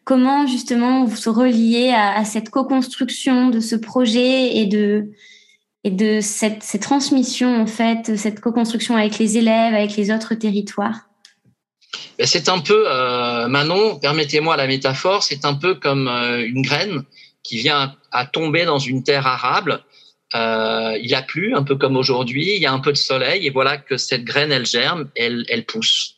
Comment 0.02 0.48
justement 0.48 1.04
vous 1.04 1.14
se 1.14 1.30
reliez 1.30 1.94
à, 1.96 2.24
cette 2.24 2.50
co-construction 2.50 3.48
de 3.48 3.60
ce 3.60 3.76
projet 3.76 4.56
et 4.56 4.66
de, 4.66 5.06
et 5.84 5.92
de 5.92 6.18
cette, 6.20 6.64
cette 6.64 6.82
transmission, 6.82 7.62
en 7.62 7.66
fait, 7.66 8.16
cette 8.16 8.40
co-construction 8.40 8.96
avec 8.96 9.20
les 9.20 9.38
élèves, 9.38 9.72
avec 9.72 9.96
les 9.96 10.10
autres 10.10 10.34
territoires? 10.34 11.08
Ben, 12.18 12.26
c'est 12.26 12.48
un 12.48 12.58
peu, 12.58 12.86
euh, 12.88 13.46
Manon, 13.46 14.00
permettez-moi 14.00 14.56
la 14.56 14.66
métaphore, 14.66 15.22
c'est 15.22 15.44
un 15.44 15.54
peu 15.54 15.76
comme 15.76 16.08
euh, 16.08 16.44
une 16.44 16.62
graine 16.62 17.04
qui 17.44 17.58
vient 17.58 17.94
à 18.10 18.26
tomber 18.26 18.64
dans 18.64 18.80
une 18.80 19.04
terre 19.04 19.26
arable. 19.26 19.84
Euh, 20.34 20.98
il 21.00 21.14
a 21.14 21.22
plu, 21.22 21.54
un 21.54 21.62
peu 21.62 21.76
comme 21.76 21.96
aujourd'hui, 21.96 22.54
il 22.56 22.60
y 22.60 22.66
a 22.66 22.72
un 22.72 22.80
peu 22.80 22.90
de 22.90 22.96
soleil, 22.96 23.46
et 23.46 23.50
voilà 23.50 23.76
que 23.76 23.96
cette 23.96 24.24
graine, 24.24 24.50
elle 24.50 24.66
germe, 24.66 25.10
elle, 25.14 25.44
elle 25.48 25.64
pousse. 25.64 26.16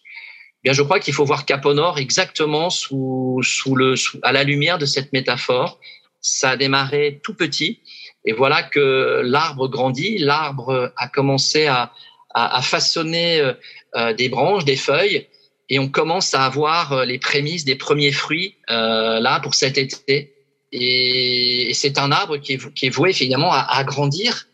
Bien, 0.64 0.72
je 0.72 0.82
crois 0.82 1.00
qu'il 1.00 1.12
faut 1.12 1.24
voir 1.24 1.44
Cap 1.44 1.66
au 1.66 1.74
Nord 1.74 1.98
exactement 1.98 2.70
sous, 2.70 3.40
sous 3.42 3.74
le, 3.74 3.94
à 4.22 4.32
la 4.32 4.42
lumière 4.42 4.78
de 4.78 4.86
cette 4.86 5.12
métaphore. 5.12 5.78
Ça 6.22 6.50
a 6.50 6.56
démarré 6.56 7.20
tout 7.22 7.34
petit, 7.34 7.80
et 8.24 8.32
voilà 8.32 8.62
que 8.62 9.20
l'arbre 9.22 9.68
grandit, 9.68 10.18
l'arbre 10.18 10.92
a 10.96 11.08
commencé 11.08 11.66
à, 11.66 11.92
à, 12.30 12.56
à 12.56 12.62
façonner 12.62 13.52
euh, 13.96 14.12
des 14.14 14.28
branches, 14.28 14.64
des 14.64 14.76
feuilles, 14.76 15.26
et 15.68 15.78
on 15.78 15.88
commence 15.88 16.34
à 16.34 16.44
avoir 16.44 16.92
euh, 16.92 17.04
les 17.04 17.18
prémices 17.18 17.64
des 17.64 17.76
premiers 17.76 18.12
fruits 18.12 18.56
euh, 18.70 19.20
là 19.20 19.40
pour 19.40 19.54
cet 19.54 19.78
été. 19.78 20.35
Et, 20.72 21.70
c'est 21.74 21.98
un 21.98 22.12
arbre 22.12 22.38
qui 22.38 22.54
est, 22.54 22.74
qui 22.74 22.86
est 22.86 22.90
voué 22.90 23.12
finalement 23.12 23.52
à, 23.52 23.60
à 23.60 23.84
grandir 23.84 24.46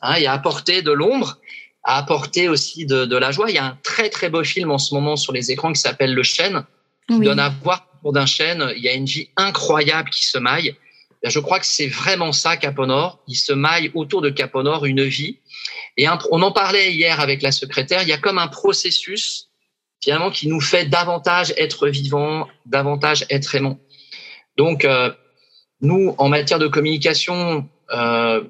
hein, 0.00 0.14
et 0.14 0.26
à 0.26 0.32
apporter 0.32 0.82
de 0.82 0.92
l'ombre, 0.92 1.38
à 1.84 1.98
apporter 1.98 2.48
aussi 2.48 2.86
de, 2.86 3.04
de, 3.04 3.16
la 3.16 3.30
joie. 3.30 3.50
Il 3.50 3.54
y 3.54 3.58
a 3.58 3.64
un 3.64 3.78
très 3.82 4.10
très 4.10 4.28
beau 4.28 4.44
film 4.44 4.70
en 4.70 4.78
ce 4.78 4.94
moment 4.94 5.16
sur 5.16 5.32
les 5.32 5.50
écrans 5.50 5.72
qui 5.72 5.80
s'appelle 5.80 6.14
Le 6.14 6.22
Chêne, 6.22 6.64
qui 7.08 7.20
donne 7.20 7.40
à 7.40 7.48
voir 7.48 7.86
autour 7.98 8.12
d'un 8.12 8.26
chêne. 8.26 8.72
Il 8.76 8.82
y 8.82 8.88
a 8.88 8.94
une 8.94 9.06
vie 9.06 9.28
incroyable 9.36 10.10
qui 10.10 10.24
se 10.24 10.38
maille. 10.38 10.76
Je 11.22 11.38
crois 11.38 11.60
que 11.60 11.66
c'est 11.66 11.88
vraiment 11.88 12.32
ça 12.32 12.56
Caponor. 12.56 13.22
Il 13.26 13.34
se 13.34 13.52
maille 13.52 13.90
autour 13.94 14.22
de 14.22 14.30
Caponor 14.30 14.86
une 14.86 15.04
vie. 15.04 15.38
Et 15.96 16.06
on 16.08 16.42
en 16.42 16.52
parlait 16.52 16.92
hier 16.92 17.20
avec 17.20 17.42
la 17.42 17.52
secrétaire. 17.52 18.02
Il 18.02 18.08
y 18.08 18.12
a 18.12 18.18
comme 18.18 18.38
un 18.38 18.48
processus 18.48 19.48
finalement 20.02 20.30
qui 20.30 20.48
nous 20.48 20.60
fait 20.60 20.86
davantage 20.86 21.52
être 21.58 21.88
vivants, 21.88 22.48
davantage 22.64 23.26
être 23.28 23.54
aimants. 23.54 23.78
Donc, 24.56 24.84
euh, 24.84 25.12
nous, 25.82 26.14
en 26.18 26.28
matière 26.28 26.58
de 26.58 26.68
communication, 26.68 27.68
euh, 27.92 28.42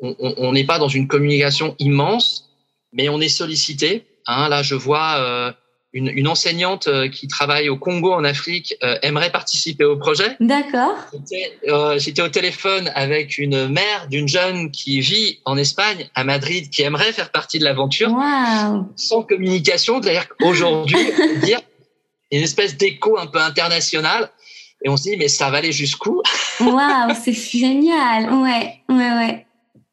on 0.00 0.52
n'est 0.52 0.64
pas 0.64 0.78
dans 0.78 0.88
une 0.88 1.08
communication 1.08 1.76
immense, 1.78 2.50
mais 2.92 3.08
on 3.08 3.20
est 3.20 3.28
sollicité. 3.28 4.04
Hein, 4.26 4.48
là, 4.48 4.62
je 4.62 4.74
vois 4.74 5.16
euh, 5.18 5.52
une, 5.94 6.08
une, 6.08 6.26
enseignante 6.28 6.88
euh, 6.88 7.08
qui 7.08 7.28
travaille 7.28 7.68
au 7.68 7.76
Congo 7.76 8.12
en 8.12 8.24
Afrique 8.24 8.74
euh, 8.82 8.98
aimerait 9.02 9.30
participer 9.30 9.84
au 9.84 9.96
projet. 9.96 10.36
D'accord. 10.40 10.96
J'étais 11.96 12.20
euh, 12.20 12.26
au 12.26 12.28
téléphone 12.28 12.90
avec 12.94 13.38
une 13.38 13.68
mère 13.68 14.08
d'une 14.10 14.28
jeune 14.28 14.72
qui 14.72 15.00
vit 15.00 15.38
en 15.44 15.56
Espagne, 15.56 16.10
à 16.14 16.24
Madrid, 16.24 16.68
qui 16.68 16.82
aimerait 16.82 17.12
faire 17.12 17.30
partie 17.30 17.60
de 17.60 17.64
l'aventure. 17.64 18.10
Wow. 18.10 18.88
Sans 18.96 19.22
communication, 19.22 20.02
c'est-à-dire 20.02 20.28
qu'aujourd'hui, 20.28 20.98
dire 21.44 21.60
une 22.32 22.42
espèce 22.42 22.76
d'écho 22.76 23.16
un 23.16 23.26
peu 23.26 23.38
international. 23.38 24.30
Et 24.84 24.88
on 24.90 24.96
se 24.96 25.04
dit, 25.04 25.16
mais 25.16 25.28
ça 25.28 25.50
va 25.50 25.58
aller 25.58 25.72
jusqu'où? 25.72 26.22
Waouh, 26.60 27.14
c'est 27.22 27.32
génial. 27.32 28.32
Ouais, 28.34 28.80
ouais, 28.90 29.12
ouais. 29.12 29.46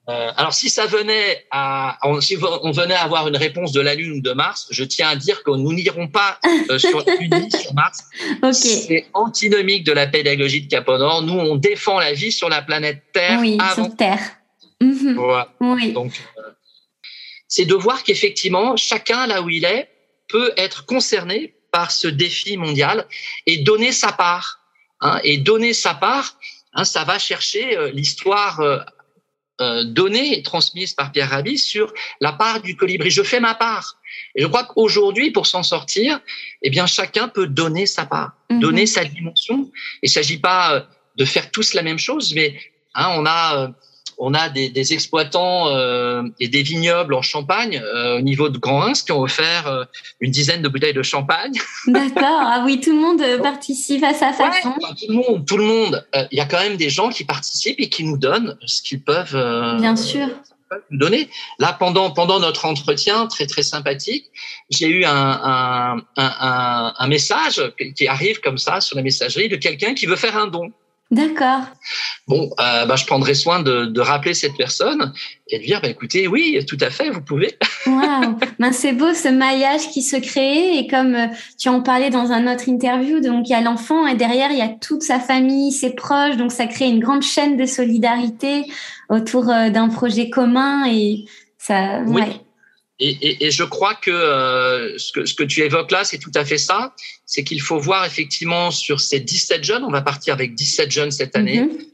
Euh, 0.09 0.31
alors, 0.35 0.53
si 0.53 0.69
ça 0.69 0.87
venait 0.87 1.45
à, 1.51 1.97
si 2.19 2.37
on 2.63 2.71
venait 2.71 2.95
à 2.95 3.03
avoir 3.03 3.27
une 3.27 3.37
réponse 3.37 3.71
de 3.71 3.79
la 3.79 3.95
Lune 3.95 4.17
ou 4.17 4.21
de 4.21 4.33
Mars, 4.33 4.67
je 4.69 4.83
tiens 4.83 5.09
à 5.09 5.15
dire 5.15 5.43
que 5.43 5.51
nous 5.51 5.71
n'irons 5.71 6.07
pas 6.07 6.39
euh, 6.69 6.77
sur 6.77 7.05
Lune 7.19 7.49
sur 7.49 7.73
Mars. 7.73 8.03
Okay. 8.41 8.53
C'est 8.53 9.07
antinomique 9.13 9.85
de 9.85 9.93
la 9.93 10.07
pédagogie 10.07 10.63
de 10.63 10.67
Caponor. 10.67 11.21
Nous, 11.21 11.33
on 11.33 11.55
défend 11.55 11.99
la 11.99 12.13
vie 12.13 12.31
sur 12.31 12.49
la 12.49 12.61
planète 12.61 13.03
Terre. 13.13 13.39
Oui, 13.39 13.57
avant. 13.61 13.85
sur 13.85 13.95
Terre. 13.95 14.19
Mmh. 14.81 15.13
Voilà. 15.13 15.53
Oui. 15.61 15.93
Donc, 15.93 16.19
euh, 16.37 16.41
c'est 17.47 17.65
de 17.65 17.75
voir 17.75 18.03
qu'effectivement, 18.03 18.75
chacun 18.75 19.27
là 19.27 19.41
où 19.41 19.49
il 19.49 19.63
est 19.63 19.87
peut 20.27 20.51
être 20.57 20.85
concerné 20.85 21.55
par 21.71 21.91
ce 21.91 22.07
défi 22.07 22.57
mondial 22.57 23.05
et 23.45 23.59
donner 23.59 23.91
sa 23.91 24.11
part. 24.11 24.60
Hein, 25.01 25.19
et 25.23 25.37
donner 25.37 25.73
sa 25.73 25.93
part, 25.93 26.37
hein, 26.73 26.83
ça 26.83 27.03
va 27.03 27.17
chercher 27.19 27.77
euh, 27.77 27.91
l'histoire 27.91 28.59
euh, 28.59 28.79
euh, 29.61 29.83
donnée 29.83 30.37
et 30.37 30.43
transmise 30.43 30.93
par 30.93 31.11
Pierre 31.11 31.29
Rabhi 31.29 31.57
sur 31.57 31.93
la 32.19 32.33
part 32.33 32.61
du 32.61 32.75
colibri. 32.75 33.09
Je 33.11 33.23
fais 33.23 33.39
ma 33.39 33.53
part. 33.55 33.97
Et 34.35 34.41
je 34.41 34.47
crois 34.47 34.63
qu'aujourd'hui, 34.65 35.31
pour 35.31 35.45
s'en 35.47 35.63
sortir, 35.63 36.19
eh 36.61 36.69
bien, 36.69 36.85
chacun 36.85 37.27
peut 37.27 37.47
donner 37.47 37.85
sa 37.85 38.05
part, 38.05 38.31
Mhm. 38.49 38.59
donner 38.59 38.85
sa 38.85 39.03
dimension. 39.05 39.71
Il 40.01 40.07
ne 40.07 40.09
s'agit 40.09 40.37
pas 40.39 40.73
euh, 40.75 40.81
de 41.17 41.25
faire 41.25 41.51
tous 41.51 41.73
la 41.73 41.81
même 41.83 41.99
chose, 41.99 42.33
mais 42.33 42.59
hein, 42.95 43.09
on 43.17 43.25
a, 43.25 43.57
euh, 43.57 43.67
on 44.23 44.35
a 44.35 44.49
des, 44.49 44.93
exploitants 44.93 45.69
euh, 45.69 46.21
et 46.39 46.47
des 46.47 46.61
vignobles 46.61 47.15
en 47.15 47.23
Champagne 47.23 47.81
euh, 47.83 48.19
au 48.19 48.21
niveau 48.21 48.49
de 48.49 48.59
Grand 48.59 48.83
Ins 48.83 48.93
qui 48.93 49.11
ont 49.11 49.21
offert 49.21 49.65
euh, 49.65 49.83
une 50.19 50.29
dizaine 50.29 50.61
de 50.61 50.69
bouteilles 50.69 50.93
de 50.93 51.01
champagne. 51.01 51.53
D'accord. 51.87 52.39
Ah 52.39 52.61
oui, 52.63 52.79
tout 52.79 52.91
le 52.91 53.01
monde 53.01 53.41
participe 53.41 54.03
à 54.03 54.13
sa 54.13 54.31
façon. 54.31 54.73
tout 54.79 55.07
le 55.09 55.15
monde, 55.15 55.45
tout 55.45 55.57
le 55.57 55.63
monde. 55.63 56.07
Il 56.31 56.37
y 56.37 56.39
a 56.39 56.45
quand 56.45 56.59
même 56.59 56.77
des 56.77 56.91
gens 56.91 57.09
qui 57.09 57.25
participent 57.25 57.79
et 57.79 57.89
qui 57.89 58.03
nous 58.03 58.17
donnent 58.17 58.57
ce 58.63 58.83
qu'ils 58.83 59.01
peuvent. 59.01 59.33
Bien 59.79 59.95
sûr. 59.95 60.27
Donner. 60.91 61.27
Là, 61.57 61.73
pendant 61.73 62.11
pendant 62.11 62.39
notre 62.39 62.65
entretien 62.65 63.25
très 63.25 63.47
très 63.47 63.63
sympathique, 63.63 64.27
j'ai 64.69 64.87
eu 64.87 65.03
un, 65.03 65.11
un, 65.11 65.97
un, 66.15 66.93
un 66.97 67.07
message 67.07 67.61
qui 67.97 68.07
arrive 68.07 68.39
comme 68.39 68.57
ça 68.57 68.79
sur 68.81 68.95
la 68.95 69.01
messagerie 69.01 69.49
de 69.49 69.57
quelqu'un 69.57 69.95
qui 69.95 70.05
veut 70.05 70.15
faire 70.15 70.37
un 70.37 70.47
don. 70.47 70.71
D'accord. 71.11 71.63
Bon, 72.29 72.49
euh, 72.61 72.85
bah, 72.85 72.95
je 72.95 73.05
prendrai 73.05 73.33
soin 73.33 73.61
de, 73.61 73.85
de, 73.85 73.99
rappeler 73.99 74.33
cette 74.33 74.55
personne 74.55 75.11
et 75.49 75.59
de 75.59 75.63
dire, 75.65 75.81
bah, 75.81 75.89
écoutez, 75.89 76.25
oui, 76.29 76.57
tout 76.65 76.77
à 76.79 76.89
fait, 76.89 77.09
vous 77.09 77.21
pouvez. 77.21 77.57
Waouh, 77.85 78.37
ben, 78.59 78.71
c'est 78.71 78.93
beau 78.93 79.13
ce 79.13 79.27
maillage 79.27 79.89
qui 79.89 80.03
se 80.03 80.15
crée 80.15 80.77
et 80.77 80.87
comme 80.87 81.15
euh, 81.15 81.27
tu 81.59 81.67
en 81.67 81.81
parlais 81.81 82.11
dans 82.11 82.31
un 82.31 82.51
autre 82.51 82.69
interview, 82.69 83.19
donc 83.19 83.49
il 83.49 83.51
y 83.51 83.55
a 83.55 83.59
l'enfant 83.59 84.07
et 84.07 84.15
derrière 84.15 84.51
il 84.51 84.57
y 84.57 84.61
a 84.61 84.69
toute 84.69 85.03
sa 85.03 85.19
famille, 85.19 85.73
ses 85.73 85.93
proches, 85.95 86.37
donc 86.37 86.53
ça 86.53 86.65
crée 86.65 86.87
une 86.87 87.01
grande 87.01 87.23
chaîne 87.23 87.57
de 87.57 87.65
solidarité 87.65 88.63
autour 89.09 89.49
euh, 89.49 89.69
d'un 89.69 89.89
projet 89.89 90.29
commun 90.29 90.85
et 90.87 91.25
ça. 91.57 91.99
Oui. 92.07 92.21
Ouais. 92.21 92.41
Et, 93.03 93.47
et, 93.47 93.49
je 93.49 93.63
crois 93.63 93.95
que, 93.95 94.11
euh, 94.11 94.95
ce 94.99 95.11
que 95.11 95.25
ce 95.25 95.33
que 95.33 95.41
tu 95.41 95.61
évoques 95.61 95.89
là, 95.89 96.03
c'est 96.03 96.19
tout 96.19 96.31
à 96.35 96.45
fait 96.45 96.59
ça. 96.59 96.93
C'est 97.25 97.43
qu'il 97.43 97.59
faut 97.59 97.79
voir 97.79 98.05
effectivement 98.05 98.69
sur 98.69 98.99
ces 98.99 99.19
17 99.19 99.63
jeunes, 99.63 99.83
on 99.83 99.89
va 99.89 100.01
partir 100.01 100.35
avec 100.35 100.53
17 100.53 100.91
jeunes 100.91 101.09
cette 101.09 101.35
année. 101.35 101.61
Mm-hmm. 101.61 101.87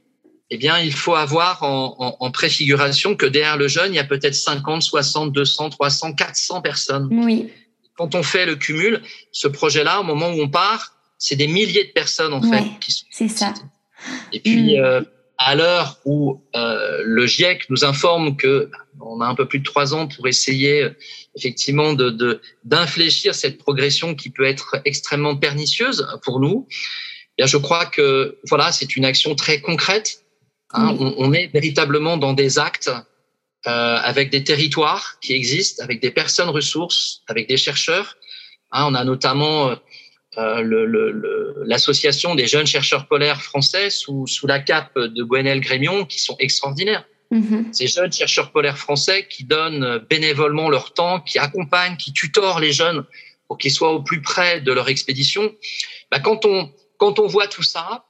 Eh 0.49 0.57
bien, 0.57 0.79
il 0.79 0.93
faut 0.93 1.15
avoir 1.15 1.63
en, 1.63 1.95
en, 1.99 2.17
en, 2.19 2.31
préfiguration 2.31 3.15
que 3.15 3.25
derrière 3.25 3.57
le 3.57 3.69
jeune, 3.69 3.93
il 3.93 3.95
y 3.95 3.99
a 3.99 4.03
peut-être 4.03 4.35
50, 4.35 4.81
60, 4.81 5.31
200, 5.31 5.69
300, 5.69 6.13
400 6.13 6.61
personnes. 6.61 7.07
Oui. 7.11 7.49
Quand 7.95 8.13
on 8.13 8.23
fait 8.23 8.45
le 8.45 8.55
cumul, 8.55 9.01
ce 9.31 9.47
projet-là, 9.47 10.01
au 10.01 10.03
moment 10.03 10.29
où 10.29 10.41
on 10.41 10.49
part, 10.49 10.93
c'est 11.17 11.35
des 11.35 11.47
milliers 11.47 11.85
de 11.85 11.91
personnes 11.91 12.33
en 12.33 12.41
fait 12.41 12.63
qui 12.81 12.91
sont. 12.91 13.05
C'est 13.11 13.27
ça. 13.29 13.53
Et 14.33 14.39
puis, 14.39 14.77
mm. 14.77 14.83
euh, 14.83 15.01
à 15.37 15.55
l'heure 15.55 15.99
où 16.05 16.41
euh, 16.55 17.01
le 17.03 17.25
GIEC 17.27 17.69
nous 17.69 17.85
informe 17.85 18.37
que 18.37 18.69
on 18.99 19.21
a 19.21 19.27
un 19.27 19.35
peu 19.35 19.47
plus 19.47 19.59
de 19.59 19.63
trois 19.63 19.93
ans 19.93 20.07
pour 20.07 20.27
essayer 20.27 20.87
effectivement 21.35 21.93
de 21.93 22.41
d'infléchir 22.63 23.35
cette 23.35 23.59
progression 23.59 24.15
qui 24.15 24.31
peut 24.31 24.45
être 24.45 24.81
extrêmement 24.85 25.35
pernicieuse 25.35 26.07
pour 26.23 26.39
nous. 26.39 26.67
Eh 27.37 27.43
bien, 27.43 27.45
je 27.45 27.57
crois 27.57 27.85
que 27.85 28.39
voilà, 28.49 28.71
c'est 28.71 28.95
une 28.95 29.05
action 29.05 29.35
très 29.35 29.61
concrète. 29.61 30.23
Hein. 30.73 30.97
On, 30.99 31.13
on, 31.17 31.33
est 31.33 31.47
véritablement 31.53 32.17
dans 32.17 32.33
des 32.33 32.57
actes 32.57 32.91
euh, 33.67 33.97
avec 34.01 34.29
des 34.29 34.43
territoires 34.43 35.17
qui 35.19 35.33
existent, 35.33 35.83
avec 35.83 36.01
des 36.01 36.11
personnes 36.11 36.49
ressources, 36.49 37.23
avec 37.27 37.49
des 37.49 37.57
chercheurs. 37.57 38.15
Hein, 38.71 38.85
on 38.87 38.93
a 38.93 39.03
notamment 39.03 39.69
euh, 39.69 39.75
l'association 40.37 42.31
le, 42.31 42.37
des 42.37 42.47
jeunes 42.47 42.67
chercheurs 42.67 43.07
polaires 43.07 43.41
français 43.41 43.89
sous, 43.89 44.27
sous 44.27 44.47
la 44.47 44.59
cape 44.59 44.97
de 44.97 45.23
Gwenel 45.23 45.59
Grémion 45.59 46.05
qui 46.05 46.21
sont 46.21 46.35
extraordinaires. 46.39 47.05
Mm-hmm. 47.31 47.73
Ces 47.73 47.87
jeunes 47.87 48.11
chercheurs 48.11 48.51
polaires 48.51 48.77
français 48.77 49.27
qui 49.29 49.43
donnent 49.43 49.99
bénévolement 50.09 50.69
leur 50.69 50.93
temps, 50.93 51.19
qui 51.19 51.39
accompagnent, 51.39 51.97
qui 51.97 52.13
tutorent 52.13 52.59
les 52.59 52.71
jeunes 52.71 53.03
pour 53.47 53.57
qu'ils 53.57 53.71
soient 53.71 53.93
au 53.93 54.01
plus 54.01 54.21
près 54.21 54.61
de 54.61 54.71
leur 54.71 54.89
expédition. 54.89 55.53
Bah, 56.11 56.19
quand 56.19 56.45
on 56.45 56.71
quand 56.97 57.19
on 57.19 57.27
voit 57.27 57.47
tout 57.47 57.63
ça, 57.63 58.05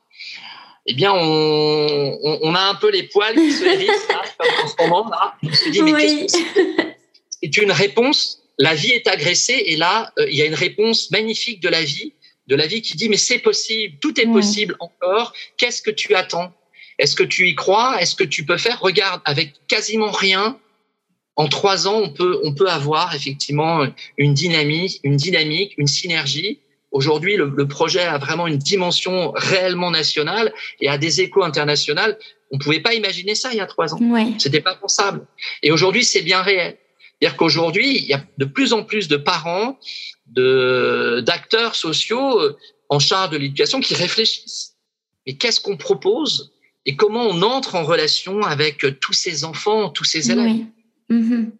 eh 0.85 0.93
bien, 0.93 1.13
on, 1.13 2.17
on, 2.23 2.39
on 2.41 2.55
a 2.55 2.61
un 2.61 2.75
peu 2.75 2.89
les 2.89 3.03
poils 3.03 3.35
qui 3.35 3.51
se 3.51 3.63
hérissent 3.73 4.07
là, 4.09 4.21
en 4.63 4.67
ce 4.67 4.75
moment 4.79 5.09
là. 5.09 5.35
On 5.43 5.53
se 5.53 5.69
dit 5.69 5.81
mais 5.81 5.93
oui. 5.93 6.27
c'est 7.29 7.57
une 7.57 7.71
réponse. 7.71 8.43
La 8.59 8.73
vie 8.73 8.91
est 8.91 9.07
agressée 9.07 9.61
et 9.67 9.75
là, 9.75 10.11
euh, 10.17 10.27
il 10.29 10.35
y 10.35 10.41
a 10.41 10.45
une 10.45 10.55
réponse 10.55 11.11
magnifique 11.11 11.59
de 11.61 11.69
la 11.69 11.83
vie, 11.83 12.13
de 12.47 12.55
la 12.55 12.67
vie 12.67 12.81
qui 12.81 12.95
dit 12.95 13.09
mais 13.09 13.17
c'est 13.17 13.39
possible, 13.39 13.97
tout 13.99 14.19
est 14.19 14.25
possible 14.25 14.75
encore. 14.79 15.33
Qu'est-ce 15.57 15.81
que 15.81 15.91
tu 15.91 16.15
attends? 16.15 16.53
Est-ce 16.99 17.15
que 17.15 17.23
tu 17.23 17.47
y 17.47 17.55
crois? 17.55 18.01
Est-ce 18.01 18.15
que 18.15 18.23
tu 18.23 18.45
peux 18.45 18.57
faire? 18.57 18.79
Regarde, 18.79 19.21
avec 19.25 19.53
quasiment 19.67 20.11
rien, 20.11 20.57
en 21.35 21.47
trois 21.47 21.87
ans, 21.87 22.01
on 22.03 22.09
peut, 22.09 22.39
on 22.43 22.53
peut 22.53 22.69
avoir 22.69 23.13
effectivement 23.13 23.85
une 24.17 24.33
dynamique, 24.33 24.99
une 25.03 25.17
dynamique, 25.17 25.75
une 25.77 25.87
synergie. 25.87 26.59
Aujourd'hui, 26.91 27.35
le, 27.35 27.53
le, 27.55 27.67
projet 27.67 28.01
a 28.01 28.17
vraiment 28.17 28.47
une 28.47 28.57
dimension 28.57 29.31
réellement 29.35 29.91
nationale 29.91 30.51
et 30.79 30.89
a 30.89 30.97
des 30.97 31.21
échos 31.21 31.43
internationaux. 31.43 32.13
On 32.49 32.57
pouvait 32.57 32.79
pas 32.79 32.95
imaginer 32.95 33.35
ça 33.35 33.49
il 33.51 33.57
y 33.57 33.61
a 33.61 33.67
trois 33.67 33.93
ans. 33.93 33.99
Ouais. 34.01 34.33
C'était 34.39 34.61
pas 34.61 34.73
pensable. 34.73 35.27
Et 35.61 35.71
aujourd'hui, 35.71 36.03
c'est 36.03 36.23
bien 36.23 36.41
réel. 36.41 36.77
C'est-à-dire 37.19 37.37
qu'aujourd'hui, 37.37 37.97
il 37.97 38.05
y 38.05 38.13
a 38.13 38.23
de 38.37 38.45
plus 38.45 38.73
en 38.73 38.83
plus 38.83 39.07
de 39.07 39.17
parents, 39.17 39.77
d'acteurs 40.29 41.75
sociaux 41.75 42.39
euh, 42.39 42.57
en 42.89 42.99
charge 42.99 43.31
de 43.31 43.37
l'éducation 43.37 43.79
qui 43.79 43.95
réfléchissent. 43.95 44.75
Mais 45.25 45.35
qu'est-ce 45.35 45.59
qu'on 45.59 45.77
propose 45.77 46.53
et 46.85 46.95
comment 46.95 47.23
on 47.23 47.41
entre 47.41 47.75
en 47.75 47.83
relation 47.83 48.41
avec 48.43 48.85
tous 49.01 49.13
ces 49.13 49.43
enfants, 49.43 49.89
tous 49.89 50.05
ces 50.05 50.31
élèves? 50.31 50.45
Oui. 50.45 50.65
Mhm. 51.09 51.51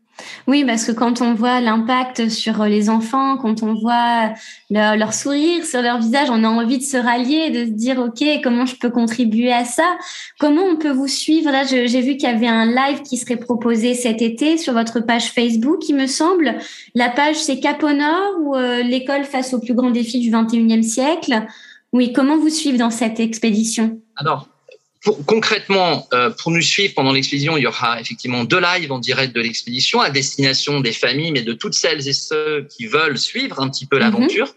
Oui, 0.48 0.64
parce 0.66 0.86
que 0.86 0.92
quand 0.92 1.22
on 1.22 1.34
voit 1.34 1.60
l'impact 1.60 2.30
sur 2.30 2.64
les 2.66 2.90
enfants, 2.90 3.38
quand 3.38 3.64
on 3.64 3.74
voit 3.74 4.34
leur, 4.70 5.14
sourire 5.14 5.66
sur 5.66 5.82
leur 5.82 6.00
visage, 6.00 6.30
on 6.30 6.44
a 6.44 6.48
envie 6.48 6.78
de 6.78 6.84
se 6.84 6.98
rallier, 6.98 7.50
de 7.50 7.66
se 7.66 7.72
dire, 7.72 8.00
OK, 8.00 8.24
comment 8.44 8.66
je 8.66 8.76
peux 8.76 8.90
contribuer 8.90 9.52
à 9.52 9.66
ça? 9.66 9.98
Comment 10.40 10.64
on 10.64 10.78
peut 10.78 10.92
vous 10.92 11.08
suivre? 11.08 11.52
Là, 11.52 11.64
j'ai 11.66 12.02
vu 12.02 12.18
qu'il 12.18 12.30
y 12.30 12.34
avait 12.34 12.48
un 12.48 12.66
live 12.66 13.02
qui 13.04 13.18
serait 13.18 13.38
proposé 13.38 13.94
cet 13.94 14.22
été 14.22 14.58
sur 14.58 14.74
votre 14.74 15.00
page 15.00 15.32
Facebook, 15.32 15.88
il 15.90 15.96
me 15.96 16.08
semble. 16.08 16.56
La 16.96 17.10
page, 17.10 17.36
c'est 17.36 17.60
Cap 17.60 17.84
au 17.84 17.92
Nord 17.92 18.34
ou 18.42 18.56
euh, 18.56 18.84
l'école 18.84 19.24
face 19.24 19.54
aux 19.54 19.60
plus 19.60 19.74
grands 19.74 19.92
défis 19.92 20.20
du 20.20 20.32
21e 20.32 20.84
siècle? 20.84 21.46
Oui, 21.94 22.12
comment 22.14 22.38
vous 22.38 22.50
suivre 22.50 22.78
dans 22.78 22.90
cette 22.90 23.20
expédition? 23.20 24.00
Alors, 24.16 24.50
concrètement, 25.26 26.08
euh, 26.14 26.30
pour 26.30 26.52
nous 26.52 26.62
suivre 26.62 26.94
pendant 26.94 27.12
l'expédition, 27.12 27.58
il 27.58 27.64
y 27.64 27.68
aura 27.68 28.00
effectivement 28.02 28.44
deux 28.44 28.60
lives 28.60 28.92
en 28.92 29.00
direct 29.00 29.36
de 29.36 29.42
l'expédition 29.42 30.02
à 30.02 30.10
destination 30.10 30.80
des 30.80 30.92
familles, 30.92 31.32
mais 31.32 31.42
de 31.42 31.54
toutes 31.54 31.74
celles 31.74 32.08
et 32.08 32.14
ceux 32.14 32.68
qui 32.70 32.86
veulent 32.88 33.18
suivre 33.18 33.60
un 33.60 33.70
petit 33.70 33.86
peu 33.86 33.98
mhm. 33.98 34.04
l'aventure, 34.04 34.54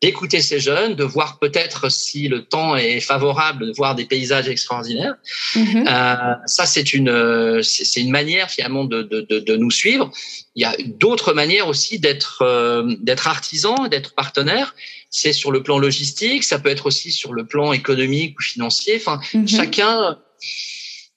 d'écouter 0.00 0.40
ces 0.40 0.60
jeunes, 0.60 0.94
de 0.94 1.02
voir 1.02 1.38
peut-être 1.40 1.90
si 1.90 2.28
le 2.28 2.44
temps 2.44 2.76
est 2.76 3.00
favorable, 3.00 3.66
de 3.66 3.72
voir 3.72 3.96
des 3.96 4.04
paysages 4.04 4.48
extraordinaires. 4.48 5.16
Mhm. 5.56 5.86
Euh, 5.88 6.34
ça, 6.46 6.66
c'est 6.66 6.94
une 6.94 7.62
c'est 7.62 8.00
une 8.00 8.10
manière 8.10 8.50
finalement 8.50 8.84
de, 8.84 9.02
de, 9.02 9.20
de, 9.22 9.40
de, 9.40 9.56
nous 9.56 9.70
suivre. 9.72 10.10
Il 10.54 10.62
y 10.62 10.64
a 10.64 10.76
d'autres 10.84 11.32
manières 11.32 11.66
aussi 11.66 11.98
d'être 11.98 12.42
euh, 12.42 12.94
d'être 13.00 13.26
artisan, 13.26 13.88
d'être 13.88 14.14
partenaire 14.14 14.74
c'est 15.10 15.32
sur 15.32 15.50
le 15.50 15.62
plan 15.62 15.78
logistique, 15.78 16.44
ça 16.44 16.58
peut 16.58 16.68
être 16.68 16.86
aussi 16.86 17.12
sur 17.12 17.32
le 17.32 17.46
plan 17.46 17.72
économique 17.72 18.38
ou 18.38 18.42
financier. 18.42 18.96
Enfin, 18.96 19.20
mhm. 19.34 19.48
chacun, 19.48 20.18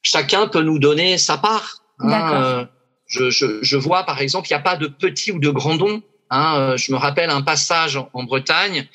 chacun 0.01 0.47
peut 0.47 0.61
nous 0.61 0.79
donner 0.79 1.17
sa 1.17 1.37
part. 1.37 1.83
Hein. 1.99 2.33
Euh, 2.33 2.65
je, 3.07 3.29
je, 3.29 3.61
je, 3.61 3.77
vois 3.77 4.03
par 4.03 4.21
exemple, 4.21 4.47
il 4.49 4.53
n'y 4.53 4.59
a 4.59 4.61
pas 4.61 4.77
de 4.77 4.87
petit 4.87 5.31
ou 5.31 5.39
de 5.39 5.49
grand 5.49 5.75
don. 5.75 6.01
Hein. 6.29 6.55
Euh, 6.57 6.77
je 6.77 6.91
me 6.91 6.97
rappelle 6.97 7.29
un 7.29 7.41
passage 7.41 7.97
en, 8.13 8.23
Bretagne, 8.23 8.87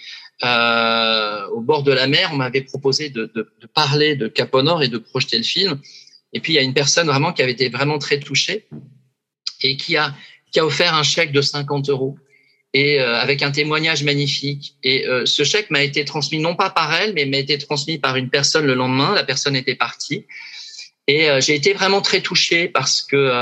euh, 0.42 1.46
au 1.48 1.60
bord 1.60 1.82
de 1.82 1.92
la 1.92 2.06
mer, 2.06 2.30
on 2.32 2.36
m'avait 2.36 2.62
proposé 2.62 3.10
de, 3.10 3.30
de, 3.34 3.50
de, 3.60 3.66
parler 3.66 4.16
de 4.16 4.28
Cap 4.28 4.54
Nord 4.54 4.82
et 4.82 4.88
de 4.88 4.98
projeter 4.98 5.36
le 5.36 5.44
film. 5.44 5.78
Et 6.32 6.40
puis 6.40 6.54
il 6.54 6.56
y 6.56 6.58
a 6.58 6.62
une 6.62 6.74
personne 6.74 7.06
vraiment 7.06 7.32
qui 7.32 7.42
avait 7.42 7.52
été 7.52 7.68
vraiment 7.68 7.98
très 7.98 8.18
touchée 8.18 8.66
et 9.62 9.76
qui 9.76 9.96
a 9.96 10.14
qui 10.52 10.60
a 10.60 10.66
offert 10.66 10.94
un 10.94 11.02
chèque 11.02 11.32
de 11.32 11.42
50 11.42 11.90
euros 11.90 12.16
et 12.76 13.00
euh, 13.00 13.18
avec 13.18 13.40
un 13.40 13.50
témoignage 13.50 14.04
magnifique. 14.04 14.74
Et 14.82 15.08
euh, 15.08 15.24
ce 15.24 15.44
chèque 15.44 15.70
m'a 15.70 15.82
été 15.82 16.04
transmis 16.04 16.38
non 16.38 16.54
pas 16.54 16.68
par 16.68 16.92
elle, 16.92 17.14
mais 17.14 17.24
m'a 17.24 17.38
été 17.38 17.56
transmis 17.56 17.96
par 17.96 18.16
une 18.16 18.28
personne 18.28 18.66
le 18.66 18.74
lendemain. 18.74 19.14
La 19.14 19.24
personne 19.24 19.56
était 19.56 19.76
partie. 19.76 20.26
Et 21.06 21.30
euh, 21.30 21.40
j'ai 21.40 21.54
été 21.54 21.72
vraiment 21.72 22.02
très 22.02 22.20
touché 22.20 22.68
parce 22.68 23.00
que 23.00 23.32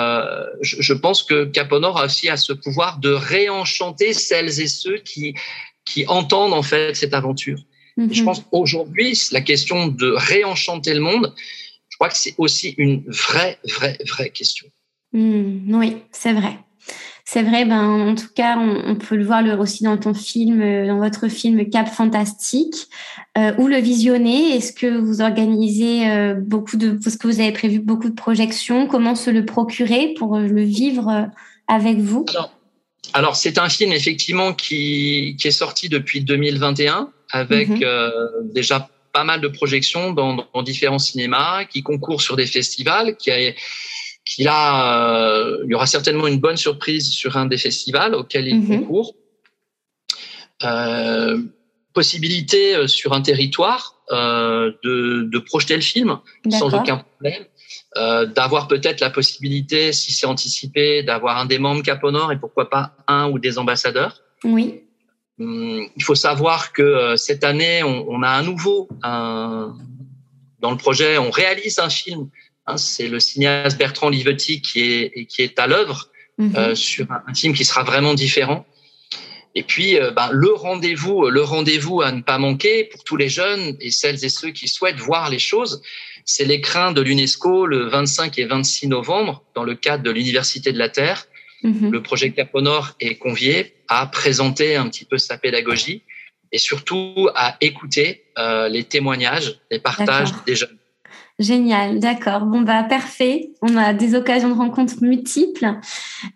je, 0.61 0.77
je, 0.79 0.93
pense 0.93 1.25
que 1.25 1.47
Caponor 1.47 1.99
a 1.99 2.05
aussi 2.05 2.29
à 2.29 2.37
ce 2.37 2.53
pouvoir 2.53 2.99
de 2.99 3.11
réenchanter 3.11 4.13
celles 4.13 4.61
et 4.61 4.69
ceux 4.69 4.99
qui 4.99 5.35
qui 5.85 6.07
entendent 6.07 6.53
en 6.55 6.63
fait 6.63 6.95
cette 6.95 7.13
aventure. 7.13 7.59
Et 7.99 8.15
je 8.15 8.21
mhm. 8.21 8.27
pense 8.27 8.43
aujourd'hui 8.53 9.19
la 9.33 9.41
question 9.41 9.89
de 9.89 10.13
réenchanter 10.17 10.95
le 10.95 11.01
monde, 11.01 11.35
je 11.89 11.97
crois 11.97 12.09
que 12.09 12.17
c'est 12.17 12.35
aussi 12.39 12.77
une 12.79 13.03
vraie 13.09 13.59
vraie 13.65 13.99
vraie 14.07 14.31
question. 14.31 14.69
Mmh, 15.13 15.75
oui, 15.75 15.97
c'est 16.13 16.33
vrai 16.33 16.57
c'est 17.35 17.43
vrai, 17.43 17.65
ben, 17.65 18.11
en 18.11 18.15
tout 18.15 18.29
cas, 18.33 18.57
on, 18.57 18.95
peut 18.95 19.17
le 19.17 19.25
voir 19.25 19.43
le, 19.43 19.59
aussi 19.59 19.83
dans 19.83 19.97
ton 19.97 20.15
film, 20.15 20.63
euh, 20.63 20.87
dans 20.87 20.99
votre 20.99 21.27
film 21.27 21.69
Cap 21.69 21.89
Fantastique, 21.89 22.87
euh, 23.37 23.53
où 23.59 23.67
le 23.67 23.79
visionner? 23.79 24.55
Est-ce 24.55 24.73
que 24.73 24.87
vous 24.87 25.21
organisez 25.21 26.09
euh, 26.09 26.35
beaucoup 26.35 26.77
de, 26.77 26.91
que 26.93 27.27
vous 27.27 27.41
avez 27.41 27.51
prévu 27.51 27.81
beaucoup 27.81 28.09
de 28.09 28.15
projections? 28.15 28.87
Comment 28.87 29.17
se 29.17 29.31
le 29.31 29.45
procurer 29.45 30.15
pour 30.17 30.39
le 30.39 30.63
vivre 30.63 31.29
avec 31.67 31.99
vous? 31.99 32.25
Alors, 33.15 33.35
c'est 33.35 33.59
un 33.59 33.69
film 33.69 33.91
effectivement 33.91 34.53
qui, 34.53 35.35
qui 35.37 35.49
est 35.49 35.59
sorti 35.59 35.89
depuis 35.89 36.21
2021 36.21 37.11
avec 37.33 37.69
mhm. 37.69 37.81
déjà 38.53 38.89
pas 39.13 39.25
mal 39.25 39.41
de 39.41 39.49
projections 39.49 40.13
dans, 40.13 40.63
différents 40.63 41.01
cinémas, 41.01 41.65
qui 41.65 41.83
concourt 41.83 42.23
sur 42.23 42.37
des 42.37 42.47
festivals, 42.47 43.17
qui 43.17 43.33
a, 43.33 43.53
qui 44.25 44.47
a, 44.49 45.49
il 45.65 45.71
y 45.71 45.75
aura 45.75 45.87
certainement 45.87 46.27
une 46.27 46.41
bonne 46.41 46.57
surprise 46.57 47.11
sur 47.11 47.37
un 47.37 47.47
des 47.47 47.59
festivals 47.59 48.15
auxquels 48.15 48.49
il 48.49 48.61
mhm. 48.61 48.81
concourt. 48.81 49.15
possibilité 51.93 52.89
sur 52.89 53.13
un 53.13 53.21
territoire 53.21 54.03
de, 54.11 55.29
de, 55.31 55.39
projeter 55.39 55.77
le 55.77 55.83
film 55.83 56.19
sans 56.51 56.75
aucun 56.75 56.99
problème. 56.99 57.45
Euh, 57.97 58.27
d'avoir 58.27 58.67
peut-être 58.67 59.01
la 59.01 59.11
possibilité, 59.11 59.93
si 59.93 60.13
c'est 60.13 60.27
anticipé, 60.27 61.05
d'avoir 61.05 61.39
un 61.39 61.47
des 61.47 61.61
membres 61.61 61.83
Cap 61.83 62.01
et 62.03 62.37
pourquoi 62.37 62.69
pas 62.69 62.97
un 63.07 63.31
ou 63.31 63.39
des 63.39 63.57
ambassadeurs. 63.57 64.21
Oui. 64.43 64.81
Hum, 65.39 65.87
il 65.97 66.03
faut 66.03 66.17
savoir 66.17 66.73
que 66.73 66.83
euh, 66.83 67.17
cette 67.17 67.45
année, 67.45 67.85
on, 67.85 68.05
on 68.09 68.23
a 68.25 68.31
un 68.31 68.43
nouveau 68.43 68.89
un, 69.05 69.77
dans 70.59 70.73
le 70.73 70.77
projet. 70.77 71.19
On 71.19 71.31
réalise 71.31 71.79
un 71.79 71.89
film. 71.89 72.31
Hein, 72.67 72.77
c'est 72.77 73.09
le 73.09 73.21
cinéaste 73.21 73.79
Bertrand 73.79 74.09
Livetti 74.09 74.63
qui 74.63 74.81
est 74.81 75.27
qui 75.27 75.43
est 75.43 75.59
à 75.59 75.67
l'œuvre 75.67 76.09
mhm. 76.39 76.57
euh, 76.57 76.75
sur 76.75 77.11
un, 77.13 77.23
un, 77.27 77.35
film 77.35 77.55
qui 77.55 77.65
sera 77.65 77.83
vraiment 77.83 78.15
différent. 78.15 78.67
Et 79.55 79.63
puis, 79.63 79.99
euh, 79.99 80.11
ben, 80.11 80.31
le 80.33 80.53
rendez-vous, 80.53 81.29
le 81.29 81.43
rendez-vous 81.43 82.03
à 82.03 82.11
ne 82.11 82.23
pas 82.23 82.39
manquer 82.39 82.85
pour 82.85 83.05
tous 83.05 83.17
les 83.17 83.29
jeunes 83.29 83.77
et 83.81 83.91
celles 83.91 84.25
et 84.25 84.29
ceux 84.29 84.51
qui 84.51 84.67
souhaitent 84.67 84.99
voir 84.99 85.31
les 85.31 85.39
choses, 85.39 85.83
c'est 86.25 86.45
l'écrin 86.45 86.93
de 86.93 87.01
l'UNESCO 87.01 87.67
le 87.67 87.87
25 87.89 88.39
et 88.39 88.47
26 88.47 88.89
novembre 88.89 89.45
dans 89.55 89.63
le 89.63 89.75
cadre 89.75 90.03
de 90.03 90.11
l'Université 90.11 90.73
de 90.73 90.79
la 90.79 90.89
Terre. 90.89 91.27
Mhm. 91.63 91.91
Le 91.93 92.03
projet 92.03 92.31
Cap 92.33 92.55
Nord 92.55 92.95
est 93.01 93.17
convié 93.17 93.75
à 93.89 94.07
présenter 94.07 94.77
un 94.77 94.89
petit 94.89 95.05
peu 95.05 95.19
sa 95.19 95.39
pédagogie 95.39 96.03
et 96.51 96.59
surtout 96.59 97.29
à 97.35 97.57
écouter 97.61 98.25
euh, 98.39 98.69
les 98.69 98.85
témoignages, 98.85 99.61
les 99.71 99.79
partages 99.79 100.31
des 100.47 100.57
jeunes. 100.57 100.79
Génial, 101.41 101.99
d'accord. 101.99 102.43
Bon, 102.43 102.61
bah, 102.61 102.85
parfait. 102.85 103.51
On 103.61 103.77
a 103.77 103.93
des 103.93 104.15
occasions 104.15 104.51
de 104.51 104.55
rencontres 104.55 105.03
multiples. 105.03 105.81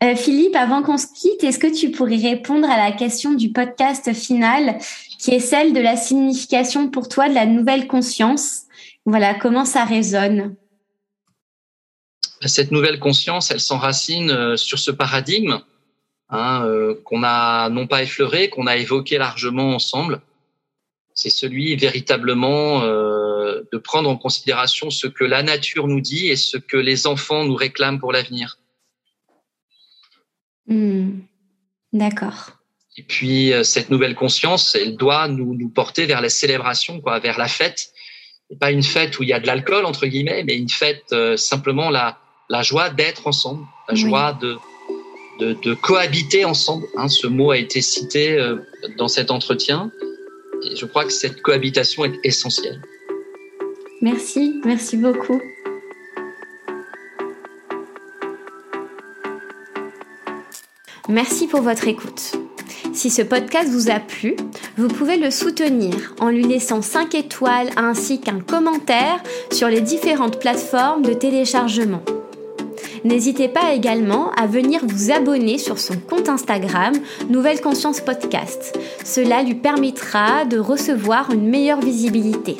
Euh, 0.03 0.17
Philippe, 0.17 0.57
avant 0.57 0.83
qu'on 0.83 0.99
se 0.99 1.07
quitte, 1.15 1.45
est-ce 1.45 1.61
que 1.61 1.73
tu 1.73 1.93
pourrais 1.93 2.17
répondre 2.17 2.69
à 2.69 2.77
la 2.77 2.91
question 2.91 3.33
du 3.33 3.53
podcast 3.53 4.13
final, 4.13 4.79
qui 5.21 5.31
est 5.31 5.41
celle 5.41 5.73
de 5.73 5.81
la 5.81 5.97
signification 5.97 6.91
pour 6.91 7.09
toi 7.09 7.29
de 7.29 7.35
la 7.35 7.47
nouvelle 7.47 7.87
conscience? 7.87 8.63
Voilà, 9.07 9.35
comment 9.35 9.65
ça 9.65 9.85
résonne? 9.85 10.57
Cette 12.45 12.73
nouvelle 12.73 12.99
conscience, 12.99 13.53
elle 13.53 13.61
s'enracine 13.61 14.31
euh, 14.31 14.57
sur 14.57 14.81
ce 14.81 14.91
paradigme 14.91 15.61
hein, 16.29 16.65
euh, 16.65 16.95
qu'on 17.05 17.23
a 17.23 17.69
non 17.69 17.87
pas 17.87 18.03
effleuré, 18.03 18.49
qu'on 18.49 18.67
a 18.67 18.77
évoqué 18.77 19.17
largement 19.17 19.77
ensemble. 19.77 20.21
C'est 21.15 21.31
celui 21.31 21.77
véritablement 21.77 22.83
de 23.73 23.79
prendre 23.79 24.09
en 24.09 24.17
considération 24.17 24.91
ce 24.91 25.07
que 25.07 25.25
la 25.25 25.43
nature 25.43 25.87
nous 25.89 26.01
dit 26.01 26.29
et 26.29 26.37
ce 26.37 26.57
que 26.57 26.77
les 26.77 27.07
enfants 27.07 27.45
nous 27.45 27.55
réclament 27.55 27.99
pour 27.99 28.13
l'avenir. 28.13 28.59
Hmm. 30.67 31.21
D'accord. 31.93 32.59
Et 32.99 33.03
puis, 33.03 33.53
euh, 33.53 33.63
cette 33.63 33.91
nouvelle 33.91 34.15
conscience, 34.15 34.75
elle 34.75 34.97
doit 34.97 35.29
nous, 35.29 35.55
nous 35.55 35.69
porter 35.69 36.07
vers 36.07 36.21
la 36.21 36.29
célébration, 36.29 37.01
quoi, 37.01 37.21
vers 37.21 37.39
la 37.39 37.49
fête. 37.49 37.93
Et 38.51 38.57
pas 38.57 38.71
une 38.71 38.83
fête 38.83 39.19
où 39.19 39.23
il 39.23 39.29
y 39.29 39.33
a 39.33 39.41
de 39.41 39.47
l'alcool, 39.47 39.85
entre 39.85 40.07
guillemets, 40.07 40.43
mais 40.45 40.57
une 40.57 40.69
fête 40.69 41.05
euh, 41.13 41.37
simplement 41.37 41.91
la, 41.91 42.19
la 42.49 42.63
joie 42.63 42.91
d'être 42.91 43.27
ensemble, 43.27 43.65
la 43.89 43.95
joie 43.95 44.33
de, 44.33 44.57
de, 45.39 45.53
de, 45.63 45.75
cohabiter 45.75 46.45
ensemble. 46.45 46.87
Hein, 46.97 47.09
ce 47.09 47.27
mot 47.27 47.53
a 47.53 47.59
été 47.59 47.81
cité 47.81 48.33
euh, 48.33 48.57
dans 48.97 49.09
cet 49.09 49.31
entretien. 49.31 49.93
Et 50.65 50.75
je 50.75 50.85
crois 50.85 51.05
que 51.05 51.13
cette 51.13 51.41
cohabitation 51.43 52.05
est 52.05 52.19
essentielle. 52.25 52.83
Merci, 54.01 54.61
merci 54.65 54.97
beaucoup. 54.97 55.41
Merci 61.09 61.47
pour 61.47 61.63
votre 61.63 61.89
écoute. 61.89 62.37
Si 62.93 63.11
ce 63.11 63.23
podcast 63.23 63.71
vous 63.71 63.91
a 63.91 63.99
plu, 63.99 64.37
vous 64.77 64.89
pouvez 64.89 65.17
le 65.17 65.31
soutenir 65.31 66.15
en 66.21 66.29
lui 66.29 66.45
laissant 66.45 66.83
5 66.83 67.15
étoiles 67.15 67.71
ainsi 67.77 68.21
qu'un 68.21 68.41
commentaire 68.41 69.23
sur 69.51 69.69
les 69.69 69.81
différentes 69.81 70.39
plateformes 70.39 71.03
de 71.03 71.15
téléchargement. 71.15 72.03
N'hésitez 73.05 73.49
pas 73.49 73.73
également 73.73 74.33
à 74.33 74.47
venir 74.47 74.81
vous 74.85 75.11
abonner 75.11 75.59
sur 75.59 75.79
son 75.79 75.97
compte 75.99 76.29
Instagram 76.29 76.93
Nouvelle 77.31 77.61
Conscience 77.61 78.01
Podcast. 78.01 78.79
Cela 79.05 79.43
lui 79.43 79.55
permettra 79.55 80.45
de 80.45 80.59
recevoir 80.59 81.33
une 81.33 81.49
meilleure 81.49 81.81
visibilité. 81.81 82.57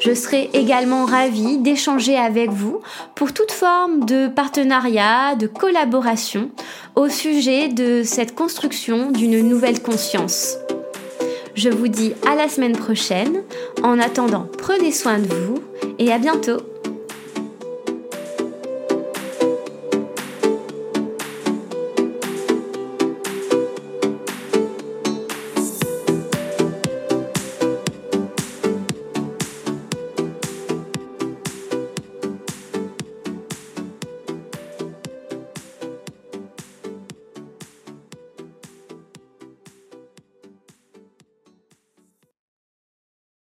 Je 0.00 0.14
serai 0.14 0.50
également 0.52 1.06
ravie 1.06 1.58
d'échanger 1.58 2.16
avec 2.16 2.50
vous 2.50 2.80
pour 3.14 3.32
toute 3.32 3.52
forme 3.52 4.04
de 4.04 4.28
partenariat, 4.28 5.34
de 5.34 5.46
collaboration 5.46 6.50
au 6.94 7.08
sujet 7.08 7.68
de 7.68 8.02
cette 8.04 8.34
construction 8.34 9.10
d'une 9.10 9.40
nouvelle 9.48 9.80
conscience. 9.80 10.56
Je 11.54 11.70
vous 11.70 11.88
dis 11.88 12.12
à 12.30 12.34
la 12.34 12.48
semaine 12.48 12.76
prochaine. 12.76 13.42
En 13.82 13.98
attendant, 13.98 14.46
prenez 14.58 14.92
soin 14.92 15.18
de 15.18 15.34
vous 15.34 15.62
et 15.98 16.12
à 16.12 16.18
bientôt. 16.18 16.58